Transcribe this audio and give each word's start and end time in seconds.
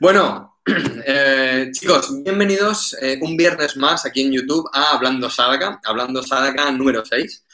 Bueno, 0.00 0.58
eh, 1.06 1.68
chicos, 1.72 2.08
bienvenidos 2.24 2.96
eh, 3.02 3.18
un 3.20 3.36
viernes 3.36 3.76
más 3.76 4.06
aquí 4.06 4.22
en 4.22 4.32
YouTube 4.32 4.66
a 4.72 4.92
Hablando 4.92 5.28
Sadaka, 5.28 5.78
Hablando 5.84 6.22
Sadaka 6.22 6.70
número 6.70 7.04
6, 7.04 7.44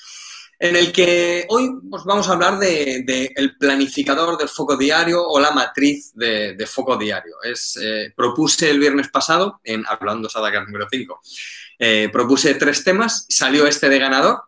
en 0.61 0.77
el 0.77 0.93
que 0.93 1.45
hoy 1.49 1.73
pues, 1.91 2.05
vamos 2.05 2.29
a 2.29 2.35
hablar 2.35 2.61
del 2.61 3.05
de, 3.05 3.53
planificador 3.59 4.39
del 4.39 4.49
foco 4.49 4.77
diario 4.77 5.27
o 5.27 5.41
la 5.41 5.51
matriz 5.51 6.13
de, 6.15 6.55
de 6.55 6.67
foco 6.67 6.97
diario. 6.97 7.35
Es, 7.43 7.81
eh, 7.83 8.13
propuse 8.17 8.71
el 8.71 8.79
viernes 8.79 9.09
pasado, 9.09 9.61
en 9.65 9.85
Hablando 9.85 10.29
Sadaka 10.29 10.65
número 10.65 10.87
5, 10.89 11.21
propuse 12.13 12.55
tres 12.55 12.85
temas, 12.85 13.27
salió 13.29 13.67
este 13.67 13.89
de 13.89 13.99
ganador, 13.99 14.41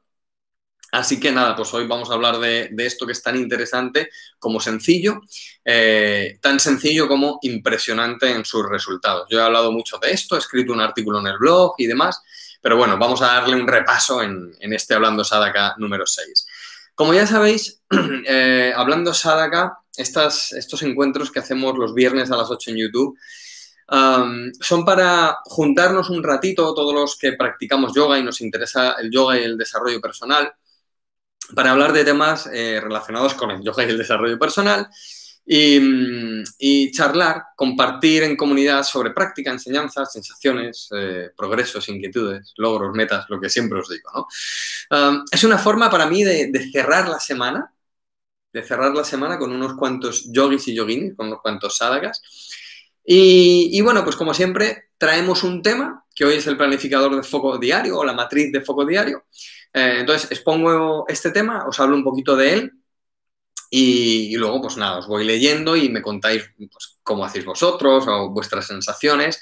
Así 0.90 1.20
que 1.20 1.30
nada, 1.30 1.54
pues 1.54 1.72
hoy 1.74 1.86
vamos 1.86 2.10
a 2.10 2.14
hablar 2.14 2.38
de, 2.38 2.70
esto 2.78 3.04
que 3.04 3.12
es 3.12 3.22
tan 3.22 3.36
interesante 3.36 4.08
como 4.38 4.58
sencillo, 4.58 5.20
eh, 5.62 6.38
tan 6.40 6.58
sencillo 6.58 7.06
como 7.06 7.38
impresionante 7.42 8.30
en 8.30 8.44
sus 8.44 8.66
resultados. 8.66 9.28
Yo 9.30 9.38
he 9.38 9.42
hablado 9.42 9.70
mucho 9.70 9.98
de 9.98 10.12
esto, 10.12 10.36
he 10.36 10.38
escrito 10.38 10.72
un 10.72 10.80
artículo 10.80 11.20
en 11.20 11.26
el 11.26 11.38
blog 11.38 11.74
y 11.76 11.86
demás, 11.86 12.22
pero 12.62 12.78
bueno, 12.78 12.96
vamos 12.96 13.20
a 13.20 13.26
darle 13.26 13.56
un 13.56 13.68
repaso 13.68 14.22
en, 14.22 14.56
este 14.60 14.94
Hablando 14.94 15.24
Sadaka 15.24 15.74
número 15.76 16.06
6. 16.06 16.46
Como 16.94 17.12
ya 17.12 17.26
sabéis, 17.26 17.82
eh, 18.26 18.72
Hablando 18.74 19.12
Sadaka, 19.12 19.80
estos 19.94 20.82
encuentros 20.82 21.30
que 21.30 21.40
hacemos 21.40 21.76
los 21.76 21.92
viernes 21.92 22.30
a 22.30 22.36
las 22.36 22.50
8 22.50 22.70
en 22.70 22.76
YouTube, 22.78 23.18
son 24.60 24.84
para 24.84 25.38
juntarnos 25.44 26.10
un 26.10 26.22
ratito 26.22 26.74
todos 26.74 26.94
los 26.94 27.16
que 27.16 27.32
practicamos 27.32 27.94
yoga 27.94 28.18
y 28.18 28.22
nos 28.22 28.40
interesa 28.40 28.92
el 28.92 29.10
yoga 29.10 29.38
y 29.38 29.44
el 29.44 29.56
desarrollo 29.56 30.00
personal 30.00 30.52
para 31.54 31.70
hablar 31.70 31.92
de 31.92 32.04
temas 32.04 32.48
eh, 32.52 32.80
relacionados 32.82 33.34
con 33.34 33.50
el 33.50 33.62
yoga 33.62 33.84
y 33.84 33.90
el 33.90 33.98
desarrollo 33.98 34.38
personal 34.38 34.88
y, 35.50 35.80
y, 36.58 36.92
charlar, 36.92 37.42
compartir 37.56 38.22
en 38.22 38.36
comunidad 38.36 38.82
sobre 38.82 39.12
práctica, 39.12 39.50
enseñanzas, 39.50 40.12
sensaciones, 40.12 40.88
eh, 40.94 41.30
progresos, 41.34 41.88
inquietudes, 41.88 42.52
logros, 42.58 42.94
metas, 42.94 43.24
lo 43.30 43.40
que 43.40 43.48
siempre 43.48 43.78
os 43.78 43.88
digo. 43.88 44.28
Um, 44.90 45.24
es 45.30 45.44
una 45.44 45.56
forma 45.56 45.90
para 45.90 46.06
mí 46.06 46.22
de, 46.22 46.52
cerrar 46.70 47.08
la 47.08 47.18
semana, 47.18 47.72
de 48.52 48.62
cerrar 48.62 48.94
la 48.94 49.04
semana 49.04 49.38
con 49.38 49.50
unos 49.50 49.74
cuantos 49.74 50.30
yogis 50.30 50.68
y 50.68 50.74
yoginis, 50.74 51.16
con 51.16 51.28
unos 51.28 51.40
cuantos 51.40 51.78
sadhakas. 51.78 52.20
Y, 53.02 53.70
y 53.72 53.80
bueno, 53.80 54.04
pues 54.04 54.16
como 54.16 54.34
siempre, 54.34 54.90
traemos 54.98 55.44
un 55.44 55.62
tema, 55.62 56.04
que 56.14 56.26
hoy 56.26 56.34
es 56.34 56.46
el 56.46 56.58
planificador 56.58 57.16
de 57.16 57.22
foco 57.22 57.56
diario 57.56 57.96
o 57.96 58.04
la 58.04 58.12
matriz 58.12 58.52
de 58.52 58.60
foco 58.60 58.84
diario. 58.84 59.24
Eh, 59.72 59.98
entonces, 60.00 60.30
expongo 60.30 61.04
este 61.08 61.30
tema, 61.30 61.66
os 61.66 61.78
hablo 61.80 61.96
un 61.96 62.04
poquito 62.04 62.36
de 62.36 62.54
él 62.54 62.72
y, 63.70 64.34
luego, 64.36 64.62
pues 64.62 64.76
nada, 64.76 64.98
os 64.98 65.06
voy 65.06 65.24
leyendo 65.24 65.76
y 65.76 65.88
me 65.90 66.02
contáis 66.02 66.44
pues, 66.56 66.98
cómo 67.02 67.24
hacéis 67.24 67.44
vosotros 67.44 68.04
o 68.08 68.30
vuestras 68.30 68.66
sensaciones 68.66 69.40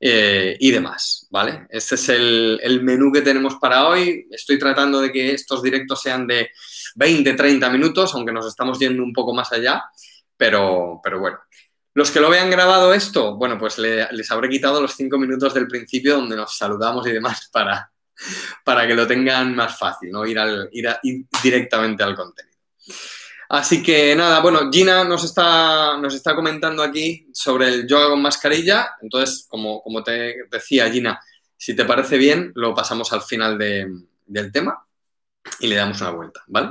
eh, 0.00 0.56
y 0.58 0.70
demás, 0.70 1.26
¿vale? 1.30 1.66
Este 1.68 1.94
es 1.96 2.08
el, 2.08 2.80
menú 2.82 3.12
que 3.12 3.22
tenemos 3.22 3.56
para 3.56 3.86
hoy. 3.88 4.26
Estoy 4.30 4.58
tratando 4.58 5.00
de 5.00 5.12
que 5.12 5.32
estos 5.32 5.62
directos 5.62 6.00
sean 6.02 6.26
de 6.26 6.50
20, 6.96 7.34
30 7.34 7.68
minutos, 7.70 8.14
aunque 8.14 8.32
nos 8.32 8.46
estamos 8.46 8.78
yendo 8.78 9.02
un 9.02 9.12
poco 9.12 9.34
más 9.34 9.52
allá, 9.52 9.84
pero, 10.36 11.00
pero 11.02 11.20
bueno. 11.20 11.38
Los 11.94 12.10
que 12.10 12.20
lo 12.20 12.28
vean 12.28 12.50
grabado 12.50 12.92
esto, 12.92 13.36
bueno, 13.36 13.58
pues 13.58 13.78
le, 13.78 14.10
les 14.12 14.30
habré 14.30 14.50
quitado 14.50 14.82
los 14.82 14.94
cinco 14.94 15.18
minutos 15.18 15.54
del 15.54 15.66
principio 15.66 16.16
donde 16.16 16.36
nos 16.36 16.56
saludamos 16.56 17.06
y 17.06 17.12
demás 17.12 17.48
para, 17.50 17.90
para 18.64 18.86
que 18.86 18.94
lo 18.94 19.06
tengan 19.06 19.54
más 19.54 19.78
fácil, 19.78 20.10
¿no? 20.10 20.26
Ir, 20.26 20.38
al, 20.38 20.68
ir, 20.72 20.88
directamente 21.42 22.02
al 22.02 22.14
contenido. 22.14 22.56
Así 23.48 23.82
que 23.82 24.16
nada, 24.16 24.40
bueno, 24.40 24.70
Gina 24.72 25.04
nos 25.04 25.24
está, 25.24 25.96
nos 25.98 26.14
está 26.14 26.34
comentando 26.34 26.82
aquí 26.82 27.28
sobre 27.32 27.68
el 27.68 27.86
yoga 27.86 28.08
con 28.08 28.22
mascarilla. 28.22 28.90
Entonces, 29.00 29.46
como, 29.48 29.82
como 29.82 30.02
te 30.02 30.36
decía, 30.50 30.90
Gina, 30.90 31.20
si 31.56 31.74
te 31.74 31.84
parece 31.84 32.18
bien, 32.18 32.52
lo 32.54 32.74
pasamos 32.74 33.12
al 33.12 33.22
final 33.22 33.56
de, 33.56 33.86
del 34.26 34.52
tema 34.52 34.84
y 35.60 35.68
le 35.68 35.76
damos 35.76 36.00
una 36.00 36.10
vuelta, 36.10 36.42
¿vale? 36.46 36.70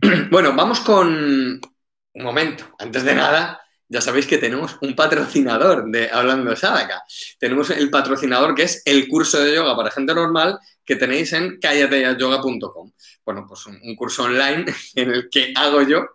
Bueno, 0.30 0.54
vamos 0.54 0.80
con 0.80 1.08
un 1.08 2.24
momento. 2.24 2.64
Antes 2.78 3.02
de 3.02 3.14
nada, 3.14 3.60
ya 3.88 4.00
sabéis 4.00 4.26
que 4.26 4.38
tenemos 4.38 4.76
un 4.82 4.94
patrocinador 4.94 5.90
de 5.90 6.10
Hablando 6.10 6.54
Sadaka. 6.54 7.02
Tenemos 7.38 7.70
el 7.70 7.90
patrocinador 7.90 8.54
que 8.54 8.64
es 8.64 8.82
el 8.84 9.08
curso 9.08 9.40
de 9.40 9.54
yoga 9.54 9.76
para 9.76 9.90
gente 9.90 10.14
normal 10.14 10.58
que 10.84 10.96
tenéis 10.96 11.32
en 11.32 11.58
callateyayoga.com. 11.58 12.92
Bueno, 13.24 13.46
pues 13.48 13.66
un, 13.66 13.78
un, 13.82 13.96
curso 13.96 14.24
online 14.24 14.66
en 14.94 15.10
el 15.10 15.28
que 15.30 15.52
hago 15.56 15.82
yo 15.82 16.06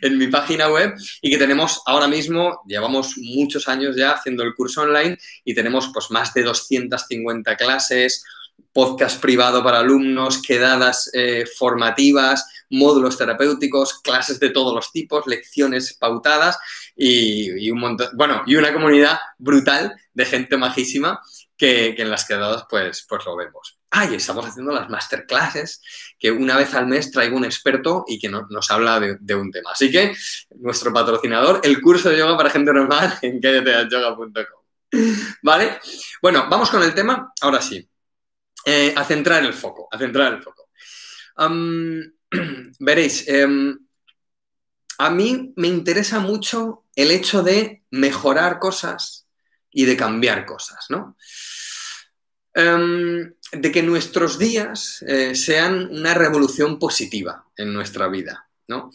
en 0.00 0.18
mi 0.18 0.26
página 0.26 0.68
web 0.68 0.94
y 1.20 1.30
que 1.30 1.38
tenemos 1.38 1.82
ahora 1.86 2.08
mismo, 2.08 2.62
llevamos 2.66 3.14
muchos 3.16 3.68
años 3.68 3.96
ya 3.96 4.12
haciendo 4.12 4.42
el 4.42 4.54
curso 4.54 4.82
online 4.82 5.18
y 5.44 5.54
tenemos 5.54 5.90
pues 5.92 6.10
más 6.10 6.34
de 6.34 6.42
250 6.42 7.56
clases, 7.56 8.24
podcast 8.72 9.20
privado 9.20 9.62
para 9.62 9.80
alumnos, 9.80 10.40
quedadas 10.40 11.10
eh, 11.12 11.44
formativas, 11.58 12.46
módulos 12.70 13.18
terapéuticos, 13.18 14.00
clases 14.00 14.40
de 14.40 14.50
todos 14.50 14.74
los 14.74 14.92
tipos, 14.92 15.26
lecciones 15.26 15.94
pautadas 15.94 16.58
y, 16.96 17.70
un 17.70 17.80
montón, 17.80 18.08
bueno, 18.14 18.42
y 18.46 18.56
una 18.56 18.72
comunidad 18.72 19.18
brutal 19.38 19.94
de 20.14 20.24
gente 20.24 20.56
majísima 20.56 21.20
que, 21.56 21.94
en 21.96 22.10
las 22.10 22.24
quedadas 22.24 22.64
pues, 22.68 23.04
pues 23.08 23.24
lo 23.26 23.36
vemos. 23.36 23.78
Ah, 23.90 24.06
y 24.06 24.14
estamos 24.14 24.46
haciendo 24.46 24.72
las 24.72 24.88
masterclasses, 24.88 25.82
que 26.18 26.30
una 26.30 26.56
vez 26.56 26.72
al 26.72 26.86
mes 26.86 27.10
traigo 27.10 27.36
un 27.36 27.44
experto 27.44 28.04
y 28.08 28.18
que 28.18 28.30
no, 28.30 28.46
nos 28.48 28.70
habla 28.70 28.98
de, 28.98 29.18
de, 29.20 29.34
un 29.34 29.50
tema. 29.50 29.72
Así 29.72 29.90
que 29.90 30.14
nuestro 30.60 30.94
patrocinador, 30.94 31.60
el 31.62 31.78
curso 31.82 32.08
de 32.08 32.16
yoga 32.16 32.38
para 32.38 32.48
gente 32.48 32.72
normal 32.72 33.18
en 33.20 33.38
yoga.com. 33.40 34.62
¿Vale? 35.42 35.78
Bueno, 36.22 36.46
vamos 36.48 36.70
con 36.70 36.82
el 36.82 36.94
tema. 36.94 37.32
Ahora 37.42 37.60
sí. 37.60 37.86
Eh, 38.64 38.94
a 38.96 39.04
centrar 39.04 39.44
el 39.44 39.54
foco, 39.54 39.88
a 39.90 39.98
centrar 39.98 40.34
el 40.34 40.42
foco. 40.42 40.68
Veréis, 42.78 43.28
eh, 43.28 43.74
a 44.98 45.10
mí 45.10 45.52
me 45.56 45.68
interesa 45.68 46.20
mucho 46.20 46.84
el 46.94 47.10
hecho 47.10 47.42
de 47.42 47.82
mejorar 47.90 48.58
cosas 48.58 49.26
y 49.70 49.84
de 49.84 49.96
cambiar 49.96 50.46
cosas, 50.46 50.86
¿no? 50.90 51.16
Um, 52.54 53.32
de 53.52 53.72
que 53.72 53.82
nuestros 53.82 54.38
días 54.38 55.02
eh, 55.08 55.34
sean 55.34 55.88
una 55.90 56.12
revolución 56.12 56.78
positiva 56.78 57.46
en 57.56 57.72
nuestra 57.72 58.08
vida, 58.08 58.48
¿no? 58.68 58.90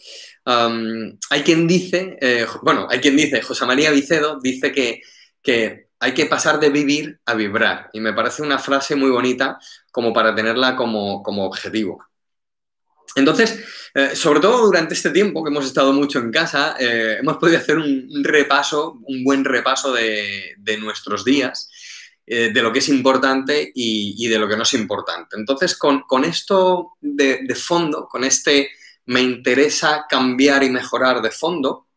Hay 1.30 1.42
quien 1.42 1.66
dice, 1.66 2.16
eh, 2.20 2.46
bueno, 2.62 2.86
hay 2.88 3.00
quien 3.00 3.16
dice, 3.16 3.42
José 3.42 3.66
María 3.66 3.90
Vicedo 3.90 4.38
dice 4.40 4.72
que, 4.72 5.02
que 5.42 5.87
hay 6.00 6.14
que 6.14 6.26
pasar 6.26 6.60
de 6.60 6.70
vivir 6.70 7.20
a 7.24 7.34
vibrar. 7.34 7.90
Y 7.92 8.00
me 8.00 8.12
parece 8.12 8.42
una 8.42 8.58
frase 8.58 8.94
muy 8.94 9.10
bonita 9.10 9.58
como 9.90 10.12
para 10.12 10.34
tenerla 10.34 10.76
como, 10.76 11.22
como 11.22 11.44
objetivo. 11.44 12.04
Entonces, 13.16 13.64
eh, 13.94 14.14
sobre 14.14 14.40
todo 14.40 14.66
durante 14.66 14.94
este 14.94 15.10
tiempo 15.10 15.42
que 15.42 15.50
hemos 15.50 15.66
estado 15.66 15.92
mucho 15.92 16.20
en 16.20 16.30
casa, 16.30 16.76
eh, 16.78 17.16
hemos 17.20 17.38
podido 17.38 17.58
hacer 17.58 17.76
un, 17.78 18.22
repaso, 18.22 19.00
un 19.06 19.24
buen 19.24 19.44
repaso 19.44 19.92
de, 19.92 20.54
nuestros 20.80 21.24
días, 21.24 21.68
eh, 22.26 22.52
de 22.52 22.62
lo 22.62 22.72
que 22.72 22.78
es 22.78 22.88
importante 22.88 23.72
y, 23.74 24.28
de 24.28 24.38
lo 24.38 24.46
que 24.46 24.56
no 24.56 24.62
es 24.62 24.74
importante. 24.74 25.36
Entonces, 25.36 25.76
con, 25.76 26.02
con 26.02 26.24
esto 26.24 26.92
de, 27.00 27.40
de 27.44 27.54
fondo, 27.54 28.06
con 28.06 28.22
este 28.22 28.70
me 29.06 29.22
interesa 29.22 30.04
cambiar 30.08 30.62
y 30.62 30.70
mejorar 30.70 31.22
de 31.22 31.30
fondo, 31.30 31.87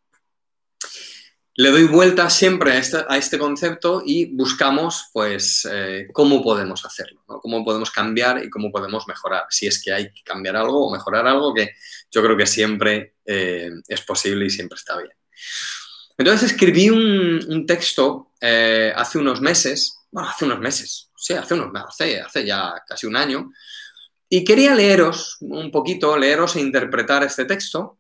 le 1.56 1.70
doy 1.70 1.84
vuelta 1.84 2.30
siempre 2.30 2.72
a 2.72 2.78
este, 2.78 2.98
a 3.08 3.18
este 3.18 3.38
concepto 3.38 4.02
y 4.06 4.34
buscamos, 4.34 5.10
pues, 5.12 5.68
eh, 5.70 6.08
cómo 6.14 6.42
podemos 6.42 6.86
hacerlo, 6.86 7.22
cómo 7.26 7.64
podemos 7.66 7.92
cambiar 7.92 8.44
y 8.44 8.50
cómo 8.50 8.72
podemos 8.72 9.08
mejorar, 9.08 9.46
si 9.50 9.68
es 9.68 9.82
que 9.84 9.92
hay 9.92 10.14
que 10.14 10.24
cambiar 10.24 10.56
algo 10.56 10.88
o 10.88 10.92
mejorar 10.92 11.28
algo, 11.28 11.54
que 11.54 11.72
yo 12.10 12.24
creo 12.24 12.38
que 12.38 12.48
siempre 12.48 13.16
eh, 13.26 13.70
es 13.88 14.02
posible 14.02 14.46
y 14.46 14.50
siempre 14.50 14.78
está 14.78 14.98
bien. 14.98 15.12
Entonces 16.18 16.52
escribí 16.52 16.90
un, 16.90 17.46
un 17.50 17.66
texto 17.66 18.32
eh, 18.40 18.94
hace 18.96 19.18
unos 19.18 19.42
meses, 19.42 19.98
bueno, 20.10 20.30
hace 20.30 20.46
unos 20.46 20.60
meses, 20.60 21.10
sí, 21.18 21.34
hace, 21.34 21.54
unos, 21.54 21.72
hace, 21.88 22.22
hace 22.22 22.46
ya 22.46 22.82
casi 22.88 23.08
un 23.08 23.18
año, 23.18 23.52
y 24.30 24.46
quería 24.46 24.74
leeros 24.74 25.36
un 25.42 25.70
poquito, 25.70 26.16
leeros 26.18 26.56
e 26.56 26.62
interpretar 26.62 27.24
este 27.24 27.44
texto, 27.44 27.98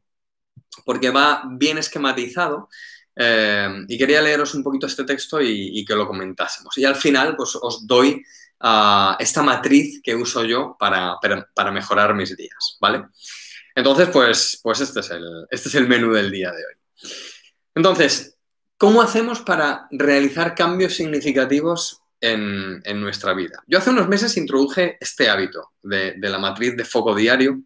porque 0.86 1.10
va 1.10 1.44
bien 1.50 1.78
esquematizado 1.78 2.70
eh, 3.16 3.86
y 3.88 3.98
quería 3.98 4.22
leeros 4.22 4.54
un 4.54 4.63
poquito 4.63 4.88
este 4.88 5.04
texto 5.04 5.42
y, 5.42 5.84
que 5.86 5.96
lo 5.96 6.08
comentásemos. 6.08 6.78
Y 6.78 6.86
al 6.86 6.96
final, 6.96 7.36
pues 7.36 7.58
os 7.62 7.86
doy 7.86 8.24
esta 9.19 9.42
matriz 9.42 10.02
que 10.04 10.16
uso 10.16 10.44
yo 10.44 10.75
para, 10.80 11.16
para, 11.56 11.72
mejorar 11.72 12.13
mis 12.13 12.38
días, 12.38 12.78
¿vale? 12.80 13.06
Entonces, 13.74 14.10
pues, 14.10 14.60
pues 14.62 14.81
este, 14.81 15.00
es 15.00 15.10
el, 15.10 15.48
este 15.50 15.69
es 15.69 15.75
el 15.75 15.88
menú 15.88 16.13
del 16.13 16.30
día 16.30 16.52
de 16.52 16.58
hoy. 16.58 17.12
Entonces, 17.74 18.38
¿cómo 18.78 19.02
hacemos 19.02 19.42
para 19.42 19.88
realizar 19.90 20.54
cambios 20.54 20.94
significativos 20.94 22.02
en, 22.19 22.81
en 22.86 23.02
nuestra 23.02 23.34
vida? 23.34 23.63
Yo 23.66 23.80
hace 23.80 23.90
unos 23.90 24.08
meses 24.08 24.38
introduje 24.38 24.98
este 25.00 25.28
hábito 25.30 25.72
de 25.81 26.16
la 26.19 26.38
matriz 26.38 26.78
de 26.78 26.86
foco 26.86 27.16
diario 27.16 27.62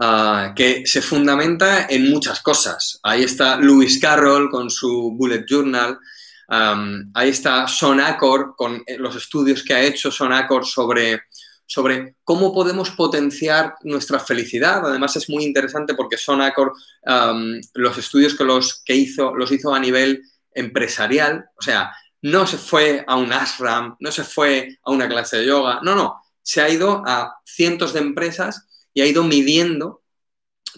ah, 0.00 0.52
que 0.56 0.82
se 0.86 1.02
fundamenta 1.02 1.86
en 1.88 2.10
muchas 2.10 2.40
cosas. 2.40 2.98
Ahí 3.02 3.22
está 3.22 3.56
Lewis 3.56 4.00
Carroll 4.00 4.50
con 4.50 4.70
su 4.70 5.12
Bullet 5.16 5.44
Journal, 5.46 5.98
ahí 7.14 7.28
está 7.28 7.68
Sonacor 7.68 8.54
con 8.56 8.82
eh, 8.86 8.98
los 8.98 9.14
estudios 9.14 9.62
que 9.62 9.74
ha 9.74 9.82
hecho 9.82 10.10
Sonacor 10.10 10.66
sobre, 10.66 11.22
sobre 11.64 12.16
cómo 12.24 12.52
podemos 12.52 12.90
potenciar 12.90 13.74
nuestra 13.84 14.18
felicidad. 14.18 14.84
Además 14.84 15.14
es 15.16 15.30
muy 15.30 15.44
interesante 15.44 15.94
porque 15.94 16.16
Sonacor, 16.18 16.72
los 17.74 17.98
estudios 17.98 18.34
que, 18.34 18.44
los, 18.44 18.82
que 18.84 18.96
hizo, 18.96 19.34
los 19.34 19.52
hizo 19.52 19.72
a 19.72 19.78
nivel 19.78 20.22
empresarial, 20.52 21.44
o 21.56 21.62
sea, 21.62 21.92
no 22.22 22.46
se 22.46 22.58
fue 22.58 23.04
a 23.06 23.16
un 23.16 23.32
ashram, 23.32 23.96
no 24.00 24.12
se 24.12 24.24
fue 24.24 24.78
a 24.82 24.90
una 24.90 25.08
clase 25.08 25.38
de 25.38 25.46
yoga, 25.46 25.80
no, 25.82 25.94
no, 25.94 26.20
se 26.42 26.60
ha 26.60 26.68
ido 26.68 27.02
a 27.06 27.38
cientos 27.44 27.92
de 27.92 28.00
empresas 28.00 28.66
y 28.94 29.00
ha 29.00 29.06
ido 29.06 29.24
midiendo 29.24 30.02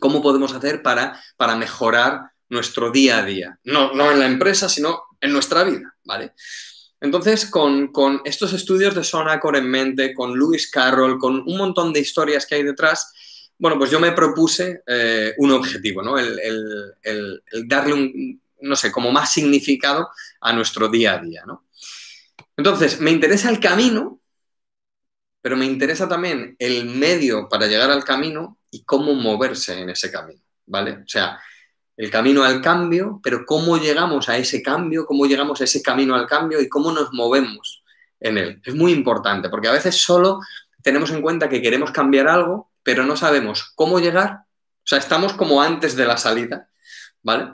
cómo 0.00 0.22
podemos 0.22 0.52
hacer 0.54 0.82
para, 0.82 1.20
para 1.36 1.56
mejorar 1.56 2.32
nuestro 2.48 2.90
día 2.90 3.18
a 3.18 3.24
día. 3.24 3.58
No, 3.64 3.94
no 3.94 4.10
en 4.10 4.20
la 4.20 4.26
empresa, 4.26 4.68
sino 4.68 5.04
en 5.20 5.32
nuestra 5.32 5.64
vida, 5.64 5.94
¿vale? 6.04 6.32
Entonces, 7.02 7.46
con, 7.46 7.90
estos 8.24 8.52
estudios 8.52 8.94
de 8.94 9.02
Sonacor 9.02 9.56
en 9.56 9.68
mente, 9.68 10.14
con 10.14 10.38
Lewis 10.38 10.70
Carroll, 10.70 11.18
con 11.18 11.40
un 11.40 11.58
montón 11.58 11.92
de 11.92 11.98
historias 11.98 12.46
que 12.46 12.54
hay 12.54 12.62
detrás, 12.62 13.12
bueno, 13.58 13.76
pues 13.76 13.90
yo 13.90 13.98
me 13.98 14.12
propuse 14.12 14.82
eh, 14.86 15.34
un 15.38 15.50
objetivo, 15.50 16.00
¿no? 16.02 16.16
El, 16.16 16.38
el, 17.02 17.42
darle 17.66 17.94
un, 17.94 18.40
no 18.60 18.76
sé, 18.76 18.92
como 18.92 19.10
más 19.10 19.32
significado 19.32 20.10
a 20.40 20.52
nuestro 20.52 20.88
día 20.88 21.14
a 21.14 21.18
día, 21.18 21.42
¿no? 21.44 21.66
Entonces, 22.56 23.00
me 23.00 23.10
interesa 23.10 23.50
el 23.50 23.58
camino, 23.58 24.20
pero 25.42 25.56
me 25.56 25.66
interesa 25.66 26.08
también 26.08 26.56
el 26.58 26.86
medio 26.86 27.48
para 27.48 27.66
llegar 27.66 27.90
al 27.90 28.04
camino 28.04 28.58
y 28.70 28.84
cómo 28.84 29.12
moverse 29.14 29.80
en 29.80 29.90
ese 29.90 30.10
camino, 30.10 30.40
¿vale? 30.66 30.92
O 30.92 31.08
sea, 31.08 31.38
el 31.96 32.10
camino 32.10 32.44
al 32.44 32.62
cambio, 32.62 33.20
pero 33.22 33.44
cómo 33.44 33.76
llegamos 33.76 34.28
a 34.28 34.38
ese 34.38 34.62
cambio, 34.62 35.04
cómo 35.04 35.26
llegamos 35.26 35.60
a 35.60 35.64
ese 35.64 35.82
camino 35.82 36.14
al 36.14 36.26
cambio 36.26 36.60
y 36.60 36.68
cómo 36.68 36.92
nos 36.92 37.12
movemos 37.12 37.82
en 38.20 38.38
él. 38.38 38.62
Es 38.64 38.74
muy 38.74 38.92
importante, 38.92 39.48
porque 39.48 39.68
a 39.68 39.72
veces 39.72 39.96
solo 39.96 40.40
tenemos 40.82 41.10
en 41.10 41.20
cuenta 41.20 41.48
que 41.48 41.60
queremos 41.60 41.90
cambiar 41.90 42.28
algo, 42.28 42.70
pero 42.82 43.04
no 43.04 43.16
sabemos 43.16 43.72
cómo 43.74 43.98
llegar. 43.98 44.44
O 44.84 44.86
sea, 44.86 44.98
estamos 44.98 45.32
como 45.34 45.60
antes 45.60 45.96
de 45.96 46.06
la 46.06 46.16
salida, 46.16 46.68
¿vale? 47.22 47.52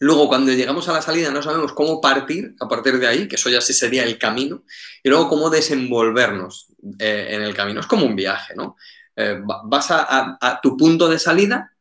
Luego, 0.00 0.28
cuando 0.28 0.52
llegamos 0.52 0.88
a 0.88 0.92
la 0.92 1.02
salida, 1.02 1.30
no 1.30 1.42
sabemos 1.42 1.72
cómo 1.72 2.00
partir 2.00 2.54
a 2.60 2.68
partir 2.68 2.98
de 2.98 3.06
ahí, 3.06 3.28
que 3.28 3.36
eso 3.36 3.50
ya 3.50 3.60
sí 3.60 3.72
sería 3.72 4.04
el 4.04 4.18
camino, 4.18 4.64
y 5.02 5.08
luego 5.08 5.28
cómo 5.28 5.50
desenvolvernos 5.50 6.66
eh, 6.98 7.28
en 7.30 7.42
el 7.42 7.54
camino. 7.54 7.80
Es 7.80 7.86
como 7.86 8.06
un 8.06 8.16
viaje, 8.16 8.54
¿no? 8.54 8.76
Eh, 9.16 9.40
vas 9.44 9.86
a, 9.90 10.60
tu 10.62 10.76
punto 10.76 11.08
de 11.08 11.18
salida 11.18 11.72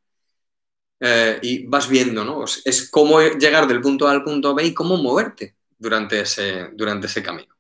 eh, 1.00 1.40
y 1.42 1.66
vas 1.66 1.90
viendo, 1.90 2.24
¿no? 2.24 2.46
Es 2.46 2.90
cómo 2.90 3.20
llegar 3.22 3.68
del 3.68 3.82
punto 3.82 4.08
A 4.08 4.12
al 4.12 4.24
punto 4.24 4.54
B 4.54 4.66
y 4.66 4.74
cómo 4.74 4.98
moverte 4.98 5.56
durante 5.78 6.22
ese, 6.22 6.70
durante 6.74 7.08
ese 7.08 7.22
camino. 7.22 7.54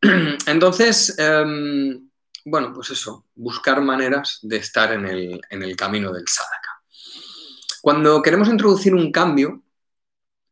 Entonces, 0.46 1.18
em, 1.18 2.08
bueno, 2.44 2.72
pues 2.72 2.90
eso, 2.90 3.26
buscar 3.34 3.80
maneras 3.80 4.38
de 4.42 4.58
estar 4.58 4.92
en 4.92 5.06
el, 5.06 5.40
en 5.48 5.62
el 5.62 5.74
camino 5.74 6.12
del 6.12 6.28
sadhaka. 6.28 6.82
Cuando 7.80 8.22
queremos 8.22 8.48
introducir 8.48 8.94
un 8.94 9.10
cambio 9.10 9.63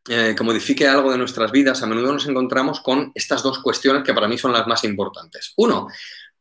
eh, 0.09 0.35
que 0.37 0.45
modifique 0.45 0.87
algo 0.87 1.13
de 1.13 1.19
nuestras 1.19 1.53
vidas, 1.53 1.83
a 1.83 1.87
menudo 1.87 2.13
nos 2.13 2.27
encontramos 2.27 2.81
con 2.81 3.13
estas 3.15 3.43
dos 3.43 3.61
cuestiones 3.61 4.03
que 4.03 4.15
para 4.15 4.29
mí 4.29 4.37
son 4.37 4.53
las 4.53 4.67
más 4.67 4.85
importantes. 4.85 5.53
Uno, 5.57 5.89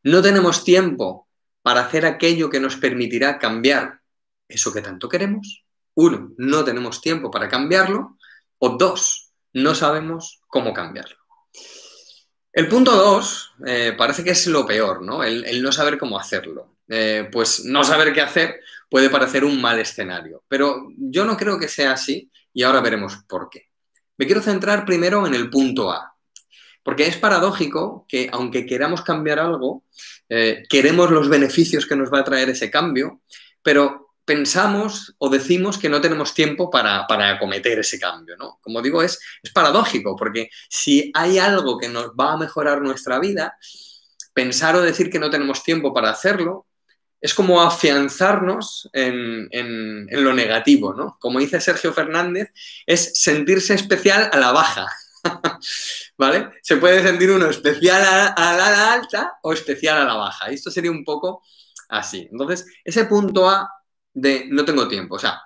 no 0.04 0.22
tenemos 0.22 0.64
tiempo 0.64 1.28
para 1.62 1.82
hacer 1.82 2.06
aquello 2.06 2.50
que 2.50 2.60
nos 2.60 2.76
permitirá 2.76 3.38
cambiar 3.38 4.02
eso 4.48 4.74
que 4.74 4.82
tanto 4.82 5.08
queremos. 5.08 5.64
Uno, 5.94 6.32
no 6.38 6.64
tenemos 6.64 7.02
tiempo 7.02 7.30
para 7.30 7.50
cambiarlo. 7.50 8.18
O 8.58 8.70
dos, 8.78 9.32
no 9.54 9.76
sabemos 9.76 10.42
cómo 10.48 10.74
cambiarlo. 10.74 11.18
El 12.54 12.68
punto 12.68 12.92
dos 12.92 13.54
eh, 13.66 13.94
parece 13.98 14.24
que 14.24 14.32
es 14.32 14.48
lo 14.48 14.66
peor, 14.66 15.02
¿no? 15.02 15.24
El, 15.24 15.62
no 15.62 15.72
saber 15.72 15.98
cómo 15.98 16.20
hacerlo. 16.20 16.71
Eh, 16.88 17.30
pues 17.32 17.64
no 17.66 17.84
saber 17.84 18.14
qué 18.14 18.22
hacer 18.22 18.60
puede 18.90 19.10
parecer 19.10 19.46
un 19.46 19.62
mal 19.62 19.80
escenario, 19.80 20.44
pero 20.48 20.90
yo 20.98 21.24
no 21.24 21.38
creo 21.38 21.58
que 21.58 21.70
sea 21.70 21.94
así 21.94 22.30
y 22.54 22.64
ahora 22.64 22.82
veremos 22.82 23.18
por 23.28 23.50
qué. 23.50 23.70
Me 24.18 24.26
quiero 24.26 24.42
centrar 24.42 24.86
primero 24.86 25.26
en 25.26 25.34
el 25.34 25.50
punto 25.50 25.92
A, 25.92 26.14
porque 26.84 27.08
es 27.08 27.18
paradójico 27.18 28.06
que 28.08 28.30
aunque 28.32 28.66
queramos 28.66 29.02
cambiar 29.02 29.40
algo, 29.40 29.86
eh, 30.28 30.64
queremos 30.70 31.10
los 31.12 31.30
beneficios 31.30 31.86
que 31.86 31.96
nos 31.96 32.12
va 32.12 32.20
a 32.20 32.24
traer 32.24 32.50
ese 32.50 32.70
cambio, 32.70 33.22
pero 33.64 34.12
pensamos 34.26 35.16
o 35.18 35.30
decimos 35.30 35.78
que 35.78 35.90
no 35.90 36.02
tenemos 36.02 36.34
tiempo 36.34 36.70
para, 36.70 37.06
acometer 37.34 37.80
ese 37.80 38.00
cambio, 38.00 38.36
¿no? 38.38 38.60
Como 38.62 38.82
digo, 38.82 39.02
es, 39.02 39.20
es 39.42 39.52
paradójico, 39.52 40.16
porque 40.16 40.50
si 40.70 41.12
hay 41.14 41.38
algo 41.38 41.78
que 41.78 41.90
nos 41.90 42.12
va 42.12 42.34
a 42.34 42.38
mejorar 42.38 42.82
nuestra 42.82 43.20
vida, 43.20 43.58
pensar 44.34 44.76
o 44.76 44.82
decir 44.82 45.10
que 45.10 45.20
no 45.20 45.30
tenemos 45.30 45.64
tiempo 45.64 45.94
para 45.94 46.10
hacerlo 46.10 46.68
es 47.22 47.36
como 47.36 47.62
afianzarnos 47.62 48.90
en, 48.92 50.08
lo 50.12 50.34
negativo, 50.34 50.94
¿no? 50.94 51.18
Como 51.20 51.40
dice 51.40 51.62
Sergio 51.62 51.94
Fernández, 51.94 52.52
es 52.86 53.22
sentirse 53.22 53.76
especial 53.76 54.30
a 54.34 54.40
la 54.40 54.52
baja, 54.52 54.88
¿vale? 56.18 56.50
Se 56.64 56.78
puede 56.78 57.04
sentir 57.04 57.30
uno 57.30 57.48
especial 57.48 58.02
a, 58.04 58.54
la 58.58 58.94
alta 58.94 59.38
o 59.44 59.54
especial 59.54 60.00
a 60.00 60.06
la 60.06 60.16
baja. 60.16 60.48
esto 60.48 60.72
sería 60.72 60.90
un 60.90 61.06
poco 61.06 61.44
así. 61.90 62.28
Entonces, 62.32 62.66
ese 62.84 63.06
punto 63.06 63.48
A 63.48 63.70
de 64.14 64.48
no 64.50 64.66
tengo 64.66 64.88
tiempo, 64.88 65.16
o 65.16 65.20
sea, 65.20 65.42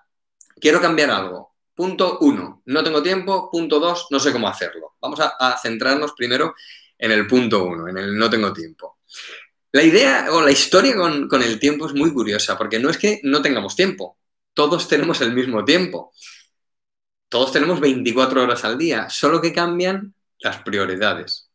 quiero 0.60 0.80
cambiar 0.80 1.12
algo. 1.12 1.54
Punto 1.76 2.20
uno, 2.22 2.62
no 2.68 2.84
tengo 2.86 3.04
tiempo. 3.04 3.52
Punto 3.52 3.82
dos, 3.82 4.08
no 4.10 4.18
sé 4.18 4.32
cómo 4.32 4.48
hacerlo. 4.48 4.96
Vamos 5.02 5.20
a, 5.20 5.36
a 5.38 5.58
centrarnos 5.58 6.14
primero 6.14 6.56
en 6.98 7.12
el 7.12 7.28
punto 7.28 7.66
uno, 7.66 7.90
en 7.90 7.98
el 7.98 8.18
no 8.18 8.30
tengo 8.30 8.54
tiempo. 8.54 9.00
La 9.76 9.84
idea 9.84 10.28
o 10.32 10.42
la 10.42 10.52
historia 10.52 10.96
con, 10.96 11.44
el 11.44 11.60
tiempo 11.60 11.86
es 11.86 11.94
muy 11.94 12.14
curiosa, 12.14 12.58
porque 12.58 12.80
no 12.80 12.90
es 12.90 12.98
que 12.98 13.20
no 13.24 13.42
tengamos 13.42 13.76
tiempo, 13.76 14.18
todos 14.54 14.88
tenemos 14.88 15.20
el 15.20 15.34
mismo 15.34 15.66
tiempo. 15.66 16.14
Todos 17.28 17.52
tenemos 17.52 17.82
24 17.82 18.42
horas 18.42 18.64
al 18.64 18.78
día, 18.78 19.10
solo 19.10 19.42
que 19.42 19.52
cambian 19.52 20.14
las 20.40 20.62
prioridades. 20.62 21.50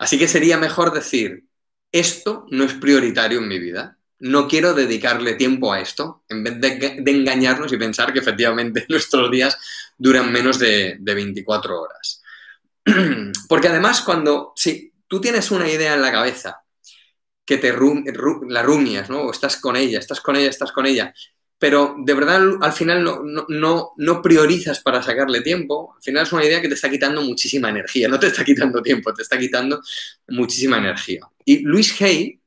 Así 0.00 0.18
que 0.18 0.26
sería 0.26 0.58
mejor 0.58 0.92
decir, 0.92 1.44
esto 1.92 2.46
no 2.50 2.64
es 2.64 2.74
prioritario 2.74 3.38
en 3.38 3.46
mi 3.46 3.60
vida, 3.60 3.96
no 4.18 4.48
quiero 4.48 4.74
dedicarle 4.74 5.34
tiempo 5.34 5.72
a 5.72 5.78
esto, 5.78 6.24
en 6.28 6.42
vez 6.42 6.60
de, 6.60 7.00
engañarnos 7.06 7.72
y 7.72 7.76
pensar 7.76 8.12
que 8.12 8.18
efectivamente 8.18 8.86
nuestros 8.88 9.30
días 9.30 9.56
duran 9.96 10.32
menos 10.32 10.58
de, 10.58 10.96
de 10.98 11.14
24 11.14 11.80
horas. 11.80 12.22
Porque 13.48 13.68
además 13.68 14.00
cuando, 14.00 14.52
si 14.56 14.92
tú 15.06 15.20
tienes 15.20 15.52
una 15.52 15.70
idea 15.70 15.94
en 15.94 16.02
la 16.02 16.10
cabeza 16.10 16.61
que 17.44 17.58
te 17.58 17.74
la 18.48 18.62
rumias, 18.62 19.10
¿no? 19.10 19.22
O 19.22 19.30
estás 19.30 19.56
con 19.56 19.76
ella, 19.76 19.98
estás 19.98 20.20
con 20.20 20.36
ella, 20.36 20.48
estás 20.48 20.72
con 20.72 20.86
ella. 20.86 21.12
Pero 21.58 21.94
de 21.98 22.14
verdad 22.14 22.42
al 22.60 22.72
final 22.72 23.04
no, 23.04 23.22
no, 23.48 23.92
no, 23.96 24.22
priorizas 24.22 24.80
para 24.80 25.02
sacarle 25.02 25.42
tiempo. 25.42 25.94
Al 25.96 26.02
final 26.02 26.22
es 26.24 26.32
una 26.32 26.44
idea 26.44 26.60
que 26.60 26.68
te 26.68 26.74
está 26.74 26.90
quitando 26.90 27.22
muchísima 27.22 27.68
energía. 27.68 28.08
No 28.08 28.18
te 28.18 28.28
está 28.28 28.44
quitando 28.44 28.82
tiempo, 28.82 29.14
te 29.14 29.22
está 29.22 29.38
quitando 29.38 29.80
muchísima 30.28 30.78
energía. 30.78 31.20
Y 31.44 31.60
Luis 31.60 32.00
Hay, 32.02 32.40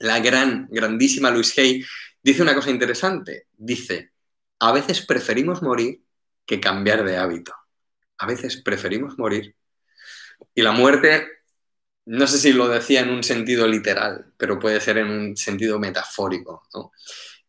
la 0.00 0.20
gran, 0.20 0.68
grandísima 0.70 1.30
Luis 1.30 1.56
Hay, 1.58 1.84
dice 2.22 2.42
una 2.42 2.54
cosa 2.54 2.70
interesante. 2.70 3.46
Dice, 3.56 4.12
a 4.58 4.72
veces 4.72 5.04
preferimos 5.06 5.62
morir 5.62 6.02
que 6.44 6.60
cambiar 6.60 7.04
de 7.04 7.16
hábito. 7.16 7.54
A 8.18 8.26
veces 8.26 8.58
preferimos 8.58 9.18
morir. 9.18 9.54
Y 10.54 10.62
la 10.62 10.72
muerte 10.72 11.28
no 12.06 12.26
sé 12.26 12.38
si 12.38 12.52
lo 12.52 12.68
decía 12.68 13.00
en 13.00 13.10
un 13.10 13.22
sentido 13.22 13.66
literal, 13.66 14.26
pero 14.36 14.58
puede 14.58 14.80
ser 14.80 14.98
en 14.98 15.08
un 15.08 15.36
sentido 15.36 15.78
metafórico. 15.78 16.62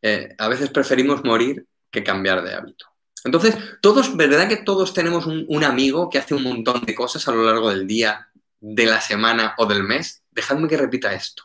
Eh, 0.02 0.34
a 0.38 0.48
veces 0.48 0.70
preferimos 0.70 1.24
morir 1.24 1.66
que 1.92 2.04
cambiar 2.04 2.44
de 2.44 2.54
hábito. 2.54 2.86
Entonces, 3.24 3.58
todos, 3.82 4.16
¿verdad 4.16 4.48
que 4.48 4.58
todos 4.58 4.94
tenemos 4.94 5.26
un, 5.26 5.64
amigo 5.64 6.10
que 6.10 6.20
hace 6.20 6.36
un 6.36 6.44
montón 6.44 6.86
de 6.86 6.94
cosas 6.94 7.28
a 7.28 7.32
lo 7.32 7.44
largo 7.44 7.70
del 7.72 7.88
día, 7.88 8.30
de 8.60 8.86
la 8.86 9.02
semana 9.02 9.56
o 9.58 9.66
del 9.66 9.84
mes? 9.84 10.24
Dejadme 10.32 10.68
que 10.68 10.78
repita 10.78 11.14
esto. 11.14 11.44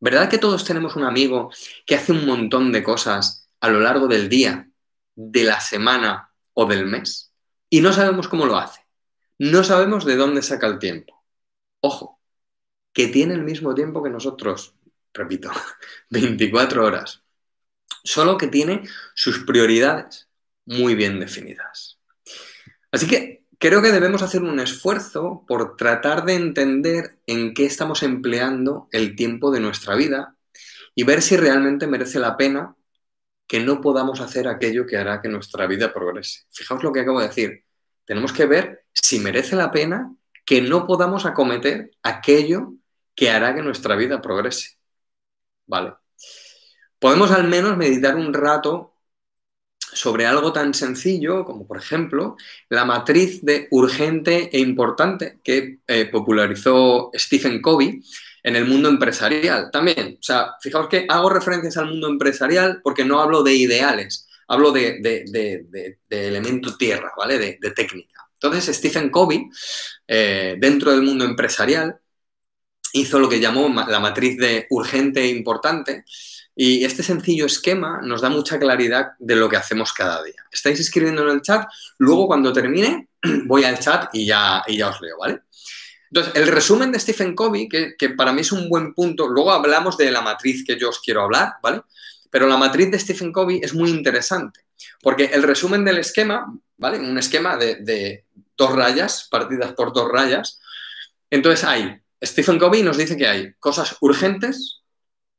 ¿Verdad 0.00 0.28
que 0.28 0.38
todos 0.38 0.64
tenemos 0.64 0.96
un 0.96 1.04
amigo 1.04 1.50
que 1.86 1.96
hace 1.96 2.12
un 2.12 2.26
montón 2.26 2.72
de 2.72 2.84
cosas 2.84 3.48
a 3.60 3.68
lo 3.68 3.80
largo 3.80 4.06
del 4.06 4.28
día, 4.28 4.70
de 5.16 5.44
la 5.44 5.60
semana 5.60 6.30
o 6.52 6.66
del 6.66 6.86
mes? 6.86 7.32
Y 7.70 7.80
no 7.80 7.92
sabemos 7.92 8.28
cómo 8.28 8.46
lo 8.46 8.58
hace. 8.58 8.82
No 9.38 9.64
sabemos 9.64 10.04
de 10.04 10.16
dónde 10.16 10.42
saca 10.42 10.66
el 10.66 10.78
tiempo. 10.78 11.24
Ojo, 11.80 12.17
que 12.98 13.06
tiene 13.06 13.34
el 13.34 13.44
mismo 13.44 13.76
tiempo 13.76 14.02
que 14.02 14.10
nosotros, 14.10 14.74
repito, 15.14 15.52
24 16.10 16.84
horas, 16.84 17.22
solo 18.02 18.36
que 18.36 18.48
tiene 18.48 18.82
sus 19.14 19.44
prioridades 19.44 20.28
muy 20.66 20.96
bien 20.96 21.20
definidas. 21.20 22.00
Así 22.90 23.06
que 23.06 23.44
creo 23.56 23.82
que 23.82 23.92
debemos 23.92 24.22
hacer 24.22 24.42
un 24.42 24.58
esfuerzo 24.58 25.44
por 25.46 25.76
tratar 25.76 26.24
de 26.24 26.34
entender 26.34 27.20
en 27.28 27.54
qué 27.54 27.66
estamos 27.66 28.02
empleando 28.02 28.88
el 28.90 29.14
tiempo 29.14 29.52
de 29.52 29.60
nuestra 29.60 29.94
vida 29.94 30.34
y 30.96 31.04
ver 31.04 31.22
si 31.22 31.36
realmente 31.36 31.86
merece 31.86 32.18
la 32.18 32.36
pena 32.36 32.74
que 33.46 33.60
no 33.60 33.80
podamos 33.80 34.20
hacer 34.20 34.48
aquello 34.48 34.86
que 34.86 34.96
hará 34.96 35.22
que 35.22 35.28
nuestra 35.28 35.68
vida 35.68 35.94
progrese. 35.94 36.46
Fijaos 36.50 36.82
lo 36.82 36.90
que 36.90 37.02
acabo 37.02 37.20
de 37.20 37.28
decir. 37.28 37.64
Tenemos 38.04 38.32
que 38.32 38.46
ver 38.46 38.86
si 38.92 39.20
merece 39.20 39.54
la 39.54 39.70
pena 39.70 40.12
que 40.44 40.60
no 40.60 40.84
podamos 40.84 41.26
acometer 41.26 41.92
aquello 42.02 42.74
que 43.18 43.30
hará 43.30 43.52
que 43.52 43.62
nuestra 43.62 43.96
vida 43.96 44.22
progrese. 44.22 44.78
¿Vale? 45.66 45.94
Podemos 47.00 47.32
al 47.32 47.48
menos 47.48 47.76
meditar 47.76 48.14
un 48.14 48.32
rato 48.32 48.94
sobre 49.76 50.24
algo 50.24 50.52
tan 50.52 50.72
sencillo 50.72 51.44
como, 51.44 51.66
por 51.66 51.78
ejemplo, 51.78 52.36
la 52.68 52.84
matriz 52.84 53.44
de 53.44 53.66
urgente 53.72 54.50
e 54.52 54.60
importante 54.60 55.40
que 55.42 55.80
eh, 55.88 56.06
popularizó 56.06 57.10
Stephen 57.12 57.60
Covey 57.60 58.00
en 58.44 58.54
el 58.54 58.66
mundo 58.66 58.88
empresarial 58.88 59.70
también. 59.72 60.18
O 60.20 60.22
sea, 60.22 60.52
fijaos 60.60 60.88
que 60.88 61.04
hago 61.08 61.28
referencias 61.28 61.76
al 61.76 61.86
mundo 61.86 62.08
empresarial 62.08 62.80
porque 62.84 63.04
no 63.04 63.20
hablo 63.20 63.42
de 63.42 63.54
ideales, 63.54 64.28
hablo 64.46 64.70
de, 64.70 65.98
elemento 66.08 66.76
tierra, 66.76 67.12
¿vale? 67.16 67.36
De, 67.36 67.70
técnica. 67.72 68.28
Entonces, 68.34 68.76
Stephen 68.76 69.10
Covey, 69.10 69.48
eh, 70.06 70.54
dentro 70.60 70.92
del 70.92 71.02
mundo 71.02 71.24
empresarial, 71.24 71.98
hizo 72.92 73.18
lo 73.18 73.28
que 73.28 73.40
llamó 73.40 73.68
la 73.88 74.00
matriz 74.00 74.36
de 74.38 74.66
urgente 74.70 75.22
e 75.22 75.28
importante. 75.28 76.04
Y 76.54 76.84
este 76.84 77.02
sencillo 77.02 77.46
esquema 77.46 78.00
nos 78.02 78.20
da 78.20 78.30
mucha 78.30 78.58
claridad 78.58 79.12
de 79.18 79.36
lo 79.36 79.48
que 79.48 79.56
hacemos 79.56 79.92
cada 79.92 80.22
día. 80.24 80.44
Estáis 80.50 80.80
escribiendo 80.80 81.22
en 81.22 81.36
el 81.36 81.42
chat, 81.42 81.68
luego 81.98 82.26
cuando 82.26 82.52
termine 82.52 83.08
voy 83.46 83.64
al 83.64 83.78
chat 83.78 84.12
y 84.12 84.26
ya, 84.26 84.62
y 84.66 84.76
ya 84.76 84.88
os 84.88 85.00
leo, 85.00 85.18
¿vale? 85.18 85.42
Entonces, 86.10 86.34
el 86.36 86.48
resumen 86.48 86.90
de 86.90 86.98
Stephen 86.98 87.34
Covey, 87.34 87.68
que, 87.68 88.10
para 88.10 88.32
mí 88.32 88.40
es 88.40 88.50
un 88.50 88.68
buen 88.68 88.94
punto, 88.94 89.28
luego 89.28 89.52
hablamos 89.52 89.96
de 89.98 90.10
la 90.10 90.22
matriz 90.22 90.64
que 90.66 90.78
yo 90.78 90.88
os 90.88 91.00
quiero 91.00 91.22
hablar, 91.22 91.54
¿vale? 91.62 91.82
Pero 92.30 92.46
la 92.46 92.56
matriz 92.56 92.90
de 92.90 92.98
Stephen 92.98 93.30
Covey 93.30 93.60
es 93.62 93.74
muy 93.74 93.90
interesante, 93.90 94.60
porque 95.02 95.26
el 95.26 95.42
resumen 95.42 95.84
del 95.84 95.98
esquema, 95.98 96.46
¿vale? 96.78 96.98
Un 96.98 97.18
esquema 97.18 97.56
de, 97.56 97.76
de 97.76 98.24
dos 98.56 98.74
rayas, 98.74 99.28
partidas 99.30 99.72
por 99.74 99.92
dos 99.92 100.10
rayas. 100.10 100.60
Entonces 101.30 101.64
hay, 101.64 102.00
Stephen 102.22 102.58
Covey 102.58 102.82
nos 102.82 102.96
dice 102.96 103.16
que 103.16 103.28
hay 103.28 103.54
cosas 103.54 103.96
urgentes 104.00 104.82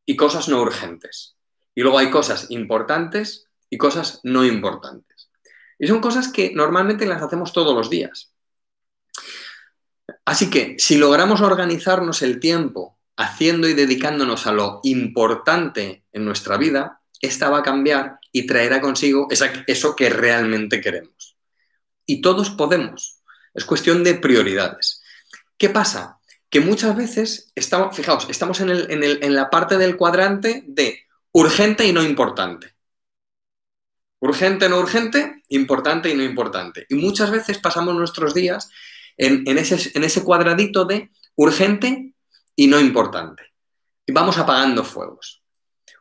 y 0.05 0.15
cosas 0.15 0.48
no 0.48 0.62
urgentes. 0.62 1.36
Y 1.75 1.81
luego 1.81 2.00
hay 2.00 2.09
cosas 2.09 2.48
importantes 2.50 3.45
y 3.69 3.77
cosas 3.77 4.19
no 4.24 4.45
importantes. 4.45 5.29
Y 5.77 5.88
son 5.88 6.01
cosas 6.01 6.29
que 6.29 6.51
normalmente 6.53 7.05
las 7.05 7.21
hacemos 7.21 7.53
todos 7.53 7.75
los 7.75 7.89
días. 7.89 8.33
Así 10.25 10.50
que 10.50 10.75
si 10.77 10.98
logramos 10.98 11.41
organizarnos 11.41 12.21
el 12.21 12.39
tiempo 12.39 12.98
haciendo 13.17 13.67
y 13.67 13.74
dedicándonos 13.74 14.48
a 14.48 14.51
lo 14.51 14.79
importante 14.83 16.05
en 16.12 16.25
nuestra 16.25 16.57
vida, 16.57 17.01
esta 17.21 17.50
va 17.50 17.59
a 17.59 17.63
cambiar 17.63 18.19
y 18.31 18.45
traerá 18.45 18.79
consigo 18.79 19.27
eso 19.29 19.95
que 19.95 20.09
realmente 20.09 20.81
queremos. 20.81 21.38
Y 22.05 22.21
todos 22.21 22.50
podemos. 22.50 23.21
Es 23.53 23.65
cuestión 23.65 24.03
de 24.03 24.15
prioridades. 24.15 25.01
¿Qué 25.57 25.69
pasa? 25.69 26.18
Que 26.50 26.60
muchas 26.60 26.96
veces 26.96 27.51
estamos, 27.56 27.96
fijaos, 27.96 28.27
estamos 28.29 28.60
en, 28.62 28.70
en 28.72 29.36
la 29.36 29.50
parte 29.50 29.77
del 29.77 29.98
cuadrante 29.98 30.63
de 30.68 31.00
urgente 31.32 31.86
y 31.86 31.94
no 31.94 32.03
importante. 32.03 32.74
Urgente, 34.22 34.68
no 34.68 34.79
urgente, 34.79 35.44
importante 35.50 36.10
y 36.10 36.15
no 36.15 36.24
importante. 36.24 36.86
Y 36.89 36.96
muchas 36.96 37.32
veces 37.32 37.60
pasamos 37.60 37.96
nuestros 37.96 38.34
días 38.34 38.70
en, 39.20 39.58
ese, 39.58 40.24
cuadradito 40.24 40.86
de 40.86 41.12
urgente 41.36 42.13
y 42.56 42.68
no 42.68 42.79
importante. 42.79 43.44
Y 44.06 44.12
vamos 44.12 44.38
apagando 44.38 44.84
fuegos. 44.84 45.44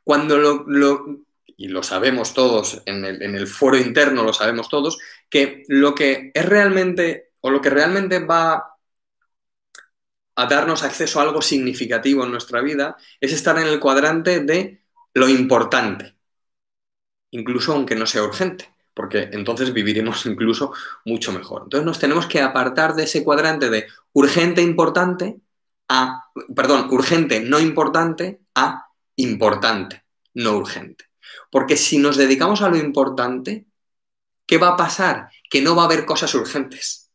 Cuando 0.03 0.39
lo, 0.39 1.25
y 1.57 1.69
lo 1.69 1.83
sabemos 1.83 2.33
todos, 2.33 2.83
en 2.87 3.05
el, 3.05 3.23
en 3.23 3.35
el, 3.35 3.47
foro 3.47 3.77
interno 3.77 4.23
lo 4.23 4.33
sabemos 4.33 4.69
todos, 4.69 4.99
que 5.29 5.65
lo 5.69 5.95
que 5.95 6.31
es 6.33 6.47
realmente, 6.47 7.33
o 7.41 7.51
lo 7.51 7.61
que 7.61 7.71
realmente 7.71 8.21
va 8.21 8.78
a 10.39 10.47
darnos 10.47 10.83
acceso 10.83 11.19
a 11.19 11.25
algo 11.25 11.43
significativo 11.43 12.25
en 12.25 12.31
nuestra 12.31 12.61
vida, 12.61 12.97
es 13.21 13.33
estar 13.33 13.59
en 13.59 13.67
el 13.67 13.81
cuadrante 13.81 14.41
de 14.41 14.83
lo 15.15 15.29
importante, 15.29 16.17
incluso 17.31 17.73
aunque 17.73 17.97
no 17.97 18.07
sea 18.07 18.23
urgente 18.23 18.73
porque 18.99 19.29
entonces 19.31 19.73
viviremos 19.73 20.27
incluso 20.27 20.73
mucho 21.05 21.31
mejor. 21.31 21.63
Entonces 21.63 21.87
nos 21.87 22.01
tenemos 22.01 22.27
que 22.27 22.41
apartar 22.41 22.97
de 22.97 23.05
ese 23.05 23.23
cuadrante 23.23 23.71
de 23.71 23.87
urgente 24.13 24.61
importante 24.61 25.41
a, 25.89 26.25
perdón, 26.55 26.89
urgente 26.91 27.39
no 27.39 27.61
importante 27.61 28.41
a 28.57 28.89
importante 29.15 30.05
no 30.35 30.57
urgente. 30.57 31.05
Porque 31.49 31.77
si 31.77 31.99
nos 31.99 32.17
dedicamos 32.17 32.61
a 32.63 32.69
lo 32.69 32.77
importante, 32.77 33.67
¿qué 34.47 34.59
va 34.59 34.71
a 34.71 34.77
pasar? 34.77 35.31
Que 35.49 35.63
no 35.63 35.77
va 35.77 35.83
a 35.83 35.87
haber 35.87 36.05
cosas 36.05 36.35
urgentes. 36.35 37.08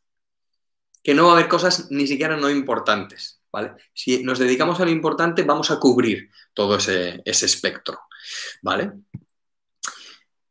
Que 1.03 1.13
no 1.13 1.25
va 1.25 1.31
a 1.31 1.33
haber 1.33 1.47
cosas 1.47 1.91
ni 1.91 2.07
siquiera 2.07 2.37
no 2.37 2.49
importantes. 2.49 3.41
¿Vale? 3.51 3.73
Si 3.93 4.23
nos 4.23 4.39
dedicamos 4.39 4.79
a 4.79 4.85
lo 4.85 4.89
importante, 4.89 5.43
vamos 5.43 5.69
a 5.69 5.79
cubrir 5.79 6.31
todo 6.53 6.77
ese, 6.77 7.21
espectro. 7.25 7.99
¿Vale? 8.63 8.91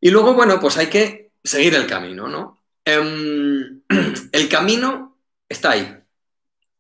Y 0.00 0.11
luego, 0.11 0.35
bueno, 0.35 0.61
pues 0.61 0.76
hay 0.76 0.87
que 0.87 1.32
seguir 1.42 1.75
el 1.75 1.87
camino, 1.87 2.28
¿no? 2.28 2.62
Em, 2.85 3.82
el 4.32 4.49
camino 4.49 5.18
está 5.49 5.73
ahí, 5.73 5.97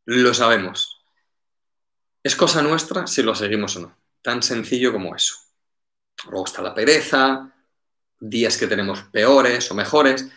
lo 0.04 0.32
sabemos. 0.32 1.02
Es 2.22 2.36
cosa 2.36 2.62
nuestra 2.62 3.08
si 3.08 3.22
lo 3.22 3.34
seguimos 3.34 3.76
o 3.76 3.80
no. 3.80 3.96
Tan 4.22 4.42
sencillo 4.44 4.92
como 4.92 5.16
eso. 5.16 5.34
Luego 6.30 6.46
está 6.46 6.62
la 6.62 6.74
pereza, 6.74 7.52
días 8.20 8.56
que 8.56 8.68
tenemos 8.68 9.02
peores 9.04 9.70
o 9.70 9.74
mejores. 9.74 10.28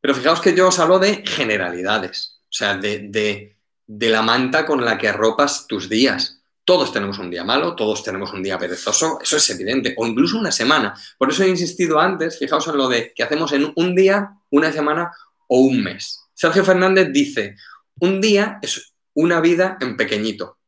Pero 0.00 0.14
fijaos 0.14 0.42
que 0.42 0.54
yo 0.54 0.68
os 0.68 0.78
hablo 0.78 0.98
de 0.98 1.24
generalidades, 1.26 2.33
sea, 2.54 2.76
de, 2.76 3.56
de 3.86 4.08
la 4.08 4.22
manta 4.22 4.64
con 4.64 4.84
la 4.84 4.96
que 4.96 5.08
arropas 5.08 5.66
tus 5.66 5.88
días. 5.88 6.40
Todos 6.64 6.92
tenemos 6.92 7.18
un 7.18 7.30
día 7.30 7.44
malo, 7.44 7.74
todos 7.74 8.02
tenemos 8.02 8.32
un 8.32 8.42
día 8.42 8.58
perezoso, 8.58 9.18
eso 9.20 9.36
es 9.36 9.50
evidente, 9.50 9.94
o 9.98 10.06
incluso 10.06 10.38
una 10.38 10.50
semana. 10.50 10.94
Por 11.18 11.30
eso 11.30 11.42
he 11.42 11.48
insistido 11.48 12.00
antes, 12.00 12.38
fijaos 12.38 12.66
en 12.68 12.76
lo 12.78 12.88
de 12.88 13.12
que 13.14 13.22
hacemos 13.22 13.52
en 13.52 13.72
un 13.76 13.94
día, 13.94 14.30
una 14.50 14.72
semana 14.72 15.10
o 15.48 15.58
un 15.58 15.82
mes. 15.82 16.20
Sergio 16.32 16.64
Fernández 16.64 17.08
dice, 17.12 17.56
un 18.00 18.20
día 18.20 18.58
es 18.62 18.94
una 19.12 19.40
vida 19.40 19.76
en 19.80 19.96
pequeñito. 19.96 20.58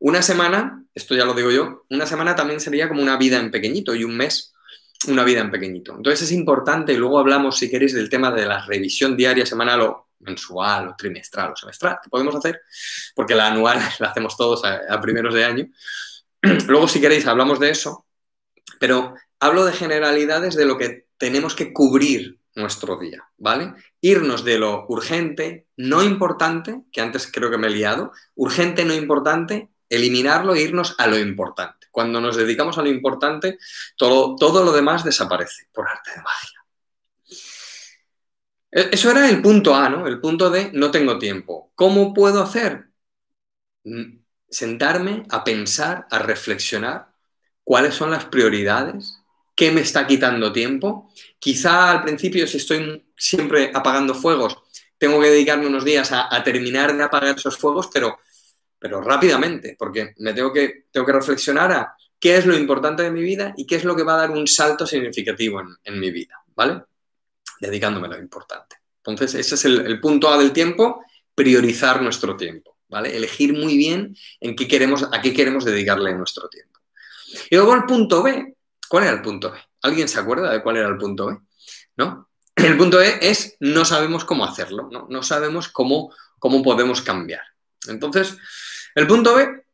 Una 0.00 0.20
semana, 0.20 0.84
esto 0.94 1.14
ya 1.14 1.24
lo 1.24 1.34
digo 1.34 1.50
yo, 1.50 1.84
una 1.90 2.06
semana 2.06 2.34
también 2.34 2.60
sería 2.60 2.88
como 2.88 3.02
una 3.02 3.16
vida 3.16 3.38
en 3.38 3.50
pequeñito 3.50 3.94
y 3.94 4.04
un 4.04 4.16
mes 4.16 4.54
una 5.08 5.24
vida 5.24 5.40
en 5.40 5.50
pequeñito. 5.50 5.94
Entonces 5.96 6.22
es 6.22 6.32
importante, 6.32 6.92
y 6.92 6.96
luego 6.96 7.18
hablamos, 7.18 7.58
si 7.58 7.70
queréis, 7.70 7.94
del 7.94 8.08
tema 8.08 8.30
de 8.30 8.46
la 8.46 8.64
revisión 8.64 9.16
diaria, 9.16 9.46
semanal 9.46 9.82
o 9.82 10.03
mensual 10.24 10.88
o 10.88 10.96
trimestral 10.96 11.52
o 11.52 11.56
semestral 11.56 11.98
que 12.02 12.10
podemos 12.10 12.34
hacer, 12.34 12.60
porque 13.14 13.34
la 13.34 13.48
anual 13.48 13.78
la 13.98 14.08
hacemos 14.08 14.36
todos 14.36 14.62
a, 14.64 15.00
primeros 15.00 15.34
de 15.34 15.44
año. 15.44 15.66
Luego, 16.66 16.88
si 16.88 17.00
queréis, 17.00 17.26
hablamos 17.26 17.60
de 17.60 17.70
eso, 17.70 18.06
pero 18.78 19.14
hablo 19.40 19.64
de 19.64 19.72
generalidades 19.72 20.54
de 20.56 20.66
lo 20.66 20.76
que 20.76 21.06
tenemos 21.18 21.54
que 21.54 21.72
cubrir 21.72 22.38
nuestro 22.54 22.96
día, 22.98 23.24
¿vale? 23.36 23.74
Irnos 24.00 24.44
de 24.44 24.58
lo 24.58 24.86
urgente, 24.88 25.66
no 25.76 26.02
importante, 26.02 26.82
que 26.92 27.00
antes 27.00 27.30
creo 27.30 27.50
que 27.50 27.58
me 27.58 27.66
he 27.66 27.70
liado, 27.70 28.12
urgente, 28.34 28.84
no 28.84 28.94
importante, 28.94 29.70
eliminarlo 29.88 30.54
e 30.54 30.62
irnos 30.62 30.94
a 30.98 31.06
lo 31.06 31.18
importante. 31.18 31.88
Cuando 31.90 32.20
nos 32.20 32.36
dedicamos 32.36 32.78
a 32.78 32.82
lo 32.82 32.88
importante, 32.88 33.58
todo, 33.96 34.36
todo 34.36 34.64
lo 34.64 34.72
demás 34.72 35.04
desaparece 35.04 35.68
por 35.72 35.88
arte 35.88 36.10
de 36.10 36.22
magia. 36.22 36.63
E, 38.74 38.90
eso 38.92 39.10
era 39.10 39.28
el 39.30 39.40
punto 39.40 39.74
A, 39.74 39.88
¿no? 39.88 40.06
El 40.06 40.20
punto 40.20 40.50
de 40.50 40.70
no 40.72 40.90
tengo 40.90 41.18
tiempo. 41.18 41.72
¿Cómo 41.76 42.12
puedo 42.12 42.42
hacer? 42.42 42.88
Mm, 43.84 44.18
sentarme 44.48 45.24
a 45.30 45.44
pensar, 45.44 46.06
a 46.10 46.18
reflexionar 46.18 47.08
cuáles 47.62 47.94
son 47.94 48.10
las 48.10 48.24
prioridades, 48.26 49.20
qué 49.54 49.70
me 49.72 49.82
está 49.82 50.06
quitando 50.06 50.52
tiempo. 50.52 51.12
Quizá 51.38 51.90
al 51.90 52.02
principio, 52.02 52.46
si 52.46 52.58
estoy 52.58 53.04
siempre 53.16 53.70
apagando 53.74 54.14
fuegos, 54.14 54.58
tengo 54.98 55.20
que 55.20 55.30
dedicarme 55.30 55.66
unos 55.66 55.84
días 55.84 56.10
a, 56.12 56.42
terminar 56.42 56.96
de 56.96 57.02
apagar 57.04 57.36
esos 57.36 57.56
fuegos, 57.58 57.90
pero, 57.92 58.18
pero 58.78 59.00
rápidamente, 59.00 59.76
porque 59.78 60.14
me 60.18 60.32
tengo 60.34 60.52
que, 60.52 60.86
tengo 60.90 61.06
que 61.06 61.12
reflexionar 61.12 61.72
a 61.72 61.94
qué 62.18 62.36
es 62.38 62.46
lo 62.46 62.56
importante 62.56 63.02
de 63.02 63.10
mi 63.10 63.22
vida 63.22 63.54
y 63.56 63.66
qué 63.66 63.76
es 63.76 63.84
lo 63.84 63.94
que 63.94 64.02
va 64.02 64.14
a 64.14 64.18
dar 64.18 64.30
un 64.30 64.46
salto 64.48 64.86
significativo 64.86 65.60
en, 65.60 65.68
en 65.84 66.00
mi 66.00 66.10
vida, 66.10 66.42
¿vale? 66.54 66.82
Dedicándome 67.66 68.08
lo 68.08 68.18
importante. 68.18 68.76
Entonces, 68.98 69.34
ese 69.34 69.54
es 69.54 69.64
el, 69.64 70.00
punto 70.00 70.30
A 70.30 70.38
del 70.38 70.52
tiempo, 70.52 71.04
priorizar 71.34 72.00
nuestro 72.00 72.36
tiempo, 72.36 72.78
¿vale? 72.88 73.14
Elegir 73.14 73.52
muy 73.52 73.76
bien 73.76 74.16
en 74.40 74.56
qué 74.56 74.66
queremos, 74.66 75.06
a 75.12 75.20
qué 75.20 75.32
queremos 75.32 75.64
dedicarle 75.64 76.14
nuestro 76.14 76.48
tiempo. 76.48 76.80
Y 77.50 77.56
luego 77.56 77.74
el 77.74 77.84
punto 77.84 78.22
B, 78.22 78.56
¿cuál 78.88 79.04
era 79.04 79.12
el 79.12 79.22
punto 79.22 79.50
B? 79.50 79.58
¿Alguien 79.82 80.08
se 80.08 80.18
acuerda 80.18 80.50
de 80.50 80.62
cuál 80.62 80.78
era 80.78 80.88
el 80.88 80.96
punto 80.96 81.26
B? 81.26 81.38
¿No? 81.96 82.30
El 82.56 82.76
punto 82.76 82.98
B 82.98 83.18
es 83.20 83.56
no 83.58 83.84
sabemos 83.84 84.24
cómo 84.24 84.44
hacerlo, 84.44 84.88
no, 84.90 85.08
no 85.10 85.22
sabemos 85.24 85.68
cómo, 85.68 86.14
cómo 86.38 86.62
podemos 86.62 87.02
cambiar. 87.02 87.42
Entonces, 87.88 88.36
el 88.94 89.08
punto 89.08 89.34
B 89.34 89.64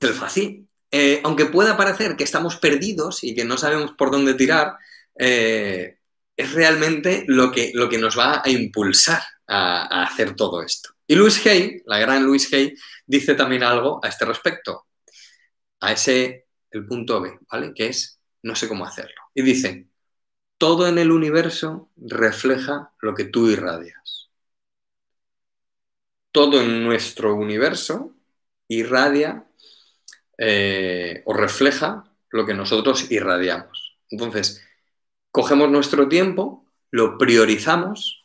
es 0.00 0.10
fácil. 0.10 0.68
eh, 0.90 1.20
aunque 1.22 1.46
pueda 1.46 1.76
parecer 1.76 2.16
que 2.16 2.24
estamos 2.24 2.56
perdidos 2.56 3.22
y 3.22 3.34
que 3.34 3.44
no 3.44 3.56
sabemos 3.56 3.92
por 3.92 4.10
dónde 4.10 4.34
tirar, 4.34 4.76
eh, 5.18 5.97
es 6.38 6.52
realmente 6.52 7.24
lo 7.26 7.50
que, 7.50 7.72
lo 7.74 7.88
que 7.88 7.98
nos 7.98 8.16
va 8.16 8.40
a 8.44 8.48
impulsar 8.48 9.20
a, 9.48 10.04
hacer 10.04 10.36
todo 10.36 10.62
esto. 10.62 10.90
Y 11.04 11.16
Luis 11.16 11.44
Hay, 11.44 11.82
la 11.84 11.98
gran 11.98 12.24
Luis 12.24 12.52
Hay, 12.52 12.74
dice 13.04 13.34
también 13.34 13.64
algo 13.64 13.98
a 14.04 14.08
este 14.08 14.24
respecto, 14.24 14.86
a 15.80 15.92
ese, 15.92 16.46
el 16.70 16.86
punto 16.86 17.20
B, 17.20 17.40
¿vale? 17.50 17.72
Que 17.74 17.88
es, 17.88 18.20
no 18.42 18.54
sé 18.54 18.68
cómo 18.68 18.86
hacerlo. 18.86 19.20
Y 19.34 19.42
dice, 19.42 19.88
todo 20.58 20.86
en 20.86 20.98
el 20.98 21.10
universo 21.10 21.90
refleja 21.96 22.92
lo 23.00 23.14
que 23.16 23.24
tú 23.24 23.50
irradias. 23.50 24.30
Todo 26.30 26.60
en 26.60 26.84
nuestro 26.84 27.34
universo 27.34 28.14
irradia 28.68 29.44
eh, 30.36 31.22
o 31.24 31.32
refleja 31.32 32.04
lo 32.30 32.46
que 32.46 32.54
nosotros 32.54 33.10
irradiamos. 33.10 33.98
Entonces, 34.08 34.62
cogemos 35.38 35.70
nuestro 35.70 36.08
tiempo, 36.08 36.66
lo 36.90 37.16
priorizamos 37.16 38.24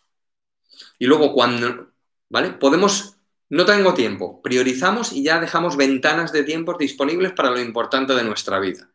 y 0.98 1.06
luego 1.06 1.32
cuando, 1.32 1.92
¿vale? 2.28 2.54
Podemos, 2.54 3.18
no 3.50 3.66
tengo 3.66 3.94
tiempo, 3.94 4.42
priorizamos 4.42 5.12
y 5.12 5.22
ya 5.22 5.40
dejamos 5.40 5.78
ventanas 5.78 6.32
de 6.32 6.42
tiempo 6.42 6.76
disponibles 6.76 7.34
para 7.34 7.52
lo 7.52 7.60
importante 7.60 8.16
de 8.16 8.24
nuestra 8.24 8.58
vida. 8.60 8.90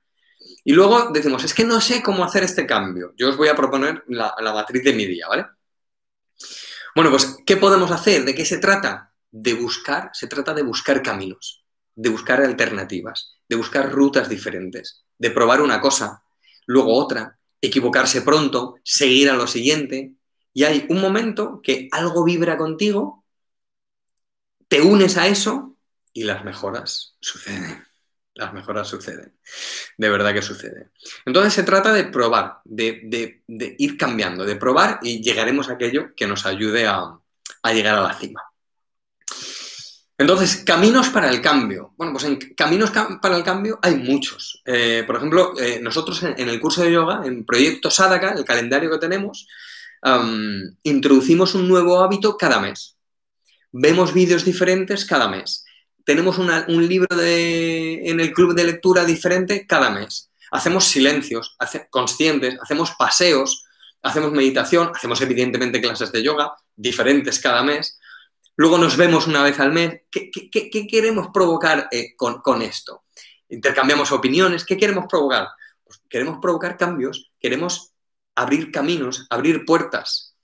Y 0.64 0.72
luego 0.72 1.10
decimos, 1.12 1.44
es 1.44 1.54
que 1.54 1.62
no 1.62 1.80
sé 1.80 2.02
cómo 2.02 2.25
hacer 2.25 2.42
este 2.42 2.66
cambio. 2.66 3.14
Yo 3.16 3.28
os 3.28 3.37
voy 3.37 3.46
a 3.46 3.54
proponer 3.54 4.02
la, 4.08 4.34
la 4.40 4.52
matriz 4.52 4.82
de 4.82 4.94
mi 4.94 5.06
día, 5.06 5.28
¿vale? 5.28 5.46
Bueno, 6.96 7.10
pues, 7.10 7.37
¿qué 7.46 7.56
podemos 7.56 7.92
hacer? 7.92 8.25
¿De 8.25 8.34
qué 8.34 8.44
se 8.44 8.58
trata? 8.58 9.14
De 9.30 9.54
buscar, 9.54 10.10
se 10.12 10.26
trata 10.26 10.52
de 10.54 10.62
buscar 10.62 11.04
caminos, 11.04 11.64
de 11.94 12.08
buscar 12.08 12.40
alternativas, 12.40 13.37
de 13.48 13.54
buscar 13.54 13.92
rutas 13.92 14.28
diferentes, 14.28 15.04
de 15.16 15.30
probar 15.30 15.62
una 15.62 15.80
cosa, 15.80 16.25
luego 16.66 16.96
otra, 16.96 17.38
equivocarse 17.61 18.23
pronto, 18.23 18.77
seguir 18.83 19.31
a 19.31 19.37
lo 19.37 19.47
siguiente. 19.47 20.15
Y 20.53 20.65
hay 20.65 20.87
un 20.88 21.00
momento 21.00 21.61
que 21.62 21.88
algo 21.93 22.25
vibra 22.25 22.57
contigo, 22.57 23.25
te 24.69 24.81
unes 24.83 25.17
a 25.17 25.27
eso 25.29 25.77
y 26.12 26.25
las 26.25 26.45
mejoras 26.45 27.17
suceden 27.21 27.88
las 28.38 28.55
mejoras 28.55 28.88
suceden. 28.88 29.37
De 29.97 30.09
verdad 30.09 30.33
que 30.33 30.43
sucede. 30.43 30.91
Entonces 31.27 31.53
se 31.53 31.65
trata 31.65 31.93
de 31.93 32.05
probar, 32.05 32.61
de, 32.65 33.43
ir 33.79 33.99
cambiando, 33.99 34.45
de 34.45 34.57
probar 34.57 35.00
y 35.03 35.21
llegaremos 35.21 35.69
a 35.69 35.73
aquello 35.73 36.15
que 36.15 36.27
nos 36.27 36.47
ayude 36.47 36.87
a, 36.87 37.19
llegar 37.65 37.97
a 37.97 38.03
la 38.03 38.15
cima. 38.15 38.43
Entonces, 40.18 40.56
caminos 40.66 41.08
para 41.10 41.30
el 41.30 41.40
cambio. 41.40 41.94
Bueno, 41.96 42.12
pues 42.12 42.25
en 42.25 42.37
caminos 42.56 42.90
para 43.22 43.37
el 43.37 43.44
cambio 43.44 43.78
hay 43.80 43.94
muchos. 43.94 44.62
Eh, 44.66 45.04
por 45.06 45.16
ejemplo, 45.16 45.52
eh, 45.58 45.78
nosotros 45.80 46.22
en, 46.25 46.48
el 46.48 46.60
curso 46.60 46.82
de 46.82 46.92
yoga, 46.92 47.22
en 47.25 47.44
Proyecto 47.44 47.90
Sadaka, 47.90 48.32
el 48.32 48.44
calendario 48.44 48.90
que 48.90 48.98
tenemos, 48.98 49.46
introducimos 50.82 51.54
un 51.54 51.68
nuevo 51.68 52.00
hábito 52.00 52.37
cada 52.37 52.60
mes. 52.60 52.96
Vemos 53.72 54.12
vídeos 54.12 54.44
diferentes 54.44 55.04
cada 55.04 55.28
mes 55.28 55.64
tenemos 56.08 56.38
un 56.38 56.88
libro 56.88 57.06
en 57.20 58.18
el 58.18 58.32
club 58.32 58.54
de 58.54 58.64
lectura 58.64 59.04
diferente 59.04 59.66
cada 59.66 59.90
mes. 59.90 60.30
Hacemos 60.50 60.87
silencios 60.87 61.54
conscientes, 61.90 62.56
hacemos 62.62 62.92
paseos, 62.92 63.66
hacemos 64.00 64.32
meditación, 64.32 64.90
hacemos 64.94 65.20
evidentemente 65.20 65.82
clases 65.82 66.10
de 66.10 66.22
yoga 66.22 66.54
diferentes 66.75 67.38
cada 67.38 67.62
mes. 67.62 67.98
Luego 68.59 68.77
nos 68.77 68.97
vemos 68.97 69.29
una 69.29 69.45
vez 69.45 69.61
al 69.61 69.73
mes. 69.73 70.03
¿Qué, 70.11 70.31
queremos 70.91 71.29
provocar 71.33 71.87
eh, 71.93 72.17
con, 72.17 72.61
esto? 72.61 73.05
Intercambiamos 73.49 74.11
opiniones. 74.11 74.65
¿Qué 74.65 74.77
queremos 74.77 75.05
provocar? 75.09 75.47
Pues 75.85 76.00
queremos 76.09 76.38
provocar 76.43 76.77
cambios, 76.77 77.31
queremos 77.38 77.93
abrir 78.35 78.73
caminos, 78.73 79.29
abrir 79.31 79.65
puertas. 79.65 80.35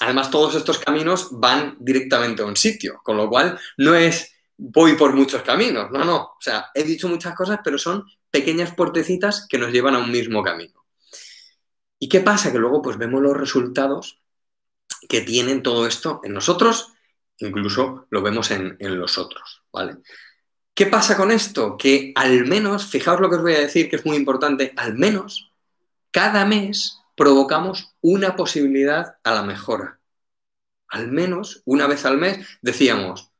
Además, 0.00 0.32
todos 0.32 0.56
estos 0.56 0.80
caminos 0.80 1.28
van 1.30 1.76
directamente 1.78 2.42
a 2.42 2.46
un 2.46 2.56
sitio, 2.56 3.00
con 3.04 3.16
lo 3.16 3.28
cual 3.28 3.56
no 3.76 3.94
es 3.94 4.32
voy 4.56 4.94
por 4.94 5.14
muchos 5.14 5.42
caminos. 5.42 5.92
No, 5.92 6.04
no. 6.04 6.16
O 6.16 6.40
sea, 6.40 6.70
he 6.74 6.82
dicho 6.82 7.06
muchas 7.06 7.36
cosas, 7.36 7.60
pero 7.62 7.78
son 7.78 8.04
pequeñas 8.32 8.74
puertecitas 8.74 9.46
que 9.48 9.58
nos 9.58 9.70
llevan 9.70 9.94
a 9.94 9.98
un 9.98 10.10
mismo 10.10 10.42
camino. 10.42 10.84
¿Y 12.00 12.08
qué 12.08 12.18
pasa? 12.18 12.50
Que 12.50 12.58
luego 12.58 12.82
pues 12.82 12.98
vemos 12.98 13.22
los 13.22 13.36
resultados 13.36 14.20
que 15.08 15.20
tienen 15.20 15.62
todo 15.62 15.86
esto 15.86 16.20
en 16.24 16.32
nosotros, 16.32 16.94
incluso 17.40 18.06
lo 18.10 18.22
vemos 18.22 18.50
en, 18.50 18.76
los 18.80 19.18
otros, 19.18 19.62
¿vale? 19.72 19.98
¿Qué 20.74 20.86
pasa 20.86 21.16
con 21.16 21.30
esto? 21.30 21.76
Que 21.76 22.12
al 22.14 22.46
menos, 22.46 22.86
fijaos 22.86 23.20
lo 23.20 23.28
que 23.28 23.36
os 23.36 23.42
voy 23.42 23.54
a 23.54 23.60
decir, 23.60 23.90
que 23.90 23.96
es 23.96 24.06
muy 24.06 24.16
importante, 24.16 24.72
al 24.76 24.96
menos 24.96 25.52
cada 26.10 26.44
mes 26.44 26.98
provocamos 27.16 27.94
una 28.00 28.36
posibilidad 28.36 29.16
a 29.24 29.34
la 29.34 29.42
mejora. 29.42 30.00
Al 30.88 31.08
menos 31.08 31.62
una 31.64 31.86
vez 31.86 32.04
al 32.04 32.18
mes 32.18 32.46
decíamos, 32.62 33.30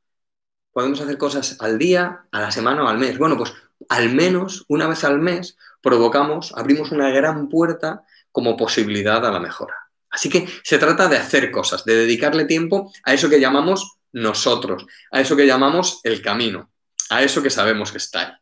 podemos 0.71 1.01
hacer 1.01 1.17
cosas 1.17 1.57
al 1.59 1.77
día, 1.77 2.25
a 2.31 2.41
la 2.41 2.51
semana 2.51 2.83
o 2.83 2.87
al 2.87 2.97
mes. 2.97 3.17
Bueno, 3.17 3.37
pues 3.37 3.53
al 3.89 4.13
menos 4.13 4.65
una 4.67 4.87
vez 4.87 5.03
al 5.03 5.19
mes 5.19 5.57
provocamos, 5.81 6.53
abrimos 6.55 6.91
una 6.91 7.09
gran 7.09 7.49
puerta 7.49 8.03
como 8.31 8.55
posibilidad 8.55 9.25
a 9.25 9.31
la 9.31 9.39
mejora. 9.39 9.90
Así 10.11 10.29
que 10.29 10.47
se 10.63 10.77
trata 10.77 11.07
de 11.07 11.17
hacer 11.17 11.49
cosas, 11.49 11.85
de 11.85 11.95
dedicarle 11.95 12.45
tiempo 12.45 12.91
a 13.03 13.13
eso 13.13 13.29
que 13.29 13.39
llamamos 13.39 13.97
nosotros, 14.11 14.85
a 15.11 15.21
eso 15.21 15.35
que 15.35 15.47
llamamos 15.47 16.01
el 16.03 16.21
camino, 16.21 16.69
a 17.09 17.23
eso 17.23 17.41
que 17.41 17.49
sabemos 17.49 17.91
que 17.91 17.97
está 17.97 18.21
ahí. 18.21 18.33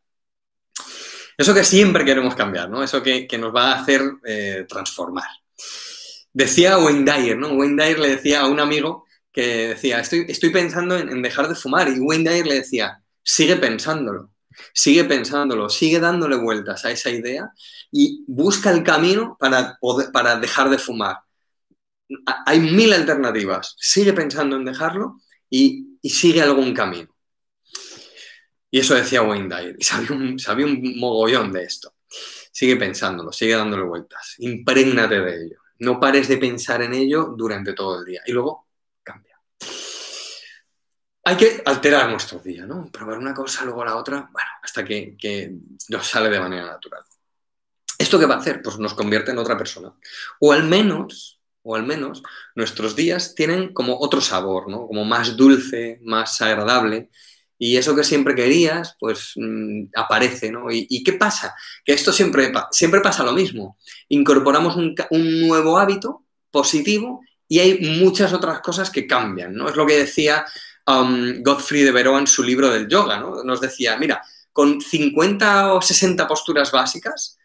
Eso 1.38 1.53
que 1.53 1.63
siempre 1.63 2.03
queremos 2.03 2.36
cambiar, 2.36 2.69
¿no? 2.69 2.84
Eso 2.84 3.01
que, 3.01 3.27
nos 3.39 3.55
va 3.55 3.71
a 3.71 3.82
hacer 3.82 4.01
eh, 4.25 4.65
transformar. 4.67 5.29
Decía 6.34 6.77
Wayne 6.77 7.10
Dyer, 7.10 7.38
¿no? 7.38 7.53
Wayne 7.53 7.82
Dyer 7.82 7.99
le 7.99 8.10
decía 8.10 8.41
a 8.41 8.47
un 8.47 8.60
amigo 8.60 9.05
que 9.32 9.69
decía, 9.69 9.99
estoy, 9.99 10.25
estoy 10.27 10.49
pensando 10.49 10.97
en, 10.97 11.21
dejar 11.21 11.47
de 11.47 11.55
fumar. 11.55 11.88
Y 11.88 11.99
Wayne 11.99 12.29
Dyer 12.29 12.45
le 12.45 12.55
decía, 12.55 13.01
sigue 13.23 13.55
pensándolo, 13.55 14.32
sigue 14.73 15.05
pensándolo, 15.05 15.69
sigue 15.69 15.99
dándole 15.99 16.36
vueltas 16.36 16.84
a 16.84 16.91
esa 16.91 17.10
idea 17.10 17.51
y 17.89 18.25
busca 18.27 18.71
el 18.71 18.84
camino 18.84 19.38
para, 19.39 19.79
para 20.12 20.36
dejar 20.36 20.69
de 20.69 20.77
fumar. 20.77 21.19
Hay 22.45 22.60
mil 22.60 22.91
alternativas. 22.93 23.76
Sigue 23.78 24.13
pensando 24.13 24.56
en 24.56 24.65
dejarlo 24.65 25.22
y, 25.50 25.98
sigue 26.04 26.41
algún 26.41 26.74
camino. 26.74 27.15
Y 28.72 28.80
eso 28.80 28.95
decía 28.95 29.22
Wayne 29.22 29.54
Dyer. 29.54 29.76
Y 29.80 29.84
sabía 29.84 30.65
un, 30.65 31.00
mogollón 31.00 31.52
de 31.52 31.63
esto. 31.63 31.93
Sigue 32.52 32.76
pensándolo, 32.76 33.32
sigue 33.32 33.56
dándole 33.56 33.84
vueltas. 33.84 34.36
Imprégnate 34.39 35.19
de 35.19 35.45
ello. 35.45 35.58
No 35.80 36.00
pares 36.00 36.28
de 36.28 36.38
pensar 36.38 36.82
en 36.82 36.93
ello 36.93 37.34
durante 37.38 37.74
todo 37.74 38.00
el 38.00 38.06
día. 38.06 38.22
Y 38.26 38.32
luego 38.32 38.69
hay 41.30 41.38
que 41.38 41.62
alterar 41.63 42.10
nuestro 42.10 42.39
día, 42.39 42.65
¿no? 42.65 42.89
Probar 42.91 43.19
una 43.19 43.36
cosa, 43.36 43.63
luego 43.63 43.86
la 43.86 43.98
otra, 43.98 44.30
bueno, 44.32 44.50
hasta 44.63 44.84
que, 44.84 45.15
nos 45.89 46.08
sale 46.08 46.28
de 46.28 46.39
manera 46.39 46.65
natural. 46.65 47.04
¿Esto 47.98 48.17
qué 48.17 48.26
va 48.26 48.36
a 48.36 48.38
hacer? 48.39 48.63
Pues 48.63 48.80
nos 48.80 48.95
convierte 48.95 49.30
en 49.30 49.38
otra 49.38 49.56
persona. 49.56 49.93
O 50.39 50.52
al 50.52 50.63
menos, 50.63 51.38
o 51.69 51.75
al 51.75 51.86
menos, 51.86 52.23
nuestros 52.55 52.95
días 52.95 53.36
tienen 53.36 53.73
como 53.73 53.99
otro 53.99 54.21
sabor, 54.21 54.67
¿no? 54.71 54.88
Como 54.88 55.05
más 55.05 55.38
dulce, 55.38 55.99
más 56.01 56.41
agradable. 56.41 57.12
Y 57.60 57.77
eso 57.77 57.95
que 57.95 58.03
siempre 58.03 58.34
querías, 58.34 58.95
pues 58.99 59.34
mm, 59.36 59.89
aparece, 59.95 60.51
¿no? 60.51 60.71
¿Y, 60.71 61.03
qué 61.03 61.13
pasa? 61.13 61.53
Que 61.86 61.93
esto 61.93 62.12
siempre, 62.12 62.51
siempre 62.71 63.01
pasa 63.01 63.23
lo 63.23 63.34
mismo. 63.34 63.77
Incorporamos 64.08 64.75
un, 64.77 64.95
nuevo 65.12 65.77
hábito 65.77 66.23
positivo 66.49 67.21
y 67.47 67.60
hay 67.60 67.77
muchas 67.99 68.34
otras 68.34 68.62
cosas 68.62 68.89
que 68.89 69.05
cambian, 69.05 69.53
¿no? 69.53 69.69
Es 69.69 69.75
lo 69.75 69.86
que 69.86 69.97
decía 69.97 70.45
um, 70.88 71.43
Godfrey 71.43 71.84
de 71.84 71.91
Veró 71.91 72.17
en 72.17 72.25
su 72.25 72.41
libro 72.41 72.71
del 72.71 72.88
yoga, 72.88 73.19
¿no? 73.19 73.43
Nos 73.43 73.62
decía, 73.62 73.95
mira, 73.95 74.23
con 74.51 74.82
50 74.82 75.75
o 75.75 75.82
60 75.84 76.27
posturas 76.27 76.71
básicas 76.71 77.38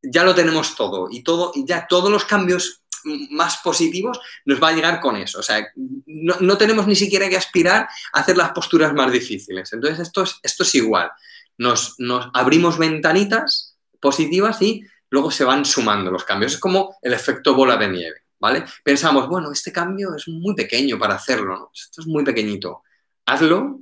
ya 0.00 0.22
lo 0.22 0.32
tenemos 0.32 0.76
todo 0.76 1.08
y, 1.10 1.24
todo, 1.24 1.50
y 1.56 1.66
ya 1.66 1.88
todos 1.88 2.08
los 2.08 2.24
cambios 2.24 2.82
más 3.30 3.58
positivos 3.58 4.20
nos 4.44 4.62
va 4.62 4.68
a 4.68 4.72
llegar 4.72 5.00
con 5.00 5.16
eso. 5.16 5.40
O 5.40 5.42
sea, 5.42 5.66
no, 6.06 6.58
tenemos 6.58 6.86
ni 6.86 6.96
siquiera 6.96 7.28
que 7.28 7.36
aspirar 7.36 7.88
a 8.12 8.20
hacer 8.20 8.36
las 8.36 8.50
posturas 8.50 8.92
más 8.94 9.10
difíciles. 9.12 9.72
Entonces, 9.72 10.00
esto 10.00 10.22
es, 10.22 10.38
esto 10.42 10.62
es 10.62 10.74
igual. 10.74 11.10
Nos, 11.56 11.94
nos 11.98 12.28
abrimos 12.34 12.78
ventanitas 12.78 13.76
positivas 14.00 14.60
y 14.62 14.84
luego 15.10 15.30
se 15.30 15.44
van 15.44 15.64
sumando 15.64 16.10
los 16.10 16.24
cambios. 16.24 16.54
Es 16.54 16.58
como 16.58 16.96
el 17.02 17.12
efecto 17.12 17.54
bola 17.54 17.76
de 17.76 17.88
nieve. 17.88 18.22
¿vale? 18.38 18.64
Pensamos, 18.84 19.28
bueno, 19.28 19.52
este 19.52 19.72
cambio 19.72 20.14
es 20.14 20.28
muy 20.28 20.54
pequeño 20.54 20.98
para 20.98 21.14
hacerlo, 21.14 21.58
¿no? 21.58 21.70
Esto 21.74 22.00
es 22.00 22.06
muy 22.06 22.24
pequeñito. 22.24 22.82
Hazlo 23.26 23.80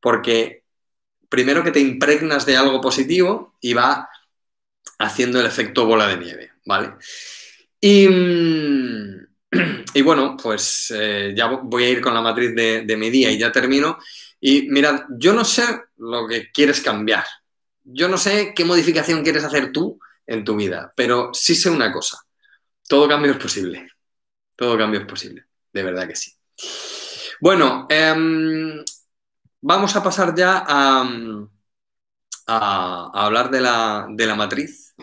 porque 0.00 0.64
primero 1.28 1.62
que 1.62 1.72
te 1.72 1.80
impregnas 1.80 2.46
de 2.46 2.56
algo 2.56 2.80
positivo 2.80 3.56
y 3.60 3.74
va 3.74 4.08
haciendo 4.98 5.40
el 5.40 5.46
efecto 5.46 5.86
bola 5.86 6.06
de 6.06 6.16
nieve, 6.16 6.52
¿vale? 6.64 6.94
Y, 7.80 8.06
y 9.94 10.02
bueno, 10.02 10.36
pues 10.40 10.92
eh, 10.94 11.32
ya 11.36 11.46
voy 11.46 11.84
a 11.84 11.90
ir 11.90 12.00
con 12.00 12.14
la 12.14 12.20
matriz 12.20 12.54
de, 12.54 12.82
de 12.82 12.96
mi 12.96 13.10
día 13.10 13.30
y 13.30 13.38
ya 13.38 13.52
termino. 13.52 13.98
Y 14.40 14.68
mirad, 14.68 15.02
yo 15.18 15.32
no 15.32 15.44
sé 15.44 15.64
lo 15.96 16.26
que 16.28 16.50
quieres 16.52 16.80
cambiar. 16.80 17.24
Yo 17.84 18.08
no 18.08 18.18
sé 18.18 18.52
qué 18.54 18.64
modificación 18.64 19.22
quieres 19.22 19.44
hacer 19.44 19.72
tú 19.72 19.98
en 20.26 20.44
tu 20.44 20.56
vida, 20.56 20.92
pero 20.94 21.30
sí 21.32 21.54
sé 21.54 21.70
una 21.70 21.90
cosa. 21.92 22.18
Todo 22.86 23.08
cambio 23.08 23.32
es 23.32 23.38
posible. 23.38 23.88
Todo 24.56 24.76
cambio 24.76 25.00
es 25.00 25.06
posible. 25.06 25.46
De 25.72 25.82
verdad 25.82 26.08
que 26.08 26.16
sí. 26.16 26.32
Bueno, 27.40 27.86
em, 27.88 28.84
vamos 29.60 29.94
a 29.94 30.02
pasar 30.02 30.34
ya 30.34 30.64
a, 30.66 31.08
hablar 33.14 33.50
de 33.50 33.60
la, 33.60 34.06
de 34.10 34.26
la, 34.26 34.34
matriz. 34.34 34.94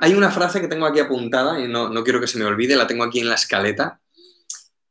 Hay 0.00 0.14
una 0.14 0.30
frase 0.30 0.60
que 0.60 0.68
tengo 0.68 0.86
aquí 0.86 1.00
apuntada 1.00 1.60
y 1.60 1.68
no, 1.68 1.88
no 1.88 2.04
quiero 2.04 2.20
que 2.20 2.26
se 2.26 2.38
me 2.38 2.44
olvide, 2.44 2.76
la 2.76 2.86
tengo 2.86 3.04
aquí 3.04 3.20
en 3.20 3.28
la 3.28 3.34
escaleta. 3.36 4.00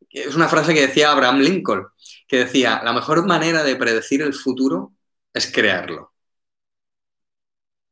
Es 0.10 0.36
una 0.36 0.48
frase 0.48 0.74
que 0.74 0.88
decía 0.88 1.12
Abraham 1.12 1.40
Lincoln, 1.40 1.88
que 2.28 2.38
decía, 2.38 2.82
la 2.84 2.94
mejor 2.94 3.26
manera 3.26 3.64
de 3.64 3.76
predecir 3.76 4.22
el 4.22 4.34
futuro 4.34 4.94
es 5.34 5.52
crearlo 5.52 6.16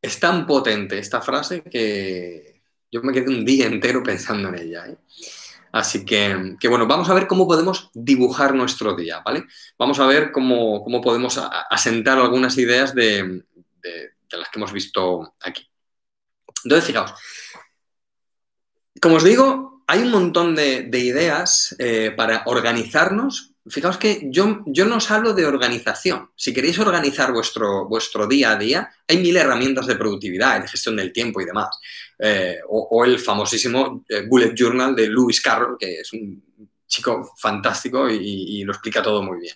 es 0.04 0.20
tan 0.20 0.46
potente 0.46 1.00
esta 1.00 1.22
frase 1.22 1.64
que 1.64 2.62
yo 2.92 3.02
me 3.02 3.14
quedé 3.14 3.30
un 3.30 3.46
día 3.46 3.66
entero 3.66 4.04
pensando 4.04 4.50
en 4.50 4.56
ella. 4.56 4.86
¿eh? 4.86 4.98
Así 5.72 6.04
que, 6.06 6.58
bueno, 6.68 6.86
vamos 6.86 7.10
a 7.10 7.14
ver 7.14 7.26
cómo 7.26 7.48
podemos 7.48 7.90
dibujar 7.94 8.54
nuestro 8.54 8.96
día, 8.96 9.22
¿vale? 9.26 9.46
Vamos 9.80 10.00
a 10.00 10.06
ver 10.06 10.32
cómo, 10.32 10.84
podemos 11.02 11.40
asentar 11.70 12.20
algunas 12.20 12.58
ideas 12.58 12.94
de, 12.94 13.44
las 14.30 14.50
que 14.50 14.60
hemos 14.60 14.74
visto 14.74 15.34
aquí. 15.42 15.68
Entonces, 16.64 16.88
fijaos, 16.88 17.14
como 19.02 19.16
os 19.16 19.24
digo, 19.24 19.84
hay 19.88 20.02
un 20.02 20.12
montón 20.12 20.56
de, 20.56 20.88
ideas 20.92 21.76
eh, 21.80 22.12
para 22.16 22.44
organizarnos 22.46 23.54
Fijaos 23.70 23.98
que 23.98 24.24
yo, 24.26 24.62
yo 24.66 24.86
no 24.86 24.98
os 24.98 25.10
hablo 25.10 25.34
de 25.34 25.46
organización. 25.46 26.30
Si 26.36 26.54
queréis 26.54 26.78
organizar 26.80 27.32
vuestro, 27.32 27.88
vuestro 27.88 28.28
día 28.28 28.52
a 28.52 28.58
día, 28.58 28.92
hay 29.08 29.20
mil 29.20 29.38
herramientas 29.38 29.88
de 29.88 29.96
productividad, 29.96 30.62
de 30.62 30.68
gestión 30.68 30.98
del 30.98 31.14
tiempo 31.14 31.40
y 31.40 31.46
demás. 31.46 31.70
Eh, 32.20 32.58
o, 32.68 33.06
el 33.06 33.20
famosísimo 33.20 34.04
eh, 34.10 34.26
Bullet 34.28 34.54
Journal 34.54 34.94
de 34.94 35.08
Lewis 35.08 35.40
Carroll, 35.40 35.78
que 35.80 36.02
es 36.02 36.12
un 36.12 36.44
chico 36.86 37.34
fantástico 37.38 38.10
y, 38.10 38.64
lo 38.66 38.74
explica 38.74 39.02
todo 39.02 39.24
muy 39.24 39.40
bien. 39.40 39.56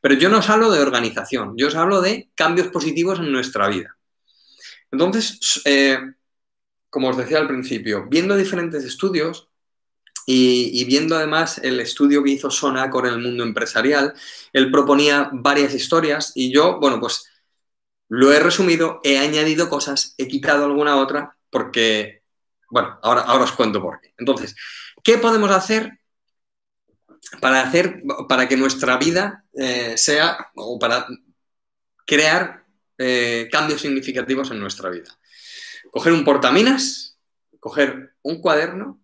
Pero 0.00 0.14
yo 0.14 0.28
no 0.28 0.38
os 0.38 0.48
hablo 0.48 0.70
de 0.70 0.80
organización, 0.80 1.54
yo 1.56 1.66
os 1.66 1.74
hablo 1.74 2.00
de 2.00 2.30
cambios 2.36 2.68
positivos 2.68 3.18
en 3.18 3.32
nuestra 3.32 3.68
vida. 3.68 3.96
Entonces, 4.92 5.60
como 6.94 7.08
os 7.08 7.16
decía 7.16 7.38
al 7.38 7.48
principio, 7.48 8.06
viendo 8.08 8.36
diferentes 8.36 8.84
estudios, 8.84 9.48
y, 10.26 10.84
viendo 10.84 11.16
además 11.16 11.58
el 11.58 11.80
estudio 11.80 12.22
que 12.22 12.30
hizo 12.30 12.52
Sonacor 12.52 13.08
en 13.08 13.14
el 13.14 13.20
mundo 13.20 13.42
empresarial, 13.42 14.14
él 14.52 14.70
proponía 14.70 15.28
varias 15.32 15.74
historias 15.74 16.30
y 16.36 16.52
yo, 16.54 16.78
bueno, 16.78 17.00
pues 17.00 17.28
lo 18.08 18.32
he 18.32 18.38
resumido, 18.38 19.00
he 19.02 19.18
añadido 19.18 19.68
cosas, 19.68 20.14
he 20.16 20.28
quitado 20.28 20.66
alguna 20.66 20.96
otra, 20.98 21.36
porque, 21.50 22.22
bueno, 22.70 22.96
ahora, 23.02 23.22
ahora 23.22 23.42
os 23.42 23.52
cuento 23.52 23.82
por 23.82 24.00
qué. 24.00 24.14
Entonces, 24.16 24.54
¿qué 25.02 25.18
podemos 25.18 25.50
hacer 25.50 25.98
para 27.40 27.62
hacer, 27.62 28.04
para 28.28 28.46
que 28.46 28.56
nuestra 28.56 28.98
vida 28.98 29.44
eh, 29.52 29.98
sea, 29.98 30.52
o 30.54 30.78
para 30.78 31.08
crear 32.06 32.64
eh, 32.98 33.48
cambios 33.50 33.80
significativos 33.80 34.52
en 34.52 34.60
nuestra 34.60 34.90
vida? 34.90 35.10
Coger 35.94 36.12
un 36.12 36.24
portaminas, 36.24 37.16
coger 37.60 38.16
un 38.22 38.40
cuaderno 38.40 39.00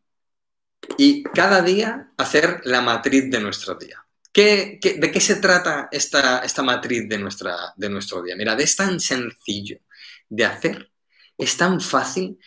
y 0.99 1.23
cada 1.23 1.63
día 1.63 2.11
hacer 2.17 2.63
la 2.65 2.81
matriz 2.81 3.31
de 3.31 3.41
nuestro 3.41 3.77
día. 3.77 4.05
de 4.35 5.11
qué 5.13 5.21
se 5.21 5.37
trata 5.37 5.89
esta, 5.93 6.41
esta 6.41 6.65
matriz 6.65 7.09
de, 7.09 7.17
nuestra, 7.17 7.73
de 7.77 7.89
nuestro 7.89 8.21
día? 8.23 8.35
Mira, 8.35 8.55
es 8.55 8.75
tan 8.75 8.99
sencillo 8.99 9.79
de 10.29 10.45
hacer, 10.45 10.91
es 11.39 11.57
tan 11.57 11.81
fácil, 11.81 12.41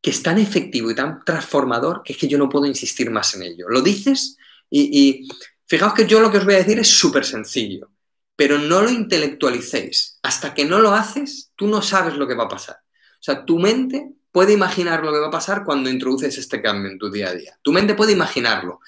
que 0.00 0.08
es 0.08 0.22
tan 0.22 0.38
efectivo 0.38 0.90
y 0.90 0.94
tan 0.94 1.22
transformador 1.22 2.02
que 2.02 2.14
es 2.14 2.18
que 2.18 2.26
yo 2.26 2.38
no 2.38 2.48
puedo 2.48 2.64
insistir 2.64 3.10
más 3.10 3.34
en 3.34 3.42
ello. 3.42 3.66
Lo 3.68 3.82
dices 3.82 4.38
y, 4.70 4.98
y 4.98 5.28
fijaos 5.66 5.92
que 5.92 6.06
yo 6.06 6.20
lo 6.20 6.30
que 6.30 6.38
os 6.38 6.46
voy 6.46 6.54
a 6.54 6.64
decir 6.64 6.78
es 6.78 6.88
súper 6.88 7.26
sencillo, 7.26 7.90
pero 8.34 8.56
no 8.56 8.80
lo 8.80 8.88
intelectualicéis. 8.88 10.20
Hasta 10.22 10.54
que 10.54 10.64
no 10.64 10.78
lo 10.78 10.94
haces, 10.94 11.52
tú 11.54 11.66
no 11.66 11.82
sabes 11.82 12.14
lo 12.14 12.26
que 12.26 12.34
va 12.34 12.44
a 12.44 12.48
pasar. 12.48 12.83
Sea, 13.24 13.42
tu 13.46 13.58
mente 13.58 14.10
puede 14.30 14.52
imaginar 14.52 15.02
lo 15.02 15.10
que 15.10 15.18
va 15.18 15.28
a 15.28 15.30
pasar 15.30 15.64
cuando 15.64 15.88
introduces 15.88 16.36
este 16.36 16.60
cambio 16.60 16.90
en 16.90 16.98
tu 16.98 17.10
día 17.10 17.30
a 17.30 17.34
día. 17.34 17.58
Tu 17.62 17.72
mente 17.72 17.94
puede 17.94 18.12
imaginarlo, 18.12 18.80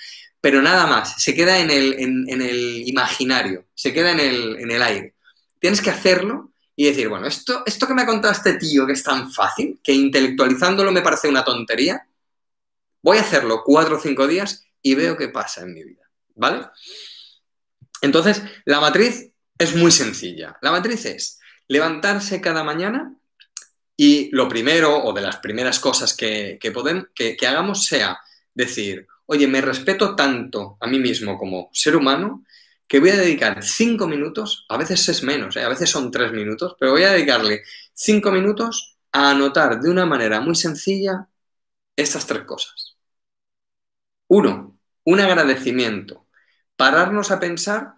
pero 0.43 0.61
nada 0.61 0.87
más, 0.87 1.23
se 1.23 1.35
queda 1.35 1.59
en 1.59 1.71
el, 1.71 1.95
en, 1.95 2.43
el 2.43 2.87
imaginario, 2.87 3.65
se 3.75 3.95
queda 3.95 4.13
en 4.13 4.21
el, 4.21 4.57
en 4.61 4.71
el, 4.71 4.83
aire. 4.83 5.15
Tienes 5.59 5.81
que 5.81 5.89
hacerlo 5.89 6.53
y 6.77 6.85
decir, 6.85 7.09
bueno, 7.09 7.27
esto, 7.27 7.63
esto 7.65 7.87
que 7.87 7.95
me 7.95 8.03
ha 8.03 8.07
contado 8.07 8.31
este 8.31 8.59
tío 8.59 8.87
que 8.87 8.93
es 8.93 9.03
tan 9.03 9.33
fácil, 9.33 9.81
que 9.83 9.95
intelectualizándolo 9.95 10.93
me 10.93 11.01
parece 11.01 11.29
una 11.29 11.43
tontería, 11.43 12.07
voy 13.01 13.17
a 13.17 13.23
hacerlo 13.23 13.63
cuatro 13.65 13.97
o 13.97 14.01
cinco 14.01 14.27
días 14.27 14.67
y 14.83 14.95
veo 14.97 15.17
qué 15.17 15.31
pasa 15.31 15.63
en 15.63 15.73
mi 15.73 15.83
vida, 15.83 16.11
¿vale? 16.35 16.67
Entonces, 18.03 18.43
la 18.67 18.81
matriz 18.81 19.31
es 19.59 19.75
muy 19.75 19.91
sencilla. 19.91 20.59
La 20.61 20.73
matriz 20.73 21.07
es 21.07 21.41
levantarse 21.69 22.43
cada 22.43 22.65
mañana 22.65 23.17
y 23.97 24.31
lo 24.33 24.49
primero 24.49 25.03
o 25.05 25.13
de 25.13 25.23
las 25.23 25.39
primeras 25.39 25.81
cosas 25.81 26.15
que, 26.15 26.59
que, 26.61 27.47
hagamos 27.47 27.87
sea 27.87 28.19
decir, 28.55 29.07
oye, 29.27 29.47
me 29.49 29.61
respeto 29.61 30.15
tanto 30.15 30.77
a 30.81 30.87
mí 30.87 30.99
mismo 30.99 31.39
como 31.39 31.71
ser 31.73 31.97
humano 31.97 32.45
que 32.89 33.01
voy 33.01 33.11
a 33.11 33.17
dedicar 33.17 33.63
cinco 33.65 34.07
minutos, 34.07 34.67
a 34.69 34.77
veces 34.77 35.09
es 35.09 35.23
menos, 35.23 35.57
¿eh? 35.57 35.63
a 35.65 35.69
veces 35.69 35.91
son 35.91 36.11
tres 36.11 36.33
minutos, 36.33 36.77
pero 36.79 36.93
voy 36.93 37.03
a 37.05 37.13
dedicarle 37.13 37.63
cinco 37.95 38.31
minutos 38.31 38.97
a 39.13 39.31
anotar 39.31 39.81
de 39.81 39.91
una 39.91 40.07
manera 40.07 40.41
muy 40.41 40.55
sencilla 40.55 41.29
estas 41.97 42.27
tres 42.27 42.43
cosas. 42.45 42.97
Uno, 44.29 44.79
un 45.05 45.21
agradecimiento. 45.21 46.27
Pararnos 46.77 47.31
a 47.31 47.41
pensar 47.41 47.95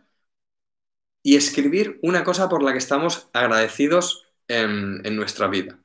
y 1.22 1.36
escribir 1.36 1.98
una 2.02 2.24
cosa 2.24 2.48
por 2.48 2.62
la 2.62 2.72
que 2.72 2.78
estamos 2.78 3.28
agradecidos 3.32 4.26
en 4.48 5.16
nuestra 5.16 5.48
vida. 5.48 5.78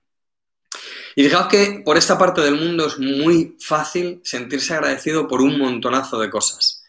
Y 1.15 1.23
fijaos 1.23 1.47
que 1.47 1.82
por 1.86 1.97
esta 1.97 2.17
parte 2.17 2.41
del 2.41 2.56
mundo 2.56 2.88
es 2.88 2.97
muy 2.99 3.56
fácil 3.60 4.21
sentirse 4.23 4.73
agradecido 4.73 5.28
por 5.28 5.41
un 5.41 5.60
montonazo 5.60 6.19
de 6.19 6.30
cosas. 6.30 6.84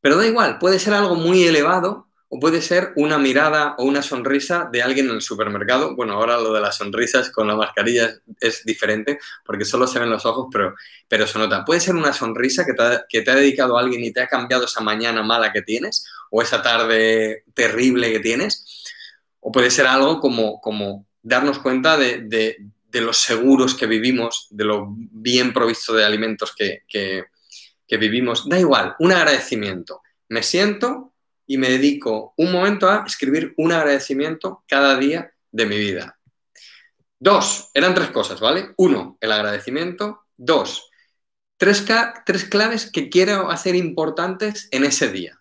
Pero 0.00 0.16
da 0.16 0.26
igual, 0.26 0.58
puede 0.58 0.78
ser 0.78 0.94
algo 0.94 1.14
muy 1.14 1.44
elevado 1.44 2.06
o 2.28 2.40
puede 2.40 2.60
ser 2.60 2.92
una 2.96 3.18
mirada 3.18 3.76
o 3.78 3.84
una 3.84 4.02
sonrisa 4.02 4.68
de 4.70 4.82
alguien 4.82 5.08
en 5.08 5.16
el 5.16 5.22
supermercado. 5.22 5.94
Bueno, 5.94 6.14
ahora 6.14 6.36
lo 6.38 6.52
de 6.52 6.60
las 6.60 6.76
sonrisas 6.76 7.30
con 7.30 7.46
la 7.46 7.56
mascarilla 7.56 8.10
es, 8.40 8.64
diferente 8.64 9.18
porque 9.44 9.64
solo 9.64 9.86
se 9.86 9.98
ven 9.98 10.10
los 10.10 10.26
ojos, 10.26 10.48
pero, 10.52 10.74
pero 11.08 11.26
se 11.26 11.38
nota. 11.38 11.64
Puede 11.64 11.80
ser 11.80 11.94
una 11.94 12.12
sonrisa 12.12 12.64
que 12.66 12.74
te, 12.74 12.82
ha, 12.82 13.04
que 13.08 13.22
te, 13.22 13.30
ha, 13.30 13.36
dedicado 13.36 13.78
alguien 13.78 14.02
y 14.04 14.12
te 14.12 14.20
ha 14.20 14.26
cambiado 14.26 14.64
esa 14.64 14.80
mañana 14.80 15.22
mala 15.22 15.52
que 15.52 15.62
tienes 15.62 16.04
o 16.30 16.42
esa 16.42 16.62
tarde 16.62 17.44
terrible 17.54 18.12
que 18.12 18.20
tienes. 18.20 18.84
O 19.40 19.52
puede 19.52 19.70
ser 19.70 19.86
algo 19.86 20.20
como, 20.20 20.60
como 20.60 21.06
darnos 21.22 21.60
cuenta 21.60 21.96
de, 21.96 22.22
de 22.22 22.56
los 23.00 23.18
seguros 23.18 23.74
que 23.74 23.86
vivimos, 23.86 24.46
de 24.50 24.64
lo 24.64 24.88
bien 24.88 25.52
provisto 25.52 25.92
de 25.92 26.04
alimentos 26.04 26.54
que, 26.54 27.24
vivimos. 27.88 28.48
Da 28.48 28.58
igual, 28.58 28.94
un 28.98 29.12
agradecimiento. 29.12 30.02
Me 30.28 30.42
siento 30.42 31.12
y 31.46 31.58
me 31.58 31.70
dedico 31.70 32.34
un 32.36 32.52
momento 32.52 32.88
a 32.88 33.04
escribir 33.06 33.54
un 33.56 33.72
agradecimiento 33.72 34.64
cada 34.66 34.96
día 34.96 35.32
de 35.50 35.66
mi 35.66 35.78
vida. 35.78 36.18
Dos, 37.18 37.70
eran 37.72 37.94
tres 37.94 38.10
cosas, 38.10 38.40
¿vale? 38.40 38.74
Uno, 38.76 39.16
el 39.20 39.32
agradecimiento. 39.32 40.26
Dos, 40.36 40.90
tres, 41.56 41.84
tres 42.24 42.44
claves 42.44 42.90
que 42.90 43.08
quiero 43.08 43.50
hacer 43.50 43.74
importantes 43.74 44.68
en 44.70 44.84
ese 44.84 45.10
día. 45.10 45.40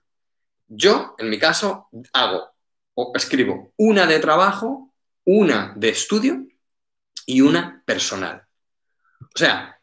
Yo, 0.67 1.15
en 1.17 1.29
mi 1.29 1.37
caso, 1.37 1.89
hago 2.13 2.55
o 2.95 3.11
escribo 3.15 3.73
una 3.77 4.07
de 4.07 4.19
trabajo, 4.19 4.93
una 5.25 5.73
de 5.75 5.89
estudio 5.89 6.47
y 7.25 7.41
una 7.41 7.83
personal. 7.85 8.43
O 9.21 9.37
sea, 9.37 9.79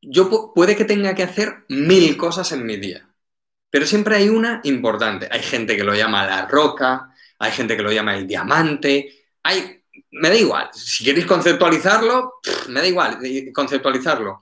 yo 0.00 0.52
puede 0.54 0.76
que 0.76 0.84
tenga 0.84 1.14
que 1.14 1.22
hacer 1.22 1.64
mil 1.68 2.16
cosas 2.16 2.52
en 2.52 2.64
mi 2.64 2.76
día, 2.76 3.08
pero 3.70 3.86
siempre 3.86 4.16
hay 4.16 4.28
una 4.28 4.60
importante. 4.64 5.28
Hay 5.30 5.42
gente 5.42 5.76
que 5.76 5.84
lo 5.84 5.94
llama 5.94 6.26
la 6.26 6.46
roca, 6.46 7.14
hay 7.38 7.52
gente 7.52 7.76
que 7.76 7.82
lo 7.82 7.92
llama 7.92 8.16
el 8.16 8.26
diamante, 8.26 9.24
hay... 9.42 9.80
Me 10.16 10.28
da 10.28 10.36
igual, 10.36 10.70
si 10.72 11.04
queréis 11.04 11.26
conceptualizarlo, 11.26 12.34
me 12.68 12.80
da 12.80 12.86
igual 12.86 13.18
conceptualizarlo. 13.52 14.40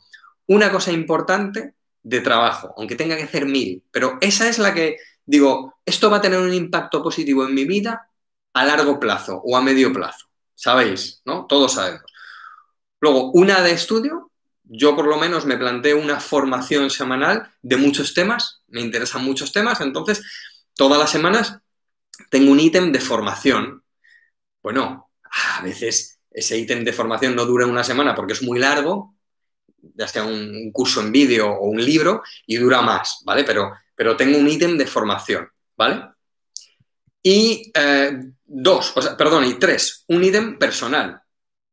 Una 0.48 0.70
cosa 0.70 0.92
importante 0.92 1.74
de 2.02 2.20
trabajo, 2.20 2.74
aunque 2.76 2.94
tenga 2.94 3.16
que 3.16 3.22
hacer 3.22 3.46
mil, 3.46 3.82
pero 3.90 4.18
esa 4.20 4.48
es 4.48 4.58
la 4.58 4.74
que 4.74 4.98
digo, 5.24 5.80
esto 5.84 6.10
va 6.10 6.18
a 6.18 6.20
tener 6.20 6.38
un 6.38 6.52
impacto 6.52 7.02
positivo 7.02 7.46
en 7.46 7.54
mi 7.54 7.64
vida 7.64 8.08
a 8.52 8.64
largo 8.64 8.98
plazo 9.00 9.40
o 9.44 9.56
a 9.56 9.62
medio 9.62 9.92
plazo. 9.92 10.26
Sabéis, 10.54 11.22
¿no? 11.24 11.46
Todos 11.46 11.72
sabemos. 11.72 12.11
Luego, 13.02 13.32
una 13.32 13.62
de 13.62 13.72
estudio, 13.72 14.30
yo 14.62 14.94
por 14.94 15.08
lo 15.08 15.18
menos 15.18 15.44
me 15.44 15.58
planteo 15.58 16.00
una 16.00 16.20
formación 16.20 16.88
semanal 16.88 17.50
de 17.60 17.76
muchos 17.76 18.14
temas, 18.14 18.62
me 18.68 18.80
interesan 18.80 19.24
muchos 19.24 19.50
temas, 19.50 19.80
entonces 19.80 20.22
todas 20.76 21.00
las 21.00 21.10
semanas 21.10 21.58
tengo 22.30 22.52
un 22.52 22.60
ítem 22.60 22.92
de 22.92 23.00
formación. 23.00 23.82
Bueno, 24.62 25.10
a 25.58 25.62
veces 25.62 26.20
ese 26.30 26.56
ítem 26.56 26.84
de 26.84 26.92
formación 26.92 27.34
no 27.34 27.44
dura 27.44 27.66
una 27.66 27.82
semana 27.82 28.14
porque 28.14 28.34
es 28.34 28.42
muy 28.44 28.60
largo, 28.60 29.16
ya 29.78 30.06
sea 30.06 30.22
un 30.22 30.70
curso 30.70 31.00
en 31.00 31.10
vídeo 31.10 31.50
o 31.50 31.66
un 31.66 31.84
libro, 31.84 32.22
y 32.46 32.54
dura 32.54 32.82
más, 32.82 33.22
¿vale? 33.24 33.42
Pero, 33.42 33.72
pero 33.96 34.16
tengo 34.16 34.38
un 34.38 34.48
ítem 34.48 34.78
de 34.78 34.86
formación, 34.86 35.48
¿vale? 35.76 36.04
Y 37.20 37.72
eh, 37.74 38.16
dos, 38.44 38.92
o 38.94 39.02
sea, 39.02 39.16
perdón, 39.16 39.44
y 39.44 39.54
tres, 39.54 40.04
un 40.06 40.22
ítem 40.22 40.56
personal. 40.56 41.21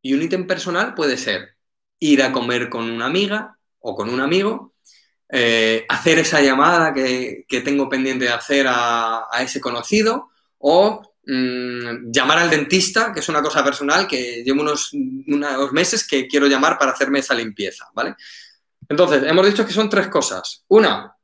Y 0.02 0.14
un 0.14 0.22
ítem 0.22 0.48
personal 0.48 0.94
puede 0.94 1.18
ser 1.18 1.56
ir 2.00 2.24
a 2.24 2.32
comer 2.32 2.70
con 2.70 2.90
una 2.90 3.06
amiga 3.06 3.58
o 3.80 3.96
con 3.96 4.10
un 4.10 4.22
amigo, 4.22 4.74
eh, 5.32 5.86
hacer 5.88 6.20
esa 6.20 6.42
llamada 6.42 6.94
que, 6.94 7.46
tengo 7.64 7.88
pendiente 7.88 8.26
de 8.26 8.32
hacer 8.32 8.66
a, 8.68 9.28
ese 9.42 9.62
conocido 9.62 10.30
o 10.58 11.02
mm, 11.26 12.12
llamar 12.12 12.40
al 12.40 12.50
dentista, 12.50 13.14
que 13.14 13.20
es 13.20 13.30
una 13.30 13.42
cosa 13.42 13.64
personal 13.64 14.08
que 14.08 14.44
llevo 14.44 14.62
unos, 14.62 14.92
unos 14.94 15.72
meses 15.72 16.08
que 16.08 16.28
quiero 16.28 16.48
llamar 16.48 16.78
para 16.78 16.92
hacerme 16.92 17.20
esa 17.20 17.36
limpieza, 17.36 17.88
¿vale? 17.94 18.16
Entonces, 18.90 19.24
hemos 19.24 19.46
dicho 19.46 19.66
que 19.66 19.72
son 19.72 19.90
tres 19.90 20.08
cosas. 20.08 20.64
Una, 20.68 21.16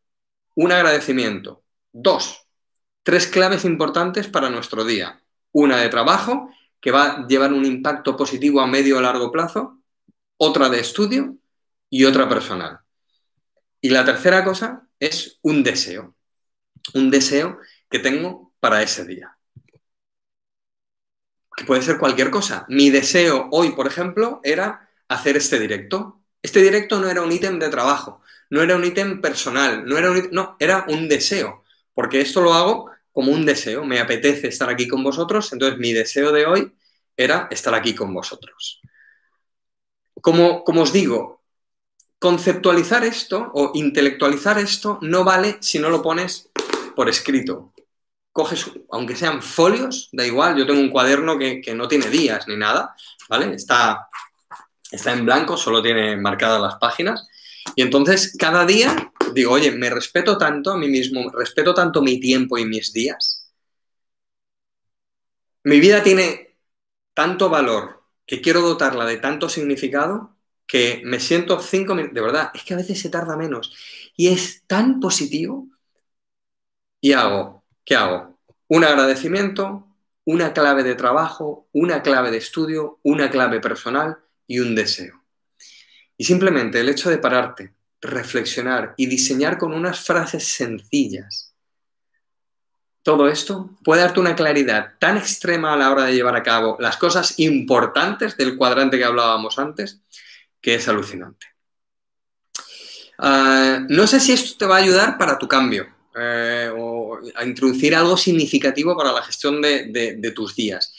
un 0.55 0.71
agradecimiento. 0.71 1.63
Dos, 1.91 2.47
tres 3.01 3.27
claves 3.27 3.65
importantes 3.65 4.27
para 4.27 4.49
nuestro 4.49 4.85
día. 4.85 5.19
Una 5.51 5.77
de 5.77 5.89
trabajo, 5.89 6.51
que 6.85 6.91
va 6.91 7.05
a 7.05 7.27
llevar 7.27 7.51
un 7.51 7.65
impacto 7.65 8.15
positivo 8.15 8.61
a 8.61 8.67
medio 8.67 8.99
o 8.99 9.01
largo 9.01 9.31
plazo. 9.31 9.81
Otra 10.37 10.69
de 10.69 10.81
estudio 10.81 11.35
y 11.89 12.05
otra 12.05 12.29
personal. 12.29 12.81
Y 13.81 13.89
la 13.89 14.05
tercera 14.05 14.43
cosa 14.43 14.87
es 14.99 15.39
un 15.41 15.63
deseo. 15.63 16.13
Un 16.93 17.09
deseo 17.09 17.57
que 17.89 17.97
tengo 17.97 18.53
para 18.59 18.83
ese 18.83 19.03
día. 19.03 19.35
Que 21.57 21.65
puede 21.65 21.81
ser 21.81 21.97
cualquier 21.97 22.29
cosa. 22.29 22.67
Mi 22.69 22.91
deseo 22.91 23.49
hoy, 23.51 23.71
por 23.71 23.87
ejemplo, 23.87 24.39
era 24.43 24.87
hacer 25.07 25.37
este 25.37 25.57
directo. 25.57 26.21
Este 26.43 26.61
directo 26.61 26.99
no 26.99 27.09
era 27.09 27.23
un 27.23 27.31
ítem 27.31 27.57
de 27.57 27.69
trabajo, 27.69 28.21
no 28.51 28.61
era 28.61 28.75
un 28.75 28.85
ítem 28.85 29.21
personal, 29.21 29.87
no 29.87 29.97
era 29.97 30.11
un 30.11 30.29
no, 30.31 30.55
era 30.59 30.85
un 30.87 31.09
deseo, 31.09 31.63
porque 31.95 32.21
esto 32.21 32.41
lo 32.41 32.53
hago 32.53 32.91
como 33.15 33.31
un 33.31 33.45
deseo, 33.45 33.85
me 33.85 34.01
apetece 34.01 34.49
estar 34.49 34.69
aquí 34.69 34.89
con 34.89 35.01
vosotros, 35.01 35.53
entonces 35.53 35.79
mi 35.79 35.93
deseo 35.93 36.33
de 36.33 36.45
hoy 36.45 36.75
era 37.15 37.47
estar 37.49 37.73
aquí 37.73 37.95
con 37.95 38.13
vosotros. 38.13 38.81
Como, 40.19 40.65
como 40.65 40.81
os 40.81 40.91
digo, 40.91 41.41
conceptualizar 42.19 43.05
esto 43.05 43.51
o 43.53 43.71
intelectualizar 43.73 44.59
esto 44.59 44.99
no 45.01 45.23
vale 45.23 45.59
si 45.61 45.79
no 45.79 45.89
lo 45.89 46.01
pones 46.01 46.49
por 46.93 47.07
escrito. 47.07 47.71
Coges, 48.33 48.69
aunque 48.91 49.15
sean 49.15 49.41
folios, 49.41 50.09
da 50.11 50.25
igual, 50.25 50.57
yo 50.57 50.67
tengo 50.67 50.81
un 50.81 50.89
cuaderno 50.89 51.37
que, 51.37 51.61
que 51.61 51.73
no 51.73 51.87
tiene 51.87 52.09
días 52.09 52.49
ni 52.49 52.57
nada, 52.57 52.97
¿vale? 53.29 53.55
Está 53.55 54.09
está 54.91 55.13
en 55.13 55.23
blanco, 55.23 55.55
solo 55.55 55.81
tiene 55.81 56.17
marcadas 56.17 56.61
las 56.61 56.75
páginas. 56.75 57.29
Y 57.75 57.81
entonces 57.81 58.35
cada 58.37 58.65
día 58.65 59.13
digo, 59.33 59.51
oye, 59.53 59.71
me 59.71 59.89
respeto 59.89 60.37
tanto 60.37 60.71
a 60.71 60.77
mí 60.77 60.87
mismo, 60.87 61.29
respeto 61.31 61.73
tanto 61.73 62.01
mi 62.01 62.19
tiempo 62.19 62.57
y 62.57 62.65
mis 62.65 62.93
días. 62.93 63.51
Mi 65.63 65.79
vida 65.79 66.03
tiene 66.03 66.57
tanto 67.13 67.49
valor 67.49 68.03
que 68.25 68.41
quiero 68.41 68.61
dotarla 68.61 69.05
de 69.05 69.17
tanto 69.17 69.49
significado 69.49 70.35
que 70.67 71.01
me 71.05 71.19
siento 71.19 71.59
cinco 71.59 71.93
minutos, 71.93 72.15
de 72.15 72.21
verdad, 72.21 72.51
es 72.53 72.63
que 72.63 72.73
a 72.73 72.77
veces 72.77 72.99
se 72.99 73.09
tarda 73.09 73.37
menos 73.37 73.73
y 74.15 74.29
es 74.29 74.63
tan 74.67 74.99
positivo 74.99 75.67
y 76.99 77.13
hago, 77.13 77.63
¿qué 77.83 77.95
hago? 77.95 78.39
Un 78.67 78.83
agradecimiento, 78.83 79.87
una 80.25 80.53
clave 80.53 80.83
de 80.83 80.95
trabajo, 80.95 81.67
una 81.71 82.01
clave 82.01 82.31
de 82.31 82.37
estudio, 82.37 82.99
una 83.03 83.29
clave 83.29 83.59
personal, 83.59 84.17
y 84.47 84.59
un 84.59 84.75
deseo. 84.75 85.23
Y 86.17 86.25
simplemente 86.25 86.79
el 86.79 86.89
hecho 86.89 87.09
de 87.09 87.17
pararte, 87.17 87.74
reflexionar 88.05 88.93
y 88.97 89.07
diseñar 89.07 89.57
con 89.57 89.73
unas 89.73 89.99
frases 89.99 90.47
sencillas 90.47 91.55
todo 93.05 93.29
esto 93.29 93.69
puede 93.83 94.01
darte 94.01 94.19
una 94.19 94.35
claridad 94.35 94.93
tan 94.97 95.15
extrema 95.15 95.73
a 95.73 95.77
la 95.77 95.91
hora 95.91 96.05
de 96.05 96.15
llevar 96.15 96.35
a 96.35 96.41
cabo 96.41 96.75
las 96.79 96.97
cosas 96.97 97.35
importantes 97.37 98.35
del 98.35 98.57
cuadrante 98.57 98.97
que 98.97 99.05
hablábamos 99.05 99.59
antes, 99.59 100.01
que 100.59 100.73
es 100.73 100.87
alucinante. 100.87 101.45
Ah, 103.19 103.85
no 103.87 104.07
sé 104.07 104.19
si 104.19 104.31
esto 104.31 104.57
te 104.57 104.65
va 104.65 104.77
a 104.77 104.79
ayudar 104.79 105.19
para 105.19 105.37
tu 105.37 105.47
cambio 105.47 105.85
eh, 106.15 106.71
o 106.75 107.19
a 107.35 107.45
introducir 107.45 107.95
algo 107.95 108.17
significativo 108.17 108.97
para 108.97 109.11
la 109.11 109.21
gestión 109.21 109.61
de 109.61 110.33
tus 110.35 110.55
días, 110.55 110.91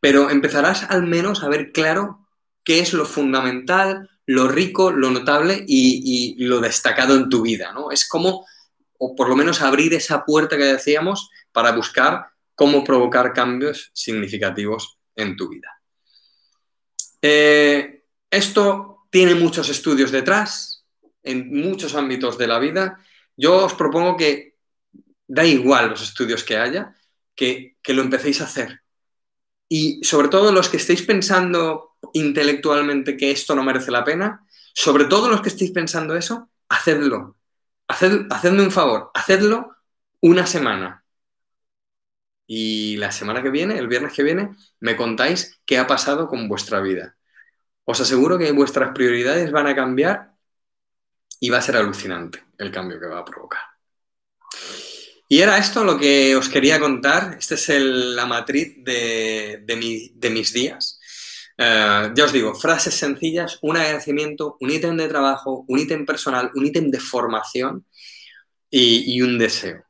pero 0.00 0.28
empezarás 0.28 0.82
al 0.90 1.04
menos 1.04 1.42
a 1.42 1.48
ver 1.48 1.72
claro 1.72 2.28
qué 2.62 2.80
es 2.80 2.92
lo 2.92 3.06
fundamental, 3.06 4.10
lo 4.28 4.46
rico, 4.46 4.90
lo 4.90 5.10
notable 5.10 5.64
y, 5.66 6.36
lo 6.44 6.60
destacado 6.60 7.16
en 7.16 7.30
tu 7.30 7.40
vida, 7.40 7.72
¿no? 7.72 7.90
Es 7.90 8.06
como, 8.06 8.46
o 8.98 9.16
por 9.16 9.26
lo 9.26 9.34
menos 9.34 9.62
abrir 9.62 9.94
esa 9.94 10.26
puerta 10.26 10.58
que 10.58 10.64
decíamos 10.64 11.30
para 11.50 11.72
buscar 11.72 12.26
cómo 12.54 12.84
provocar 12.84 13.32
cambios 13.32 13.90
significativos 13.94 14.98
en 15.16 15.34
tu 15.34 15.48
vida. 15.48 15.80
Eh, 17.22 18.04
esto 18.30 19.06
tiene 19.10 19.34
muchos 19.34 19.70
estudios 19.70 20.12
detrás, 20.12 20.84
en 21.22 21.50
muchos 21.50 21.94
ámbitos 21.94 22.36
de 22.36 22.48
la 22.48 22.58
vida. 22.58 23.00
Yo 23.34 23.64
os 23.64 23.72
propongo 23.72 24.18
que 24.18 24.58
da 25.26 25.46
igual 25.46 25.88
los 25.88 26.02
estudios 26.02 26.44
que 26.44 26.58
haya, 26.58 26.94
que, 27.34 27.78
que 27.80 27.94
lo 27.94 28.02
empecéis 28.02 28.42
a 28.42 28.44
hacer. 28.44 28.82
Y 29.68 30.02
sobre 30.02 30.28
todo 30.28 30.52
los 30.52 30.68
que 30.68 30.78
estéis 30.78 31.02
pensando 31.02 31.96
intelectualmente 32.12 33.16
que 33.16 33.30
esto 33.30 33.54
no 33.54 33.62
merece 33.62 33.90
la 33.90 34.04
pena, 34.04 34.46
sobre 34.72 35.04
todo 35.04 35.28
los 35.28 35.42
que 35.42 35.48
estéis 35.48 35.72
pensando 35.72 36.16
eso, 36.16 36.50
hacedlo. 36.68 37.36
hacedme 37.88 38.62
un 38.62 38.70
favor, 38.70 39.10
hacedlo 39.14 39.76
una 40.20 40.46
semana. 40.46 41.04
Y 42.46 42.96
la 42.96 43.12
semana 43.12 43.42
que 43.42 43.50
viene, 43.50 43.78
el 43.78 43.88
viernes 43.88 44.14
que 44.14 44.22
viene, 44.22 44.56
me 44.80 44.96
contáis 44.96 45.60
qué 45.66 45.78
ha 45.78 45.86
pasado 45.86 46.28
con 46.28 46.48
vuestra 46.48 46.80
vida. 46.80 47.16
Os 47.84 48.00
aseguro 48.00 48.38
que 48.38 48.52
vuestras 48.52 48.92
prioridades 48.94 49.50
van 49.52 49.66
a 49.66 49.74
cambiar 49.74 50.32
y 51.40 51.50
va 51.50 51.58
a 51.58 51.62
ser 51.62 51.76
alucinante 51.76 52.44
el 52.58 52.72
cambio 52.72 52.98
que 53.00 53.06
va 53.06 53.18
a 53.20 53.24
provocar. 53.24 53.77
Y 55.30 55.40
era 55.40 55.58
esto 55.58 55.84
lo 55.84 55.98
que 55.98 56.34
os 56.34 56.48
quería 56.48 56.80
contar. 56.80 57.36
Esta 57.38 57.54
es 57.54 57.68
la 57.68 58.24
matriz 58.24 58.82
de, 58.82 59.62
mis 60.30 60.52
días. 60.54 60.98
Eh, 61.58 62.10
ya 62.14 62.24
os 62.24 62.32
digo, 62.32 62.54
frases 62.54 62.94
sencillas, 62.94 63.58
un 63.60 63.76
agradecimiento, 63.76 64.56
un 64.60 64.70
ítem 64.70 64.96
de 64.96 65.08
trabajo, 65.08 65.66
un 65.68 65.78
ítem 65.78 66.06
personal, 66.06 66.50
un 66.54 66.64
ítem 66.64 66.90
de 66.90 66.98
formación 66.98 67.84
y, 68.70 69.20
un 69.20 69.38
deseo, 69.38 69.84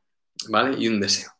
¿vale? 0.49 0.75
Y 0.77 0.89
un 0.89 0.99
deseo. 0.99 1.31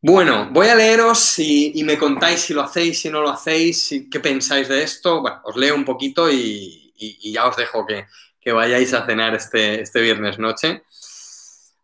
Bueno, 0.00 0.50
voy 0.52 0.68
a 0.68 0.76
leeros 0.76 1.38
y, 1.38 1.82
me 1.82 1.98
contáis 1.98 2.40
si 2.40 2.54
lo 2.54 2.62
hacéis, 2.62 3.00
si 3.00 3.10
no 3.10 3.22
lo 3.22 3.30
hacéis, 3.30 3.92
qué 4.08 4.20
pensáis 4.20 4.68
de 4.68 4.84
esto. 4.84 5.24
Os 5.42 5.56
leo 5.56 5.74
un 5.74 5.84
poquito 5.84 6.30
y, 6.30 6.92
ya 7.32 7.48
os 7.48 7.56
dejo 7.56 7.84
que, 7.86 8.06
vayáis 8.52 8.92
a 8.94 9.04
cenar 9.04 9.34
este, 9.34 9.80
este 9.80 10.00
viernes 10.00 10.38
noche. 10.38 10.82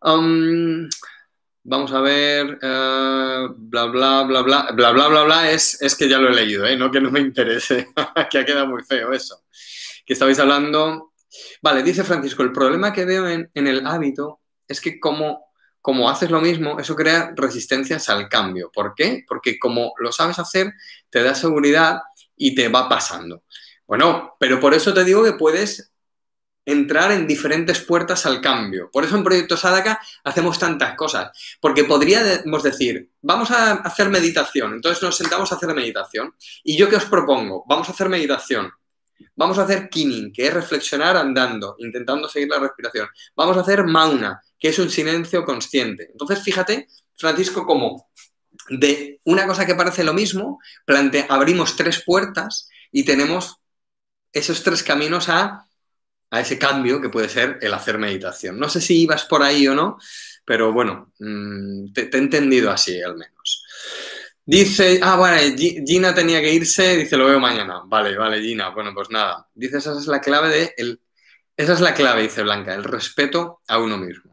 Um, 0.01 0.89
Vamos 1.63 1.91
a 1.91 2.01
ver, 2.01 2.57
eh, 2.59 3.47
bla, 3.55 3.85
bla, 3.85 4.23
bla, 4.23 4.41
bla, 4.41 4.71
bla, 4.71 4.91
bla, 4.91 5.07
bla, 5.07 5.23
bla, 5.23 5.51
es, 5.51 5.79
es 5.79 5.95
que 5.95 6.09
ya 6.09 6.17
lo 6.17 6.29
he 6.29 6.33
leído, 6.33 6.65
¿eh? 6.65 6.75
no 6.75 6.89
que 6.89 6.99
no 6.99 7.11
me 7.11 7.19
interese, 7.19 7.89
que 8.31 8.39
ha 8.39 8.45
quedado 8.45 8.67
muy 8.67 8.83
feo 8.83 9.13
eso. 9.13 9.43
Que 10.05 10.13
estabais 10.13 10.39
hablando... 10.39 11.13
Vale, 11.61 11.83
dice 11.83 12.03
Francisco, 12.03 12.41
el 12.41 12.51
problema 12.51 12.91
que 12.91 13.05
veo 13.05 13.29
en, 13.29 13.49
el 13.53 13.85
hábito 13.85 14.41
es 14.67 14.81
que 14.81 14.99
como, 14.99 15.45
como 15.81 16.09
haces 16.09 16.31
lo 16.31 16.41
mismo, 16.41 16.79
eso 16.79 16.95
crea 16.95 17.31
resistencias 17.35 18.09
al 18.09 18.27
cambio. 18.27 18.71
¿Por 18.73 18.95
qué? 18.95 19.23
Porque 19.27 19.59
como 19.59 19.93
lo 19.99 20.11
sabes 20.11 20.39
hacer, 20.39 20.73
te 21.11 21.21
da 21.21 21.35
seguridad 21.35 22.01
y 22.35 22.55
te 22.55 22.69
va 22.69 22.89
pasando. 22.89 23.43
Bueno, 23.85 24.35
pero 24.39 24.59
por 24.59 24.73
eso 24.73 24.93
te 24.93 25.05
digo 25.05 25.23
que 25.23 25.33
puedes 25.33 25.90
entrar 26.65 27.11
en 27.11 27.27
diferentes 27.27 27.79
puertas 27.79 28.25
al 28.25 28.41
cambio. 28.41 28.89
Por 28.91 29.03
eso 29.03 29.17
en 29.17 29.23
Proyecto 29.23 29.57
Sadaka 29.57 29.99
hacemos 30.23 30.59
tantas 30.59 30.95
cosas, 30.95 31.31
porque 31.59 31.83
podríamos 31.83 32.63
decir, 32.63 33.09
vamos 33.21 33.51
a 33.51 33.73
hacer 33.73 34.09
meditación, 34.09 34.73
entonces 34.73 35.01
nos 35.01 35.17
sentamos 35.17 35.51
a 35.51 35.55
hacer 35.55 35.73
meditación. 35.73 36.33
¿Y 36.63 36.77
yo 36.77 36.89
qué 36.89 36.97
os 36.97 37.05
propongo? 37.05 37.63
Vamos 37.67 37.89
a 37.89 37.91
hacer 37.91 38.09
meditación. 38.09 38.71
Vamos 39.35 39.57
a 39.57 39.63
hacer 39.63 39.89
kinning, 39.89 40.33
que 40.33 40.47
es 40.47 40.53
reflexionar 40.53 41.15
andando, 41.15 41.75
intentando 41.79 42.27
seguir 42.27 42.49
la 42.49 42.59
respiración. 42.59 43.07
Vamos 43.35 43.57
a 43.57 43.61
hacer 43.61 43.83
mauna, 43.83 44.41
que 44.59 44.69
es 44.69 44.79
un 44.79 44.89
silencio 44.89 45.45
consciente. 45.45 46.09
Entonces, 46.11 46.43
fíjate, 46.43 46.87
Francisco, 47.15 47.65
como 47.65 48.09
de 48.69 49.19
una 49.25 49.47
cosa 49.47 49.65
que 49.65 49.75
parece 49.75 50.03
lo 50.03 50.13
mismo, 50.13 50.59
abrimos 51.29 51.75
tres 51.75 52.03
puertas 52.05 52.69
y 52.91 53.03
tenemos 53.03 53.57
esos 54.33 54.63
tres 54.63 54.83
caminos 54.83 55.29
a 55.29 55.67
a 56.31 56.39
ese 56.39 56.57
cambio 56.57 57.01
que 57.01 57.09
puede 57.09 57.29
ser 57.29 57.59
el 57.61 57.73
hacer 57.73 57.97
meditación. 57.97 58.57
No 58.57 58.69
sé 58.69 58.81
si 58.81 59.01
ibas 59.01 59.25
por 59.25 59.43
ahí 59.43 59.67
o 59.67 59.75
no, 59.75 59.97
pero 60.45 60.71
bueno, 60.71 61.13
mm, 61.19 61.93
te, 61.93 62.09
he 62.11 62.17
entendido 62.17 62.71
así 62.71 63.01
al 63.01 63.17
menos. 63.17 63.63
Dice, 64.43 64.99
ah, 65.03 65.17
bueno, 65.17 65.37
Gina 65.85 66.15
tenía 66.15 66.41
que 66.41 66.53
irse, 66.53 66.97
dice, 66.97 67.15
lo 67.15 67.27
veo 67.27 67.39
mañana. 67.39 67.81
Vale, 67.85 68.17
vale, 68.17 68.41
Gina. 68.41 68.69
Bueno, 68.69 68.91
pues 68.93 69.09
nada. 69.11 69.47
Dice, 69.53 69.77
esa 69.77 69.97
es 69.97 70.07
la 70.07 70.19
clave 70.19 70.49
de, 70.49 70.73
el, 70.77 70.99
esa 71.55 71.73
es 71.73 71.81
la 71.81 71.93
clave, 71.93 72.23
dice 72.23 72.43
Blanca, 72.43 72.73
el 72.73 72.83
respeto 72.83 73.61
a 73.67 73.77
uno 73.77 73.97
mismo. 73.97 74.30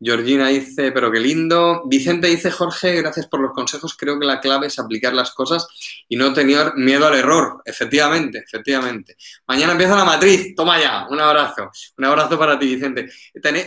Georgina 0.00 0.48
dice, 0.48 0.92
pero 0.92 1.10
qué 1.10 1.18
lindo. 1.18 1.82
Vicente 1.86 2.28
dice, 2.28 2.50
Jorge, 2.50 2.94
gracias 3.02 3.26
por 3.26 3.40
los 3.40 3.52
consejos. 3.52 3.96
Creo 3.96 4.18
que 4.18 4.26
la 4.26 4.40
clave 4.40 4.68
es 4.68 4.78
aplicar 4.78 5.12
las 5.12 5.32
cosas 5.32 5.66
y 6.08 6.16
no 6.16 6.32
tener 6.32 6.74
miedo 6.76 7.06
al 7.06 7.14
error. 7.14 7.62
Efectivamente, 7.64 8.38
efectivamente. 8.38 9.16
Mañana 9.46 9.72
empieza 9.72 9.96
la 9.96 10.04
matriz. 10.04 10.54
Toma 10.54 10.80
ya. 10.80 11.06
Un 11.10 11.20
abrazo. 11.20 11.70
Un 11.96 12.04
abrazo 12.04 12.38
para 12.38 12.58
ti, 12.58 12.76
Vicente. 12.76 13.08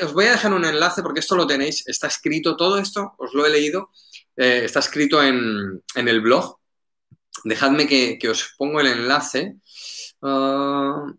os 0.03 0.13
voy 0.13 0.25
a 0.25 0.31
dejar 0.31 0.53
un 0.53 0.63
enlace 0.63 1.01
porque 1.01 1.19
esto 1.19 1.35
lo 1.35 1.45
tenéis. 1.45 1.85
Está 1.87 2.07
escrito, 2.07 2.55
todo 2.55 2.77
esto, 2.77 3.13
os 3.17 3.33
lo 3.33 3.45
he 3.45 3.49
leído. 3.49 3.89
Eh, 4.37 4.61
está 4.65 4.79
escrito 4.79 5.21
en, 5.21 5.81
el 5.95 6.21
blog. 6.21 6.57
Dejadme 7.43 7.87
que, 7.87 8.29
os 8.29 8.55
pongo 8.57 8.79
el 8.79 8.87
enlace. 8.87 9.57
Ah, 10.21 11.11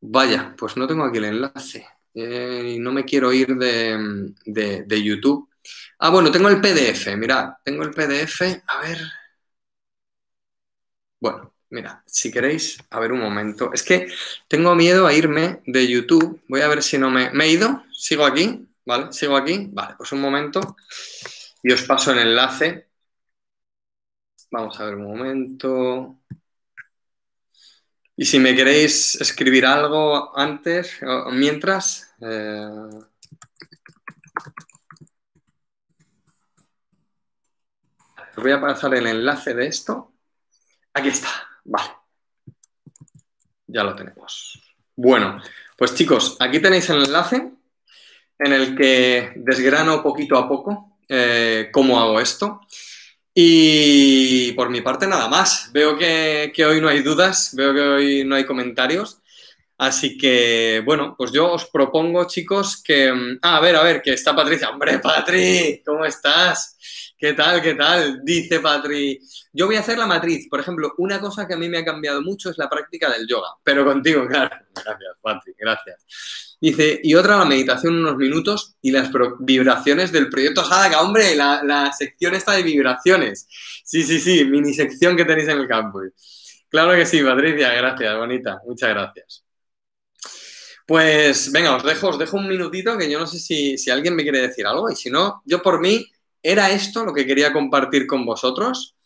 vaya, 0.00 0.54
pues 0.58 0.76
no 0.76 0.86
tengo 0.86 1.04
aquí 1.04 1.18
el 1.18 1.24
enlace. 1.24 1.86
Eh, 2.14 2.74
y 2.76 2.78
no 2.78 2.92
me 2.92 3.04
quiero 3.04 3.32
ir 3.32 3.48
de, 3.56 5.02
YouTube. 5.02 5.48
Ah, 5.98 6.10
bueno, 6.10 6.30
tengo 6.30 6.48
el 6.48 6.60
PDF, 6.60 7.16
mirad, 7.16 7.54
tengo 7.64 7.82
el 7.84 7.90
PDF, 7.90 8.62
a 8.66 8.80
ver. 8.82 8.98
Bueno, 11.20 11.54
mira, 11.70 12.02
si 12.06 12.30
queréis, 12.30 12.78
a 12.90 13.00
ver 13.00 13.12
un 13.12 13.20
momento. 13.20 13.72
Es 13.72 13.82
que 13.82 14.06
tengo 14.48 14.74
miedo 14.74 15.06
a 15.06 15.12
irme 15.14 15.62
de 15.66 15.88
YouTube. 15.88 16.42
Voy 16.48 16.60
a 16.60 16.68
ver 16.68 16.82
si 16.82 16.98
no 16.98 17.10
me... 17.10 17.30
¿Me 17.30 17.46
he 17.46 17.52
ido? 17.52 17.84
¿Sigo 17.92 18.24
aquí? 18.26 18.68
¿Vale? 18.84 19.12
¿Sigo 19.12 19.36
aquí? 19.36 19.68
Vale, 19.72 19.94
pues 19.96 20.12
un 20.12 20.20
momento. 20.20 20.76
Y 21.62 21.72
os 21.72 21.82
paso 21.82 22.12
el 22.12 22.18
enlace. 22.18 22.88
Vamos 24.50 24.78
a 24.80 24.84
ver 24.84 24.94
un 24.96 25.04
momento. 25.04 26.18
Y 28.16 28.24
si 28.26 28.38
me 28.38 28.54
queréis 28.54 29.16
escribir 29.20 29.66
algo 29.66 30.36
antes 30.38 31.00
mientras. 31.32 32.03
Eh, 32.26 32.68
voy 38.36 38.52
a 38.52 38.60
pasar 38.60 38.94
el 38.94 39.06
enlace 39.06 39.54
de 39.54 39.66
esto. 39.66 40.12
Aquí 40.94 41.08
está. 41.08 41.28
Vale. 41.64 41.90
Ya 43.66 43.84
lo 43.84 43.94
tenemos. 43.94 44.62
Bueno, 44.96 45.42
pues 45.76 45.94
chicos, 45.94 46.36
aquí 46.40 46.60
tenéis 46.60 46.88
el 46.90 47.04
enlace 47.04 47.52
en 48.38 48.52
el 48.52 48.76
que 48.76 49.32
desgrano 49.36 50.02
poquito 50.02 50.38
a 50.38 50.48
poco 50.48 50.98
eh, 51.08 51.68
cómo 51.72 52.00
hago 52.00 52.20
esto. 52.20 52.60
Y 53.34 54.52
por 54.52 54.70
mi 54.70 54.80
parte 54.80 55.06
nada 55.06 55.28
más. 55.28 55.70
Veo 55.72 55.98
que, 55.98 56.52
hoy 56.66 56.80
no 56.80 56.88
hay 56.88 57.02
dudas, 57.02 57.50
veo 57.54 57.74
que 57.74 57.80
hoy 57.80 58.24
no 58.24 58.36
hay 58.36 58.46
comentarios. 58.46 59.20
Así 59.76 60.16
que, 60.16 60.82
bueno, 60.84 61.14
pues 61.18 61.32
yo 61.32 61.52
os 61.52 61.66
propongo, 61.66 62.26
chicos, 62.26 62.80
que... 62.82 63.12
Ah, 63.42 63.56
a 63.56 63.60
ver, 63.60 63.74
a 63.76 63.82
ver, 63.82 64.00
que 64.02 64.12
está 64.12 64.34
Patricia. 64.34 64.70
Hombre, 64.70 64.98
Patri, 65.02 65.82
¿cómo 65.84 66.04
estás? 66.04 66.76
¿Qué 67.18 67.32
tal, 67.32 67.62
qué 67.62 67.74
tal? 67.74 68.20
Dice 68.22 68.60
Patri. 68.60 69.18
Yo 69.52 69.66
voy 69.66 69.76
a 69.76 69.80
hacer 69.80 69.96
la 69.96 70.06
matriz. 70.06 70.46
Por 70.48 70.60
ejemplo, 70.60 70.92
una 70.98 71.20
cosa 71.20 71.46
que 71.48 71.54
a 71.54 71.56
mí 71.56 71.68
me 71.68 71.78
ha 71.78 71.84
cambiado 71.84 72.20
mucho 72.20 72.50
es 72.50 72.58
la 72.58 72.68
práctica 72.68 73.10
del 73.10 73.26
yoga. 73.26 73.48
Pero 73.62 73.84
contigo, 73.84 74.26
claro. 74.28 74.54
Gracias, 74.74 75.16
Patri, 75.22 75.54
gracias. 75.58 76.56
Dice, 76.60 77.00
y 77.02 77.14
otra 77.14 77.38
la 77.38 77.44
meditación 77.44 77.98
unos 77.98 78.16
minutos 78.16 78.76
y 78.82 78.90
las 78.90 79.10
vibraciones 79.40 80.12
del 80.12 80.28
proyecto 80.28 80.64
Sadaka. 80.64 81.02
Hombre, 81.02 81.34
la, 81.34 81.92
sección 81.96 82.34
esta 82.34 82.52
de 82.52 82.62
vibraciones. 82.62 83.48
Sí, 83.84 84.02
sí, 84.02 84.20
sí, 84.20 84.44
mini 84.44 84.74
sección 84.74 85.16
que 85.16 85.24
tenéis 85.24 85.48
en 85.48 85.58
el 85.58 85.68
campus. 85.68 86.12
Claro 86.68 86.94
que 86.94 87.06
sí, 87.06 87.22
Patricia, 87.22 87.72
gracias, 87.74 88.16
bonita. 88.16 88.60
Muchas 88.66 88.90
gracias. 88.90 89.43
Pues 90.86 91.50
venga, 91.50 91.76
os 91.76 91.82
dejo, 91.82 92.08
os 92.08 92.18
dejo 92.18 92.36
un 92.36 92.48
minutito 92.48 92.98
que 92.98 93.10
yo 93.10 93.18
no 93.18 93.26
sé 93.26 93.38
si, 93.38 93.90
alguien 93.90 94.14
me 94.14 94.22
quiere 94.22 94.40
decir 94.40 94.66
algo 94.66 94.90
y 94.90 94.96
si 94.96 95.10
no, 95.10 95.42
yo 95.44 95.62
por 95.62 95.80
mí 95.80 96.06
era 96.42 96.70
esto 96.70 97.04
lo 97.04 97.14
que 97.14 97.26
quería 97.26 97.52
compartir 97.52 98.06
con 98.06 98.26
vosotros. 98.26 98.96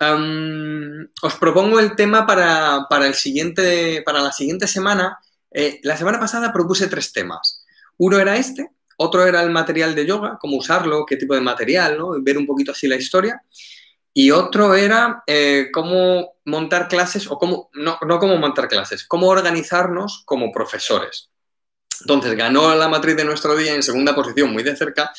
os 0.00 1.34
propongo 1.38 1.80
el 1.80 1.94
tema 1.96 2.26
para, 2.26 2.86
para, 2.88 3.06
el 3.06 3.14
siguiente, 3.14 4.02
para 4.04 4.20
la 4.20 4.32
siguiente 4.32 4.66
semana 4.66 5.18
eh, 5.50 5.80
la 5.82 5.96
semana 5.96 6.20
pasada 6.20 6.52
propuse 6.52 6.88
tres 6.88 7.12
temas. 7.12 7.64
Uno 7.96 8.18
era 8.18 8.36
este, 8.36 8.70
otro 8.96 9.26
era 9.26 9.42
el 9.42 9.50
material 9.50 9.94
de 9.94 10.06
yoga, 10.06 10.38
cómo 10.40 10.56
usarlo, 10.56 11.04
qué 11.06 11.16
tipo 11.16 11.34
de 11.34 11.40
material, 11.40 11.98
ver 12.20 12.38
un 12.38 12.46
poquito 12.46 12.72
así 12.72 12.86
la 12.86 12.96
historia. 12.96 13.42
Y 14.20 14.32
otro 14.32 14.74
era 14.74 15.22
eh, 15.28 15.68
cómo 15.72 16.38
montar 16.44 16.88
clases, 16.88 17.30
o 17.30 17.38
cómo, 17.38 17.70
no, 17.74 18.00
no 18.04 18.18
cómo 18.18 18.36
montar 18.36 18.66
clases, 18.66 19.04
cómo 19.06 19.28
organizarnos 19.28 20.24
como 20.24 20.50
profesores. 20.50 21.30
Entonces, 22.00 22.34
ganó 22.36 22.74
la 22.74 22.88
matriz 22.88 23.14
de 23.14 23.24
nuestro 23.24 23.54
día 23.54 23.72
en 23.74 23.82
segunda 23.84 24.16
posición, 24.16 24.52
muy 24.52 24.64
de 24.64 24.74
cerca, 24.74 25.12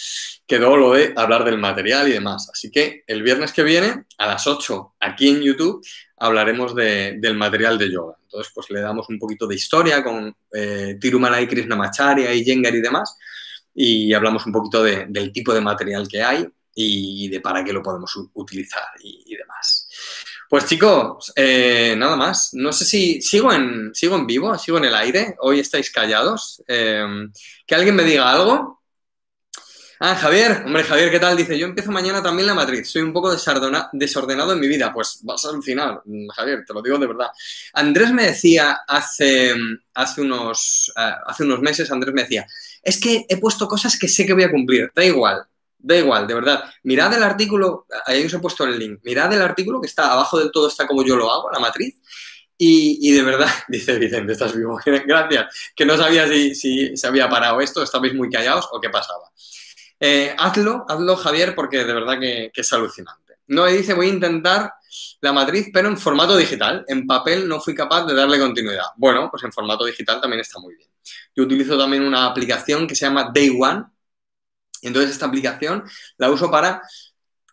quedó 0.46 0.76
lo 0.76 0.92
de 0.92 1.14
hablar 1.16 1.46
del 1.46 1.58
material 1.58 2.10
y 2.10 2.12
demás. 2.12 2.50
Así 2.52 2.70
que 2.70 3.06
el 3.08 3.24
viernes 3.24 3.54
que 3.54 3.64
viene, 3.64 4.04
a 4.18 4.28
las 4.28 4.46
8, 4.48 4.96
aquí 5.00 5.30
en 5.30 5.44
YouTube, 5.44 5.82
hablaremos 6.18 6.76
del 6.76 7.38
material 7.38 7.78
de 7.78 7.94
yoga. 7.94 8.18
Entonces, 8.24 8.52
pues 8.54 8.70
le 8.70 8.82
damos 8.82 9.08
un 9.08 9.18
poquito 9.18 9.48
de 9.48 9.56
historia 9.56 10.04
con 10.04 10.36
eh, 10.54 10.98
Tirumalai 11.00 11.48
Krishnamacharya 11.48 12.34
y 12.34 12.44
Yengar 12.44 12.76
y 12.76 12.82
demás, 12.82 13.18
y 13.74 14.14
hablamos 14.14 14.46
un 14.46 14.52
poquito 14.52 14.84
del 14.84 15.32
tipo 15.32 15.54
de 15.54 15.62
material 15.62 16.06
que 16.06 16.22
hay 16.22 16.46
y 16.86 17.28
de 17.28 17.42
para 17.42 17.64
qué 17.64 17.74
lo 17.74 17.84
podemos 17.84 18.12
utilizar 18.34 18.88
y 19.02 19.36
demás. 19.36 19.88
Pues 20.50 20.66
chicos, 20.66 21.32
eh, 21.36 21.94
nada 21.96 22.16
más. 22.16 22.50
No 22.54 22.74
sé 22.74 22.84
si 22.84 23.22
sigo 23.22 23.54
en, 23.54 23.92
vivo, 24.26 24.58
sigo 24.58 24.80
en 24.80 24.86
el 24.86 24.96
aire. 24.96 25.36
Hoy 25.42 25.60
estáis 25.60 25.92
callados. 25.92 26.64
Em, 26.68 27.32
que 27.68 27.76
alguien 27.76 27.96
me 27.96 28.04
diga 28.04 28.32
algo. 28.32 28.82
Ah, 30.00 30.16
Javier, 30.16 30.64
hombre, 30.66 30.84
Javier, 30.84 31.12
¿qué 31.12 31.20
tal? 31.20 31.38
Dice, 31.38 31.60
yo 31.60 31.68
empiezo 31.68 31.92
mañana 31.92 32.24
también 32.24 32.48
la 32.48 32.56
matriz. 32.56 32.90
Soy 32.90 33.04
un 33.04 33.14
poco 33.14 33.30
desordenado 33.32 34.54
en 34.54 34.60
mi 34.60 34.68
vida. 34.68 34.92
Pues 34.92 35.20
vas 35.22 35.46
a 35.46 35.50
alucinar, 35.50 36.02
mm, 36.04 36.30
Javier, 36.30 36.64
te 36.66 36.74
lo 36.74 36.82
digo 36.82 36.98
de 36.98 37.08
verdad. 37.08 37.28
Andrés 37.74 38.12
me 38.12 38.24
decía 38.24 38.80
hace, 38.88 39.54
hace, 39.94 40.22
unos, 40.22 40.92
eh, 40.98 41.12
hace 41.28 41.44
unos 41.44 41.60
meses, 41.62 41.92
Andrés 41.92 42.14
me 42.16 42.24
decía, 42.24 42.48
es 42.82 43.00
que 43.00 43.26
he 43.30 43.38
puesto 43.38 43.68
cosas 43.68 44.00
que 44.00 44.08
sé 44.08 44.26
que 44.26 44.34
voy 44.34 44.44
a 44.44 44.52
cumplir. 44.52 44.92
Da 44.96 45.06
igual, 45.06 45.46
Da 45.82 45.96
igual, 45.96 46.28
de 46.28 46.34
verdad. 46.34 46.64
Mirad 46.84 47.14
el 47.14 47.24
artículo, 47.24 47.88
ahí 48.06 48.26
os 48.26 48.34
he 48.34 48.40
puesto 48.40 48.66
el 48.66 48.78
link. 48.78 49.00
Mirad 49.04 49.34
el 49.34 49.42
artículo 49.42 49.80
que 49.80 49.88
está 49.88 50.12
abajo 50.12 50.38
del 50.38 50.52
todo, 50.52 50.68
está 50.68 50.86
como 50.86 51.06
yo 51.06 51.16
lo 51.16 51.32
hago, 51.32 51.50
la 51.52 51.60
matriz. 51.60 51.96
Y, 52.62 53.14
de 53.14 53.24
verdad, 53.24 53.48
dice 53.70 53.98
Vicente, 53.98 54.34
estás 54.34 54.54
vivo. 54.56 54.78
Gracias. 54.86 55.72
Que 55.74 55.86
no 55.86 55.96
sabía 55.96 56.28
si, 56.28 56.96
se 56.98 57.08
había 57.08 57.30
parado 57.30 57.62
esto, 57.62 57.82
estabais 57.82 58.14
muy 58.14 58.30
callados 58.30 58.68
o 58.72 58.82
qué 58.82 58.90
pasaba. 58.90 59.32
Eh, 59.98 60.36
hazlo, 60.38 60.86
hazlo, 60.88 61.16
Javier, 61.16 61.56
porque 61.56 61.86
de 61.86 61.94
verdad 61.94 62.20
que, 62.20 62.52
es 62.54 62.74
alucinante. 62.74 63.36
No, 63.48 63.66
dice, 63.66 63.94
voy 63.94 64.08
a 64.08 64.14
intentar 64.14 64.74
la 65.22 65.32
matriz, 65.32 65.70
pero 65.74 65.88
en 65.88 65.98
formato 65.98 66.36
digital. 66.36 66.84
En 66.90 67.08
papel 67.08 67.48
no 67.48 67.62
fui 67.62 67.74
capaz 67.74 68.06
de 68.06 68.14
darle 68.14 68.38
continuidad. 68.38 68.88
Bueno, 68.98 69.30
pues 69.32 69.44
en 69.44 69.54
formato 69.54 69.86
digital 69.86 70.20
también 70.20 70.42
está 70.42 70.60
muy 70.60 70.76
bien. 70.76 70.90
Yo 71.34 71.44
utilizo 71.44 71.78
también 71.78 72.04
una 72.04 72.26
aplicación 72.26 72.86
que 72.86 72.96
se 72.96 73.06
llama 73.06 73.32
Day 73.34 73.58
One, 73.58 73.86
entonces 74.88 75.12
esta 75.12 75.26
aplicación 75.26 75.84
la 76.18 76.30
uso 76.30 76.50
para 76.50 76.82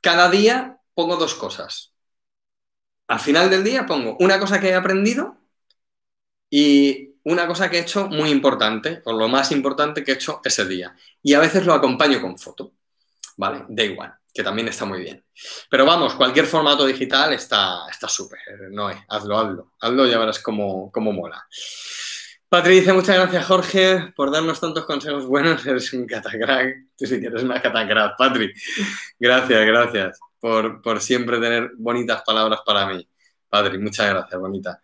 cada 0.00 0.30
día 0.30 0.78
pongo 0.94 1.16
dos 1.16 1.34
cosas. 1.34 1.92
Al 3.08 3.20
final 3.20 3.50
del 3.50 3.62
día 3.62 3.86
pongo 3.86 4.16
una 4.20 4.40
cosa 4.40 4.60
que 4.60 4.68
he 4.68 4.74
aprendido 4.74 5.36
y 6.50 7.14
una 7.24 7.46
cosa 7.46 7.68
que 7.68 7.78
he 7.78 7.80
hecho 7.80 8.08
muy 8.08 8.30
importante, 8.30 9.02
o 9.04 9.12
lo 9.12 9.28
más 9.28 9.50
importante 9.50 10.04
que 10.04 10.12
he 10.12 10.14
hecho 10.14 10.40
ese 10.44 10.64
día. 10.64 10.94
Y 11.22 11.34
a 11.34 11.40
veces 11.40 11.66
lo 11.66 11.74
acompaño 11.74 12.20
con 12.20 12.38
foto. 12.38 12.72
¿Vale? 13.36 13.64
Da 13.68 13.82
igual, 13.82 14.14
que 14.32 14.42
también 14.42 14.68
está 14.68 14.84
muy 14.84 15.00
bien. 15.00 15.24
Pero 15.68 15.84
vamos, 15.84 16.14
cualquier 16.14 16.46
formato 16.46 16.86
digital 16.86 17.32
está 17.34 17.88
súper, 18.08 18.38
no 18.70 18.88
hazlo, 19.08 19.38
hazlo. 19.38 19.72
Hazlo 19.80 20.06
y 20.06 20.10
ya 20.10 20.18
verás 20.18 20.38
cómo, 20.38 20.90
cómo 20.92 21.12
mola. 21.12 21.44
Patricia, 22.48 22.94
muchas 22.94 23.16
gracias 23.16 23.44
Jorge 23.44 24.12
por 24.14 24.30
darnos 24.30 24.60
tantos 24.60 24.86
consejos 24.86 25.26
buenos. 25.26 25.66
Eres 25.66 25.92
un 25.92 26.06
catacrack. 26.06 26.86
Tú 26.96 27.04
sí 27.04 27.20
que 27.20 27.26
eres 27.26 27.42
una 27.42 27.60
catacrack, 27.60 28.16
Patri. 28.16 28.52
Gracias, 29.18 29.66
gracias 29.66 30.20
por, 30.38 31.00
siempre 31.00 31.40
tener 31.40 31.72
bonitas 31.76 32.22
palabras 32.22 32.60
para 32.64 32.86
mí. 32.86 33.06
Patri, 33.48 33.78
muchas 33.78 34.08
gracias, 34.10 34.40
bonita. 34.40 34.80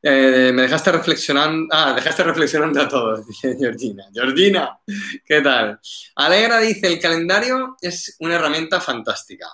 Eh, 0.00 0.52
me 0.54 0.62
dejaste 0.62 0.92
reflexionando. 0.92 1.66
Ah, 1.72 1.94
dejaste 1.94 2.22
reflexionando 2.22 2.80
a 2.80 2.88
todos, 2.88 3.26
dice 3.26 3.56
Georgina. 3.58 4.04
Georgina, 4.12 4.78
¿qué 5.24 5.40
tal? 5.40 5.80
Alegra 6.14 6.60
dice: 6.60 6.86
el 6.86 7.00
calendario 7.00 7.76
es 7.80 8.14
una 8.20 8.36
herramienta 8.36 8.80
fantástica. 8.80 9.48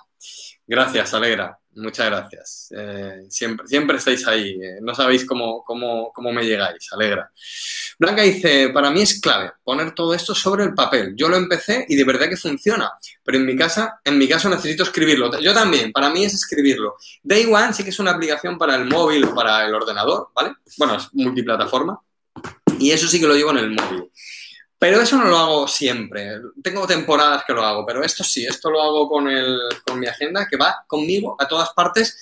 Gracias, 0.71 1.13
Alegra. 1.13 1.59
Muchas 1.75 2.05
gracias. 2.05 2.73
Eh, 2.73 3.25
siempre, 3.27 3.67
siempre 3.67 3.97
estáis 3.97 4.25
ahí. 4.25 4.51
Eh, 4.51 4.77
no 4.81 4.95
sabéis 4.95 5.25
cómo, 5.25 5.65
cómo, 5.65 6.13
cómo, 6.13 6.31
me 6.31 6.45
llegáis. 6.45 6.87
Alegra. 6.93 7.29
Blanca 7.99 8.21
dice, 8.21 8.69
para 8.69 8.89
mí 8.89 9.01
es 9.01 9.19
clave 9.19 9.51
poner 9.65 9.93
todo 9.93 10.13
esto 10.13 10.33
sobre 10.33 10.63
el 10.63 10.73
papel. 10.73 11.13
Yo 11.17 11.27
lo 11.27 11.35
empecé 11.35 11.85
y 11.89 11.97
de 11.97 12.05
verdad 12.05 12.29
que 12.29 12.37
funciona. 12.37 12.89
Pero 13.21 13.37
en 13.37 13.47
mi 13.47 13.57
casa, 13.57 13.99
en 14.05 14.17
mi 14.17 14.29
caso 14.29 14.47
necesito 14.47 14.83
escribirlo. 14.83 15.37
Yo 15.41 15.53
también, 15.53 15.91
para 15.91 16.09
mí 16.09 16.23
es 16.23 16.35
escribirlo. 16.35 16.95
Day 17.21 17.47
One 17.51 17.73
sí 17.73 17.83
que 17.83 17.89
es 17.89 17.99
una 17.99 18.11
aplicación 18.11 18.57
para 18.57 18.75
el 18.75 18.85
móvil 18.85 19.25
o 19.25 19.35
para 19.35 19.65
el 19.65 19.75
ordenador, 19.75 20.29
¿vale? 20.33 20.53
Bueno, 20.77 20.95
es 20.95 21.09
multiplataforma. 21.11 21.99
Y 22.79 22.91
eso 22.91 23.09
sí 23.09 23.19
que 23.19 23.27
lo 23.27 23.35
llevo 23.35 23.51
en 23.51 23.57
el 23.57 23.71
móvil. 23.71 24.09
Pero 24.81 24.99
eso 24.99 25.15
no 25.15 25.25
lo 25.25 25.37
hago 25.37 25.67
siempre. 25.67 26.41
Tengo 26.63 26.87
temporadas 26.87 27.43
que 27.45 27.53
lo 27.53 27.63
hago, 27.63 27.85
pero 27.85 28.03
esto 28.03 28.23
sí, 28.23 28.47
esto 28.47 28.71
lo 28.71 28.81
hago 28.81 29.07
con, 29.07 29.29
el, 29.29 29.59
con 29.85 29.99
mi 29.99 30.07
agenda 30.07 30.47
que 30.49 30.57
va 30.57 30.83
conmigo 30.87 31.35
a 31.37 31.47
todas 31.47 31.69
partes. 31.75 32.17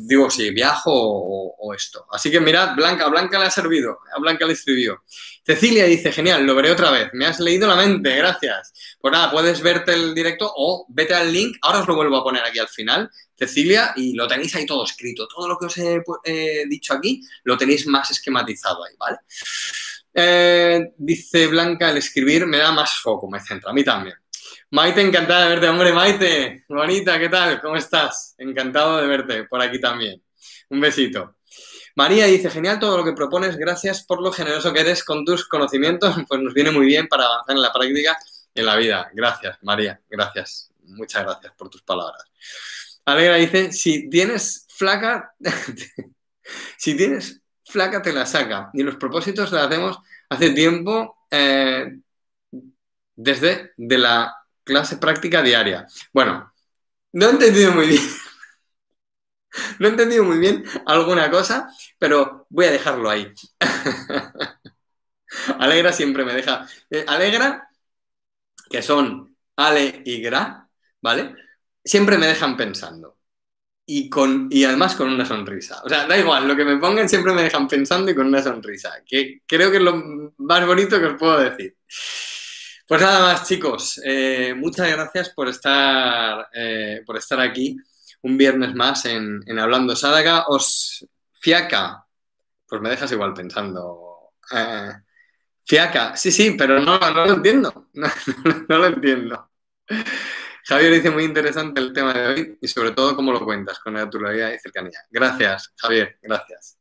digo, 0.00 0.28
si 0.28 0.50
viajo 0.50 0.92
o, 0.92 1.72
esto. 1.72 2.06
Así 2.12 2.30
que 2.30 2.40
mirad, 2.40 2.76
Blanca, 2.76 3.08
Blanca 3.08 3.38
le 3.38 3.46
ha 3.46 3.50
servido, 3.50 4.00
a 4.14 4.20
Blanca 4.20 4.44
le 4.44 4.52
escribió. 4.52 5.02
Cecilia 5.42 5.86
dice, 5.86 6.12
genial, 6.12 6.44
lo 6.44 6.54
veré 6.54 6.70
otra 6.70 6.90
vez. 6.90 7.08
Me 7.14 7.24
has 7.24 7.40
leído 7.40 7.66
la 7.66 7.76
mente, 7.76 8.14
gracias. 8.14 8.74
Pues 9.00 9.10
nada, 9.10 9.30
puedes 9.30 9.62
verte 9.62 9.94
el 9.94 10.14
directo 10.14 10.52
o 10.54 10.84
vete 10.90 11.14
al 11.14 11.32
link. 11.32 11.56
Ahora 11.62 11.80
os 11.80 11.88
lo 11.88 11.96
vuelvo 11.96 12.18
a 12.18 12.22
poner 12.22 12.44
aquí 12.44 12.58
al 12.58 12.68
final, 12.68 13.10
Cecilia, 13.34 13.94
y 13.96 14.12
lo 14.12 14.28
tenéis 14.28 14.54
ahí 14.56 14.66
todo 14.66 14.84
escrito. 14.84 15.26
Todo 15.26 15.48
lo 15.48 15.56
que 15.56 15.66
os 15.66 15.78
he 15.78 16.02
eh, 16.24 16.64
dicho 16.68 16.92
aquí 16.92 17.22
lo 17.44 17.56
tenéis 17.56 17.86
más 17.86 18.10
esquematizado 18.10 18.84
ahí, 18.84 18.92
¿vale? 18.98 19.16
Eh, 20.14 20.92
dice 20.96 21.48
Blanca, 21.48 21.90
el 21.90 21.96
escribir 21.96 22.46
me 22.46 22.58
da 22.58 22.70
más 22.70 23.00
foco, 23.02 23.28
me 23.28 23.40
centra. 23.40 23.70
A 23.70 23.74
mí 23.74 23.82
también. 23.82 24.16
Maite, 24.70 25.00
encantada 25.00 25.44
de 25.44 25.50
verte. 25.50 25.68
Hombre, 25.68 25.92
Maite, 25.92 26.64
bonita, 26.68 27.18
¿qué 27.18 27.28
tal? 27.28 27.60
¿Cómo 27.60 27.76
estás? 27.76 28.34
Encantado 28.38 29.00
de 29.00 29.06
verte 29.06 29.44
por 29.44 29.60
aquí 29.60 29.80
también. 29.80 30.22
Un 30.70 30.80
besito. 30.80 31.36
María 31.96 32.26
dice, 32.26 32.50
genial 32.50 32.80
todo 32.80 32.96
lo 32.98 33.04
que 33.04 33.12
propones, 33.12 33.56
gracias 33.56 34.04
por 34.04 34.20
lo 34.20 34.32
generoso 34.32 34.72
que 34.72 34.80
eres 34.80 35.04
con 35.04 35.24
tus 35.24 35.46
conocimientos, 35.46 36.14
pues 36.28 36.40
nos 36.40 36.52
viene 36.52 36.70
muy 36.70 36.86
bien 36.86 37.06
para 37.06 37.26
avanzar 37.26 37.54
en 37.54 37.62
la 37.62 37.72
práctica 37.72 38.16
en 38.54 38.66
la 38.66 38.76
vida. 38.76 39.10
Gracias, 39.12 39.58
María, 39.62 40.00
gracias. 40.08 40.70
Muchas 40.82 41.24
gracias 41.24 41.52
por 41.56 41.70
tus 41.70 41.82
palabras. 41.82 42.24
Alegra 43.04 43.36
dice, 43.36 43.72
si 43.72 44.08
tienes 44.08 44.66
flaca, 44.68 45.34
si 46.76 46.96
tienes 46.96 47.42
flaca 47.64 48.02
te 48.02 48.12
la 48.12 48.26
saca. 48.26 48.70
Y 48.72 48.82
los 48.82 48.96
propósitos 48.96 49.50
los 49.50 49.60
hacemos 49.60 49.98
hace 50.28 50.50
tiempo 50.50 51.26
eh, 51.30 51.98
desde 53.16 53.72
de 53.76 53.98
la 53.98 54.34
clase 54.62 54.96
práctica 54.96 55.42
diaria. 55.42 55.86
Bueno, 56.12 56.52
no 57.12 57.26
he 57.26 57.30
entendido 57.30 57.72
muy 57.72 57.86
bien. 57.86 58.02
no 59.78 59.86
he 59.86 59.90
entendido 59.90 60.24
muy 60.24 60.38
bien 60.38 60.64
alguna 60.86 61.30
cosa, 61.30 61.68
pero 61.98 62.46
voy 62.48 62.66
a 62.66 62.72
dejarlo 62.72 63.10
ahí. 63.10 63.32
Alegra 65.58 65.92
siempre 65.92 66.24
me 66.24 66.34
deja. 66.34 66.66
Eh, 66.90 67.04
Alegra, 67.06 67.68
que 68.70 68.82
son 68.82 69.36
Ale 69.56 70.02
y 70.04 70.22
Gra, 70.22 70.68
¿vale? 71.00 71.34
Siempre 71.84 72.18
me 72.18 72.26
dejan 72.26 72.56
pensando 72.56 73.18
y, 73.86 74.08
con, 74.08 74.48
y 74.50 74.64
además 74.64 74.94
con 74.94 75.08
una 75.12 75.24
sonrisa. 75.26 75.82
O 75.84 75.88
sea, 75.88 76.06
da 76.06 76.18
igual, 76.18 76.48
lo 76.48 76.56
que 76.56 76.64
me 76.64 76.78
pongan 76.78 77.08
siempre 77.08 77.32
me 77.32 77.42
dejan 77.42 77.68
pensando 77.68 78.10
y 78.10 78.14
con 78.14 78.26
una 78.26 78.42
sonrisa, 78.42 79.02
que 79.06 79.42
creo 79.46 79.70
que 79.70 79.78
es 79.78 79.82
lo 79.82 80.32
más 80.38 80.66
bonito 80.66 80.98
que 80.98 81.06
os 81.06 81.18
puedo 81.18 81.38
decir. 81.38 81.76
Pues 82.86 83.00
nada 83.00 83.20
más, 83.20 83.48
chicos, 83.48 84.00
eh, 84.04 84.54
muchas 84.54 84.90
gracias 84.90 85.30
por 85.30 85.48
estar, 85.48 86.48
eh, 86.52 87.02
por 87.06 87.16
estar 87.16 87.40
aquí 87.40 87.76
un 88.22 88.36
viernes 88.36 88.74
más 88.74 89.06
en, 89.06 89.42
Hablando 89.58 89.96
Sádaga. 89.96 90.44
Os 90.48 91.06
fiaca, 91.32 92.06
pues 92.68 92.80
me 92.82 92.90
dejas 92.90 93.10
igual 93.12 93.32
pensando. 93.32 94.32
Eh, 94.50 94.90
fiaca, 95.64 96.16
sí, 96.16 96.30
sí, 96.30 96.54
pero 96.58 96.80
no, 96.80 96.98
no 96.98 97.26
lo 97.26 97.34
entiendo, 97.34 97.88
no 97.94 98.78
lo 98.78 98.86
entiendo. 98.86 99.50
Javier 100.66 100.94
dice 100.94 101.10
muy 101.10 101.24
interesante 101.24 101.78
el 101.78 101.92
tema 101.92 102.14
de 102.14 102.26
hoy 102.26 102.58
y 102.58 102.68
sobre 102.68 102.92
todo 102.92 103.14
cómo 103.14 103.32
lo 103.32 103.44
cuentas, 103.44 103.78
con 103.80 103.92
naturalidad 103.92 104.50
y 104.50 104.58
cercanía. 104.58 104.98
Gracias, 105.10 105.74
Javier, 105.76 106.16
gracias. 106.22 106.78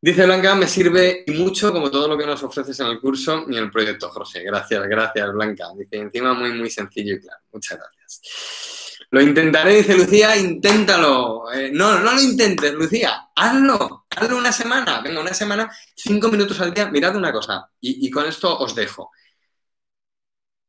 Dice 0.00 0.24
Blanca, 0.24 0.54
me 0.54 0.68
sirve 0.68 1.24
mucho 1.28 1.72
como 1.72 1.90
todo 1.90 2.06
lo 2.06 2.16
que 2.16 2.24
nos 2.24 2.40
ofreces 2.44 2.78
en 2.78 2.86
el 2.86 3.00
curso 3.00 3.46
y 3.48 3.56
en 3.56 3.64
el 3.64 3.70
proyecto, 3.70 4.10
José. 4.10 4.44
Gracias, 4.44 4.86
gracias, 4.86 5.32
Blanca. 5.32 5.66
Dice, 5.76 5.96
encima 5.96 6.34
muy, 6.34 6.52
muy 6.52 6.70
sencillo 6.70 7.14
y 7.14 7.20
claro. 7.20 7.40
Muchas 7.52 7.78
gracias. 7.78 8.98
Lo 9.10 9.20
intentaré, 9.20 9.78
dice 9.78 9.96
Lucía, 9.96 10.36
inténtalo. 10.36 11.52
Eh, 11.52 11.70
no, 11.72 11.98
no 11.98 12.12
lo 12.12 12.20
intentes, 12.20 12.72
Lucía, 12.74 13.30
hazlo, 13.34 14.06
hazlo 14.10 14.36
una 14.36 14.52
semana. 14.52 15.00
Venga, 15.00 15.20
una 15.20 15.34
semana, 15.34 15.68
cinco 15.96 16.28
minutos 16.28 16.60
al 16.60 16.72
día. 16.72 16.86
Mirad 16.86 17.16
una 17.16 17.32
cosa, 17.32 17.68
y 17.80 18.08
con 18.08 18.26
esto 18.26 18.56
os 18.56 18.72
dejo 18.76 19.10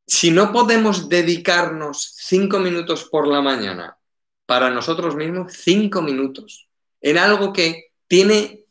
si 0.07 0.31
no 0.31 0.53
podemos 0.53 1.09
dedicarnos 1.09 2.13
cinco 2.15 2.59
minutos 2.59 3.03
por 3.03 3.27
la 3.27 3.41
mañana 3.41 3.97
para 4.45 4.69
nosotros 4.69 5.15
mismos, 5.15 5.53
cinco 5.53 6.01
minutos, 6.01 6.69
en 7.01 7.17
algo 7.17 7.51
que 7.51 7.91
tiene 8.07 8.63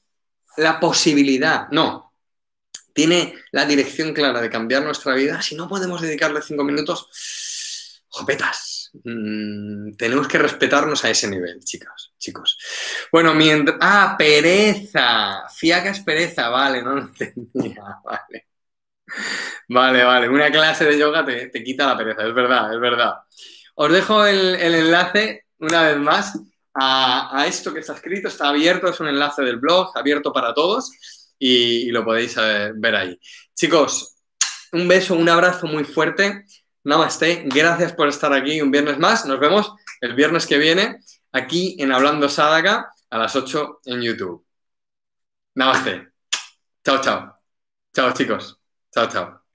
la 0.56 0.80
posibilidad, 0.80 1.68
no, 1.70 2.14
tiene 2.94 3.34
la 3.52 3.66
dirección 3.66 4.14
clara 4.14 4.40
de 4.40 4.48
cambiar 4.48 4.82
nuestra 4.82 5.14
vida, 5.14 5.42
si 5.42 5.54
no 5.54 5.68
podemos 5.68 6.00
dedicarle 6.00 6.40
cinco 6.40 6.64
minutos, 6.64 8.00
jopetas. 8.08 8.90
Mm, 9.04 9.92
tenemos 9.96 10.26
que 10.26 10.38
respetarnos 10.38 11.04
a 11.04 11.10
ese 11.10 11.28
nivel, 11.28 11.62
chicas, 11.62 12.12
chicos. 12.18 12.58
Bueno, 13.12 13.34
mientras... 13.34 13.76
Ah, 13.82 14.14
pereza. 14.16 15.46
Fiaca 15.54 15.90
es 15.90 16.00
pereza, 16.00 16.48
vale, 16.48 16.82
no 16.82 16.94
lo 16.94 17.10
vale. 18.04 18.45
Vale, 19.68 20.04
vale. 20.04 20.28
Una 20.28 20.50
clase 20.50 20.84
de 20.84 20.98
yoga 20.98 21.24
te, 21.24 21.50
quita 21.64 21.86
la 21.86 21.96
pereza, 21.96 22.26
es 22.26 22.34
verdad, 22.34 22.72
es 22.72 22.80
verdad. 22.80 23.14
Os 23.74 23.92
dejo 23.92 24.24
el, 24.26 24.54
enlace 24.56 25.46
una 25.58 25.82
vez 25.82 25.98
más 25.98 26.38
a, 26.74 27.44
esto 27.46 27.72
que 27.72 27.80
está 27.80 27.94
escrito, 27.94 28.28
está 28.28 28.48
abierto, 28.48 28.88
es 28.88 29.00
un 29.00 29.08
enlace 29.08 29.42
del 29.42 29.56
blog, 29.56 29.96
abierto 29.96 30.32
para 30.32 30.54
todos 30.54 30.90
y, 31.38 31.90
lo 31.90 32.04
podéis 32.04 32.36
eh, 32.38 32.72
ver 32.74 32.94
ahí. 32.94 33.18
Chicos, 33.54 34.16
un 34.72 34.86
beso, 34.88 35.14
un 35.14 35.28
abrazo 35.28 35.66
muy 35.66 35.84
fuerte. 35.84 36.44
Namaste, 36.84 37.44
gracias 37.46 37.92
por 37.92 38.08
estar 38.08 38.32
aquí 38.32 38.60
un 38.60 38.70
viernes 38.70 38.98
más. 38.98 39.26
Nos 39.26 39.40
vemos 39.40 39.72
el 40.00 40.14
viernes 40.14 40.46
que 40.46 40.58
viene 40.58 41.00
aquí 41.32 41.76
en 41.80 41.92
Hablando 41.92 42.28
Sadaka 42.28 42.92
a 43.10 43.18
las 43.18 43.34
8 43.34 43.80
en 43.86 44.02
YouTube. 44.02 44.46
Namaste. 45.54 46.08
Chao, 46.84 47.00
chao. 47.00 47.36
Chao, 47.92 48.12
chicos. 48.12 48.65
Chao, 48.96 49.06
chao. 49.08 49.45